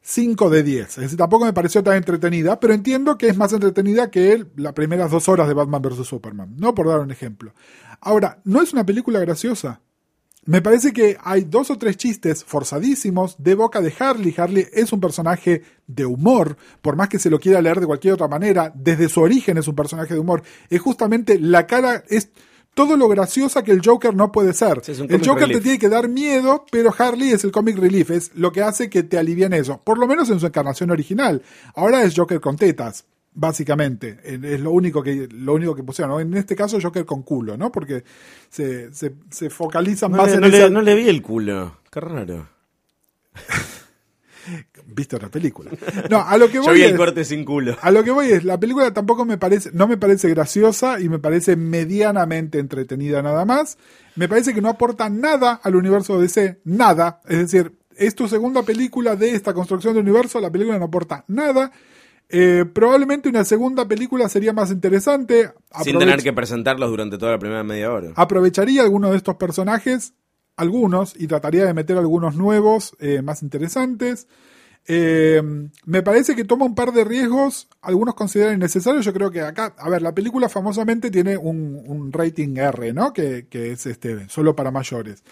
5 0.06 0.50
de 0.50 0.62
10. 0.62 0.86
Es 0.86 0.96
decir, 0.96 1.16
tampoco 1.16 1.46
me 1.46 1.54
pareció 1.54 1.82
tan 1.82 1.96
entretenida, 1.96 2.60
pero 2.60 2.74
entiendo 2.74 3.16
que 3.16 3.28
es 3.28 3.38
más 3.38 3.54
entretenida 3.54 4.10
que 4.10 4.44
las 4.56 4.74
primeras 4.74 5.10
dos 5.10 5.30
horas 5.30 5.48
de 5.48 5.54
Batman 5.54 5.80
vs. 5.80 6.06
Superman, 6.06 6.54
¿no? 6.58 6.74
Por 6.74 6.88
dar 6.88 7.00
un 7.00 7.10
ejemplo. 7.10 7.54
Ahora, 8.02 8.38
no 8.44 8.60
es 8.60 8.74
una 8.74 8.84
película 8.84 9.18
graciosa. 9.20 9.80
Me 10.44 10.60
parece 10.60 10.92
que 10.92 11.16
hay 11.24 11.44
dos 11.44 11.70
o 11.70 11.78
tres 11.78 11.96
chistes 11.96 12.44
forzadísimos 12.44 13.36
de 13.38 13.54
boca 13.54 13.80
de 13.80 13.94
Harley. 13.98 14.34
Harley 14.36 14.66
es 14.74 14.92
un 14.92 15.00
personaje 15.00 15.62
de 15.86 16.04
humor, 16.04 16.58
por 16.82 16.96
más 16.96 17.08
que 17.08 17.18
se 17.18 17.30
lo 17.30 17.40
quiera 17.40 17.62
leer 17.62 17.80
de 17.80 17.86
cualquier 17.86 18.12
otra 18.12 18.28
manera, 18.28 18.70
desde 18.74 19.08
su 19.08 19.22
origen 19.22 19.56
es 19.56 19.68
un 19.68 19.74
personaje 19.74 20.12
de 20.12 20.20
humor. 20.20 20.42
Es 20.68 20.82
justamente 20.82 21.38
la 21.38 21.66
cara, 21.66 22.04
es 22.10 22.28
todo 22.74 22.96
lo 22.96 23.08
graciosa 23.08 23.62
que 23.62 23.72
el 23.72 23.80
Joker 23.84 24.14
no 24.14 24.30
puede 24.32 24.52
ser. 24.52 24.80
Sí, 24.82 24.92
el 25.08 25.26
Joker 25.26 25.48
te 25.48 25.60
tiene 25.60 25.78
que 25.78 25.88
dar 25.88 26.08
miedo, 26.08 26.66
pero 26.70 26.92
Harley 26.96 27.30
es 27.30 27.44
el 27.44 27.52
comic 27.52 27.78
relief, 27.78 28.10
es 28.10 28.32
lo 28.34 28.52
que 28.52 28.62
hace 28.62 28.90
que 28.90 29.02
te 29.04 29.16
alivien 29.18 29.52
eso. 29.52 29.80
Por 29.82 29.98
lo 29.98 30.06
menos 30.06 30.28
en 30.30 30.40
su 30.40 30.46
encarnación 30.46 30.90
original. 30.90 31.42
Ahora 31.74 32.02
es 32.02 32.14
Joker 32.16 32.40
con 32.40 32.56
tetas, 32.56 33.04
básicamente. 33.32 34.18
Es 34.24 34.60
lo 34.60 34.70
único 34.72 35.02
que, 35.02 35.28
lo 35.30 35.54
único 35.54 35.74
que 35.74 35.82
pusieron. 35.82 36.12
¿no? 36.14 36.20
En 36.20 36.34
este 36.34 36.56
caso, 36.56 36.78
Joker 36.82 37.04
con 37.04 37.22
culo, 37.22 37.56
¿no? 37.56 37.70
Porque 37.70 38.04
se, 38.50 38.92
se, 38.92 39.12
se 39.30 39.50
focalizan 39.50 40.10
No, 40.10 40.18
más 40.18 40.28
le, 40.28 40.34
en 40.34 40.40
no 40.40 40.48
le- 40.48 40.70
no 40.70 40.82
le 40.82 40.94
vi 40.94 41.08
el 41.08 41.22
culo. 41.22 41.76
Qué 41.90 42.00
raro. 42.00 42.48
Viste 44.86 45.16
otra 45.16 45.28
película. 45.28 45.70
No, 46.10 46.20
a 46.20 46.36
lo 46.36 46.46
que 46.48 46.54
Yo 46.58 46.62
voy 46.64 46.74
vi 46.76 46.82
el 46.82 46.92
es- 46.92 46.96
corte 46.96 47.24
sin 47.24 47.44
culo. 47.44 47.76
A 47.80 47.90
lo 47.90 48.04
que 48.04 48.10
voy 48.10 48.30
es, 48.32 48.44
la 48.44 48.58
película 48.60 48.92
tampoco 48.92 49.24
me 49.24 49.38
parece, 49.38 49.70
no 49.72 49.86
me 49.88 49.96
parece 49.96 50.28
graciosa 50.28 51.00
y 51.00 51.08
me 51.08 51.18
parece 51.18 51.56
medianamente 51.56 52.58
entretenida 52.58 53.22
nada 53.22 53.44
más. 53.44 53.78
Me 54.16 54.28
parece 54.28 54.54
que 54.54 54.60
no 54.60 54.68
aporta 54.68 55.08
nada 55.08 55.60
al 55.62 55.76
universo 55.76 56.20
DC, 56.20 56.60
nada. 56.64 57.20
Es 57.28 57.38
decir, 57.38 57.72
es 57.96 58.14
tu 58.14 58.28
segunda 58.28 58.62
película 58.62 59.16
de 59.16 59.30
esta 59.34 59.54
construcción 59.54 59.94
de 59.94 60.00
universo, 60.00 60.40
la 60.40 60.50
película 60.50 60.78
no 60.78 60.86
aporta 60.86 61.24
nada. 61.28 61.72
Eh, 62.28 62.64
probablemente 62.72 63.28
una 63.28 63.44
segunda 63.44 63.86
película 63.86 64.28
sería 64.28 64.52
más 64.52 64.70
interesante. 64.70 65.52
Sin 65.82 65.98
tener 65.98 66.22
que 66.22 66.32
presentarlos 66.32 66.90
durante 66.90 67.18
toda 67.18 67.32
la 67.32 67.38
primera 67.38 67.62
media 67.62 67.92
hora. 67.92 68.12
Aprovecharía 68.16 68.82
algunos 68.82 69.10
de 69.12 69.18
estos 69.18 69.36
personajes, 69.36 70.14
algunos, 70.56 71.14
y 71.20 71.26
trataría 71.26 71.64
de 71.66 71.74
meter 71.74 71.96
algunos 71.98 72.34
nuevos, 72.34 72.96
eh, 72.98 73.22
más 73.22 73.42
interesantes. 73.42 74.26
Eh, 74.86 75.42
me 75.86 76.02
parece 76.02 76.36
que 76.36 76.44
toma 76.44 76.66
un 76.66 76.74
par 76.74 76.92
de 76.92 77.04
riesgos, 77.04 77.68
algunos 77.80 78.14
consideran 78.14 78.54
innecesarios. 78.54 79.04
Yo 79.04 79.12
creo 79.12 79.30
que 79.30 79.40
acá, 79.40 79.74
a 79.78 79.88
ver, 79.88 80.02
la 80.02 80.14
película 80.14 80.48
famosamente 80.48 81.10
tiene 81.10 81.36
un, 81.36 82.10
rating 82.12 82.56
R, 82.56 82.92
¿no? 82.92 83.12
Que, 83.12 83.46
es 83.50 83.86
este, 83.86 84.28
solo 84.28 84.54
para 84.54 84.70
mayores. 84.70 85.22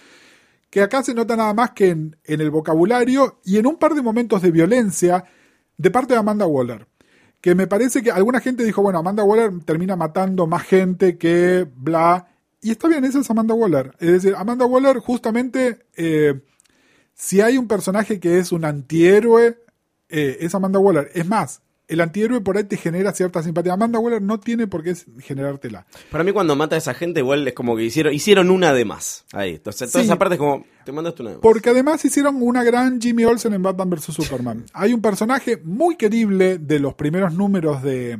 Que 0.70 0.80
acá 0.80 1.02
se 1.02 1.14
nota 1.14 1.36
nada 1.36 1.52
más 1.52 1.72
que 1.72 1.90
en, 1.90 2.16
en 2.24 2.40
el 2.40 2.50
vocabulario 2.50 3.40
y 3.44 3.58
en 3.58 3.66
un 3.66 3.76
par 3.76 3.94
de 3.94 4.02
momentos 4.02 4.40
de 4.40 4.50
violencia 4.50 5.24
de 5.76 5.90
parte 5.90 6.14
de 6.14 6.20
Amanda 6.20 6.46
Waller. 6.46 6.86
Que 7.42 7.54
me 7.54 7.66
parece 7.66 8.02
que 8.02 8.10
alguna 8.10 8.40
gente 8.40 8.64
dijo, 8.64 8.82
bueno, 8.82 9.00
Amanda 9.00 9.24
Waller 9.24 9.52
termina 9.64 9.96
matando 9.96 10.46
más 10.46 10.62
gente 10.62 11.18
que 11.18 11.66
bla. 11.76 12.28
Y 12.62 12.70
está 12.70 12.88
bien, 12.88 13.04
esa 13.04 13.18
es 13.18 13.30
Amanda 13.30 13.52
Waller. 13.52 13.94
Es 13.98 14.12
decir, 14.12 14.34
Amanda 14.36 14.64
Waller 14.64 14.98
justamente... 14.98 15.86
eh, 15.96 16.40
si 17.22 17.40
hay 17.40 17.56
un 17.56 17.68
personaje 17.68 18.18
que 18.18 18.38
es 18.38 18.50
un 18.50 18.64
antihéroe, 18.64 19.56
eh, 20.08 20.38
es 20.40 20.56
Amanda 20.56 20.80
Waller. 20.80 21.08
Es 21.14 21.24
más, 21.24 21.62
el 21.86 22.00
antihéroe 22.00 22.40
por 22.40 22.56
ahí 22.56 22.64
te 22.64 22.76
genera 22.76 23.12
cierta 23.12 23.44
simpatía. 23.44 23.74
Amanda 23.74 24.00
Waller 24.00 24.20
no 24.20 24.40
tiene 24.40 24.66
por 24.66 24.82
qué 24.82 24.96
generártela. 25.20 25.86
Para 26.10 26.24
mí 26.24 26.32
cuando 26.32 26.56
mata 26.56 26.74
a 26.74 26.78
esa 26.78 26.94
gente 26.94 27.20
igual 27.20 27.46
es 27.46 27.54
como 27.54 27.76
que 27.76 27.84
hicieron, 27.84 28.12
hicieron 28.12 28.50
una 28.50 28.72
de 28.72 28.84
más. 28.84 29.24
Ahí. 29.32 29.54
Entonces 29.54 29.92
toda 29.92 30.02
Sí. 30.02 30.08
esa 30.08 30.18
parte 30.18 30.34
es 30.34 30.40
como, 30.40 30.64
te 30.84 30.90
mandaste 30.90 31.22
una 31.22 31.30
de 31.30 31.36
más. 31.36 31.42
Porque 31.42 31.70
además 31.70 32.04
hicieron 32.04 32.42
una 32.42 32.64
gran 32.64 33.00
Jimmy 33.00 33.24
Olsen 33.24 33.54
en 33.54 33.62
Batman 33.62 33.90
vs. 33.90 34.14
Superman. 34.14 34.64
Hay 34.72 34.92
un 34.92 35.00
personaje 35.00 35.58
muy 35.62 35.94
querible 35.94 36.58
de 36.58 36.80
los 36.80 36.94
primeros 36.94 37.32
números 37.34 37.84
de, 37.84 38.18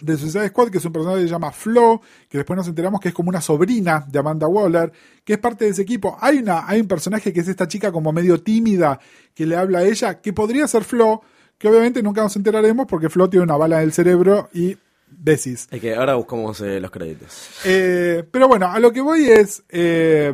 de 0.00 0.16
Suicide 0.16 0.48
Squad, 0.48 0.70
que 0.70 0.78
es 0.78 0.84
un 0.84 0.92
personaje 0.92 1.20
que 1.20 1.28
se 1.28 1.32
llama 1.32 1.52
Flo, 1.52 2.00
que 2.28 2.38
después 2.38 2.56
nos 2.56 2.68
enteramos 2.68 3.00
que 3.00 3.08
es 3.08 3.14
como 3.14 3.28
una 3.28 3.40
sobrina 3.40 4.04
de 4.08 4.18
Amanda 4.18 4.46
Waller, 4.46 4.92
que 5.24 5.34
es 5.34 5.38
parte 5.38 5.64
de 5.64 5.70
ese 5.70 5.82
equipo. 5.82 6.16
Hay, 6.20 6.38
una, 6.38 6.68
hay 6.68 6.80
un 6.80 6.88
personaje 6.88 7.32
que 7.32 7.40
es 7.40 7.48
esta 7.48 7.68
chica 7.68 7.92
como 7.92 8.12
medio 8.12 8.40
tímida, 8.42 8.98
que 9.34 9.46
le 9.46 9.56
habla 9.56 9.80
a 9.80 9.84
ella, 9.84 10.20
que 10.20 10.32
podría 10.32 10.66
ser 10.66 10.84
Flo, 10.84 11.22
que 11.58 11.68
obviamente 11.68 12.02
nunca 12.02 12.22
nos 12.22 12.36
enteraremos 12.36 12.86
porque 12.86 13.08
Flo 13.08 13.30
tiene 13.30 13.44
una 13.44 13.56
bala 13.56 13.78
en 13.78 13.84
el 13.84 13.92
cerebro 13.92 14.48
y 14.52 14.76
besis. 15.08 15.68
Es 15.70 15.80
que 15.80 15.94
ahora 15.94 16.14
buscamos 16.14 16.60
eh, 16.60 16.80
los 16.80 16.90
créditos. 16.90 17.50
Eh, 17.64 18.24
pero 18.30 18.48
bueno, 18.48 18.70
a 18.70 18.78
lo 18.80 18.92
que 18.92 19.00
voy 19.00 19.26
es. 19.26 19.62
eh, 19.68 20.32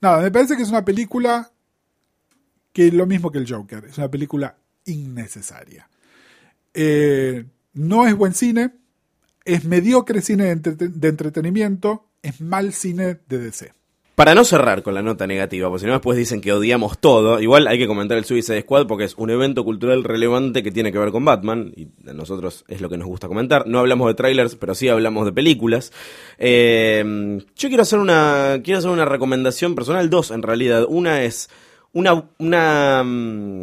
nada, 0.00 0.22
me 0.22 0.30
parece 0.30 0.56
que 0.56 0.62
es 0.62 0.68
una 0.70 0.84
película 0.84 1.50
que 2.72 2.90
lo 2.90 3.06
mismo 3.06 3.30
que 3.30 3.38
el 3.38 3.50
Joker. 3.50 3.84
Es 3.84 3.98
una 3.98 4.10
película 4.10 4.56
innecesaria. 4.86 5.88
Eh, 6.74 7.44
no 7.74 8.06
es 8.06 8.14
buen 8.16 8.34
cine. 8.34 8.70
Es 9.44 9.64
mediocre 9.64 10.20
cine 10.22 10.44
de, 10.44 10.50
entre- 10.50 10.74
de 10.88 11.08
entretenimiento. 11.08 12.06
Es 12.22 12.40
mal 12.40 12.72
cine 12.72 13.18
de 13.28 13.38
DC. 13.38 13.72
Para 14.14 14.34
no 14.34 14.44
cerrar 14.44 14.82
con 14.82 14.92
la 14.94 15.00
nota 15.02 15.26
negativa, 15.26 15.68
porque 15.68 15.80
si 15.80 15.86
no 15.86 15.94
después 15.94 16.18
dicen 16.18 16.42
que 16.42 16.52
odiamos 16.52 16.98
todo, 16.98 17.40
igual 17.40 17.66
hay 17.66 17.78
que 17.78 17.86
comentar 17.86 18.18
el 18.18 18.26
Suicide 18.26 18.60
Squad 18.60 18.86
porque 18.86 19.04
es 19.04 19.14
un 19.16 19.30
evento 19.30 19.64
cultural 19.64 20.04
relevante 20.04 20.62
que 20.62 20.70
tiene 20.70 20.92
que 20.92 20.98
ver 20.98 21.10
con 21.12 21.24
Batman, 21.24 21.72
y 21.74 21.88
a 22.08 22.12
nosotros 22.12 22.64
es 22.68 22.82
lo 22.82 22.90
que 22.90 22.98
nos 22.98 23.08
gusta 23.08 23.26
comentar. 23.26 23.66
No 23.66 23.78
hablamos 23.78 24.06
de 24.08 24.14
trailers, 24.14 24.54
pero 24.54 24.74
sí 24.74 24.88
hablamos 24.88 25.24
de 25.24 25.32
películas. 25.32 25.92
Eh, 26.38 27.02
yo 27.56 27.68
quiero 27.68 27.82
hacer 27.82 27.98
una, 27.98 28.60
quiero 28.62 28.78
hacer 28.78 28.90
una 28.90 29.06
recomendación 29.06 29.74
personal, 29.74 30.10
dos 30.10 30.30
en 30.30 30.42
realidad. 30.42 30.84
Una 30.88 31.22
es 31.22 31.48
una, 31.94 32.24
una, 32.38 33.02
mm, 33.02 33.62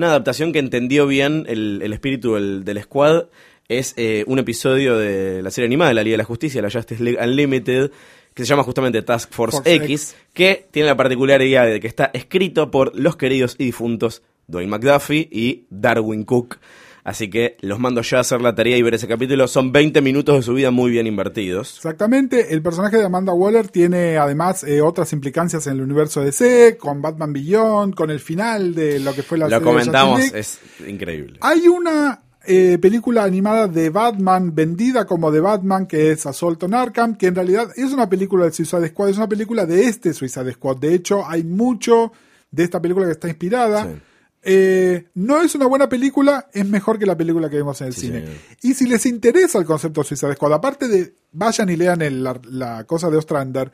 una 0.00 0.08
adaptación 0.08 0.52
que 0.52 0.58
entendió 0.58 1.06
bien 1.06 1.44
el, 1.46 1.80
el 1.82 1.92
espíritu 1.92 2.34
del, 2.34 2.64
del 2.64 2.82
Squad. 2.82 3.26
Es 3.68 3.92
eh, 3.98 4.24
un 4.26 4.38
episodio 4.38 4.96
de 4.96 5.42
la 5.42 5.50
serie 5.50 5.66
animada 5.66 5.90
de 5.90 5.94
la 5.94 6.02
Liga 6.02 6.14
de 6.14 6.18
la 6.18 6.24
Justicia, 6.24 6.62
la 6.62 6.70
Justice 6.70 7.02
League 7.04 7.22
Unlimited, 7.22 7.90
que 8.32 8.42
se 8.42 8.48
llama 8.48 8.62
justamente 8.62 9.02
Task 9.02 9.30
Force, 9.30 9.58
Force 9.58 9.74
X, 9.74 9.84
X. 9.84 10.16
que 10.32 10.66
tiene 10.70 10.88
la 10.88 10.96
particularidad 10.96 11.66
de 11.66 11.80
que 11.80 11.86
está 11.86 12.10
escrito 12.14 12.70
por 12.70 12.98
los 12.98 13.16
queridos 13.16 13.56
y 13.58 13.66
difuntos 13.66 14.22
Dwayne 14.46 14.70
McDuffie 14.70 15.28
y 15.30 15.66
Darwin 15.68 16.24
Cook. 16.24 16.58
Así 17.04 17.30
que 17.30 17.56
los 17.60 17.78
mando 17.78 18.02
ya 18.02 18.18
a 18.18 18.20
hacer 18.20 18.40
la 18.40 18.54
tarea 18.54 18.76
y 18.76 18.82
ver 18.82 18.94
ese 18.94 19.08
capítulo. 19.08 19.48
Son 19.48 19.72
20 19.72 20.00
minutos 20.00 20.36
de 20.36 20.42
su 20.42 20.54
vida 20.54 20.70
muy 20.70 20.90
bien 20.90 21.06
invertidos. 21.06 21.76
Exactamente, 21.76 22.52
el 22.52 22.62
personaje 22.62 22.98
de 22.98 23.04
Amanda 23.04 23.32
Waller 23.32 23.68
tiene 23.68 24.18
además 24.18 24.64
eh, 24.64 24.80
otras 24.80 25.12
implicancias 25.12 25.66
en 25.66 25.74
el 25.74 25.82
universo 25.82 26.22
DC, 26.22 26.76
con 26.78 27.00
Batman 27.00 27.32
Beyond, 27.32 27.94
con 27.94 28.10
el 28.10 28.20
final 28.20 28.74
de 28.74 29.00
lo 29.00 29.14
que 29.14 29.22
fue 29.22 29.38
la 29.38 29.48
Lo 29.48 29.58
de 29.58 29.64
comentamos, 29.64 30.20
es 30.34 30.60
increíble. 30.86 31.38
Hay 31.40 31.68
una 31.68 32.20
eh, 32.46 32.78
película 32.80 33.24
animada 33.24 33.68
de 33.68 33.90
Batman, 33.90 34.54
vendida 34.54 35.06
como 35.06 35.30
de 35.30 35.40
Batman, 35.40 35.86
que 35.86 36.12
es 36.12 36.26
Assault 36.26 36.62
on 36.62 36.74
Arkham, 36.74 37.16
que 37.16 37.26
en 37.26 37.34
realidad 37.34 37.68
es 37.76 37.92
una 37.92 38.08
película 38.08 38.44
de 38.44 38.52
Suicide 38.52 38.88
Squad, 38.88 39.10
es 39.10 39.16
una 39.16 39.28
película 39.28 39.66
de 39.66 39.84
este 39.84 40.12
Suicide 40.12 40.52
Squad. 40.52 40.78
De 40.78 40.94
hecho, 40.94 41.26
hay 41.26 41.44
mucho 41.44 42.12
de 42.50 42.64
esta 42.64 42.80
película 42.80 43.06
que 43.06 43.12
está 43.12 43.28
inspirada. 43.28 43.84
Sí. 43.84 44.00
Eh, 44.42 45.08
no 45.14 45.42
es 45.42 45.54
una 45.54 45.66
buena 45.66 45.88
película, 45.88 46.48
es 46.52 46.64
mejor 46.66 46.98
que 46.98 47.04
la 47.06 47.16
película 47.16 47.50
que 47.50 47.56
vimos 47.58 47.80
en 47.82 47.88
el 47.88 47.94
Sí, 47.94 48.02
cine. 48.02 48.20
señor. 48.20 48.34
Y 48.62 48.74
si 48.74 48.86
les 48.86 49.04
interesa 49.06 49.58
el 49.58 49.66
concepto 49.66 50.00
de 50.00 50.06
Suicide 50.08 50.34
Squad, 50.34 50.52
aparte 50.54 50.88
de 50.88 51.14
vayan 51.32 51.68
y 51.68 51.76
lean 51.76 52.00
el- 52.02 52.24
la, 52.24 52.40
la 52.44 52.84
cosa 52.84 53.10
de 53.10 53.18
Ostrander, 53.18 53.70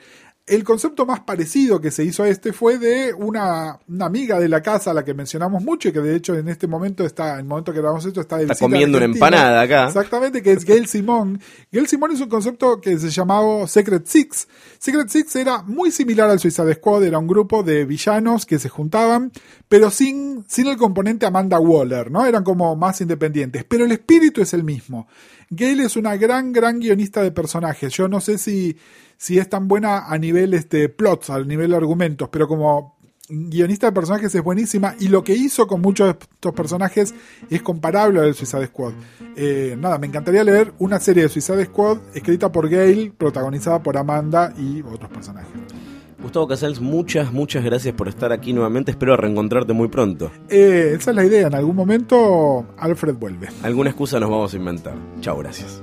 el 0.47 0.63
concepto 0.63 1.05
más 1.05 1.21
parecido 1.21 1.81
que 1.81 1.91
se 1.91 2.05
hizo 2.05 2.23
a 2.23 2.29
este 2.29 2.53
fue 2.53 2.79
de 2.79 3.13
una, 3.13 3.81
una 3.89 4.07
amiga 4.07 4.39
de 4.39 4.49
la 4.49 4.63
casa 4.63 4.93
a 4.93 4.95
la 4.95 5.05
que 5.05 5.13
mencionamos 5.13 5.65
mucho 5.65 5.89
y 5.89 5.93
que 5.93 6.01
de 6.01 6.15
hecho 6.15 6.37
en 6.37 6.49
este 6.49 6.69
momento 6.69 7.05
está, 7.05 7.35
en 7.35 7.41
el 7.41 7.45
momento 7.47 7.73
que 7.73 7.81
grabamos 7.81 8.05
esto, 8.07 8.21
está 8.21 8.37
de 8.37 8.45
Está 8.45 8.57
comiendo 8.57 8.99
una 8.99 9.07
empanada 9.07 9.61
acá. 9.61 9.89
Exactamente, 9.89 10.43
que 10.43 10.53
es 10.53 10.65
Gail 10.65 10.87
Simón. 10.87 11.41
Gail 11.73 11.89
Simón 11.89 12.13
es 12.13 12.21
un 12.21 12.29
concepto 12.29 12.81
que 12.81 12.97
se 12.97 13.11
llamaba 13.11 13.67
Secret 13.67 14.07
Six. 14.07 14.47
Secret 14.79 15.09
Six 15.09 15.35
era 15.35 15.63
muy 15.63 15.91
similar 15.91 16.31
al 16.31 16.39
Suicide 16.39 16.75
Squad, 16.75 17.03
era 17.03 17.19
un 17.19 17.27
grupo 17.27 17.65
de 17.65 17.85
villanos 17.85 18.47
que 18.47 18.61
se 18.61 18.69
juntaban, 18.69 19.33
pero 19.69 19.91
sin, 19.91 20.45
sin 20.47 20.69
el 20.69 20.77
componente 20.77 21.27
Amanda 21.27 21.59
Waller, 21.59 22.09
¿no? 22.13 22.25
Eran 22.25 22.45
como 22.45 22.77
más 22.77 23.01
independientes, 23.01 23.65
pero 23.65 23.85
el 23.85 23.91
espíritu 23.91 24.43
es 24.43 24.55
el 24.55 24.63
mismo. 24.63 25.09
Gail 25.51 25.81
es 25.81 25.97
una 25.97 26.17
gran, 26.17 26.53
gran 26.53 26.81
guionista 26.81 27.23
de 27.23 27.31
personajes. 27.31 27.93
Yo 27.93 28.09
no 28.09 28.21
sé 28.21 28.39
si, 28.39 28.77
si 29.17 29.39
es 29.39 29.49
tan 29.49 29.69
buena 29.69 30.07
a 30.07 30.19
nivel 30.19 30.55
este, 30.55 30.89
plots, 30.89 31.31
a 31.31 31.41
nivel 31.41 31.75
argumentos, 31.75 32.29
pero 32.31 32.49
como 32.49 32.97
guionista 33.29 33.87
de 33.87 33.93
personajes 33.93 34.35
es 34.35 34.43
buenísima 34.43 34.95
y 35.01 35.09
lo 35.09 35.25
que 35.25 35.35
hizo 35.35 35.67
con 35.67 35.81
muchos 35.81 36.07
de 36.07 36.13
estos 36.13 36.53
personajes 36.53 37.15
es 37.51 37.63
comparable 37.63 38.21
al 38.21 38.35
Suicide 38.35 38.67
Squad. 38.67 38.93
Eh, 39.37 39.77
nada, 39.79 39.99
me 39.99 40.07
encantaría 40.07 40.45
leer 40.45 40.73
una 40.79 41.01
serie 41.01 41.25
de 41.25 41.29
Suicide 41.29 41.65
Squad 41.67 41.99
escrita 42.15 42.53
por 42.53 42.69
Gail, 42.69 43.13
protagonizada 43.13 43.83
por 43.83 43.97
Amanda 43.97 44.53
y 44.57 44.83
otros 44.83 45.11
personajes. 45.11 45.51
Gustavo 46.23 46.49
Casals, 46.49 46.81
muchas, 46.81 47.33
muchas 47.33 47.63
gracias 47.63 47.95
por 47.95 48.09
estar 48.09 48.33
aquí 48.33 48.53
nuevamente. 48.53 48.91
Espero 48.91 49.17
reencontrarte 49.17 49.73
muy 49.73 49.89
pronto. 49.89 50.31
Eh, 50.49 50.95
esa 50.99 51.11
es 51.11 51.17
la 51.17 51.25
idea, 51.25 51.47
en 51.47 51.55
algún 51.55 51.77
momento 51.77 52.67
Alfred 52.79 53.15
vuelve. 53.15 53.49
Alguna 53.63 53.91
excusa 53.91 54.19
nos 54.19 54.31
vamos 54.31 54.55
a 54.55 54.57
inventar. 54.57 54.95
Chao, 55.21 55.39
gracias. 55.39 55.83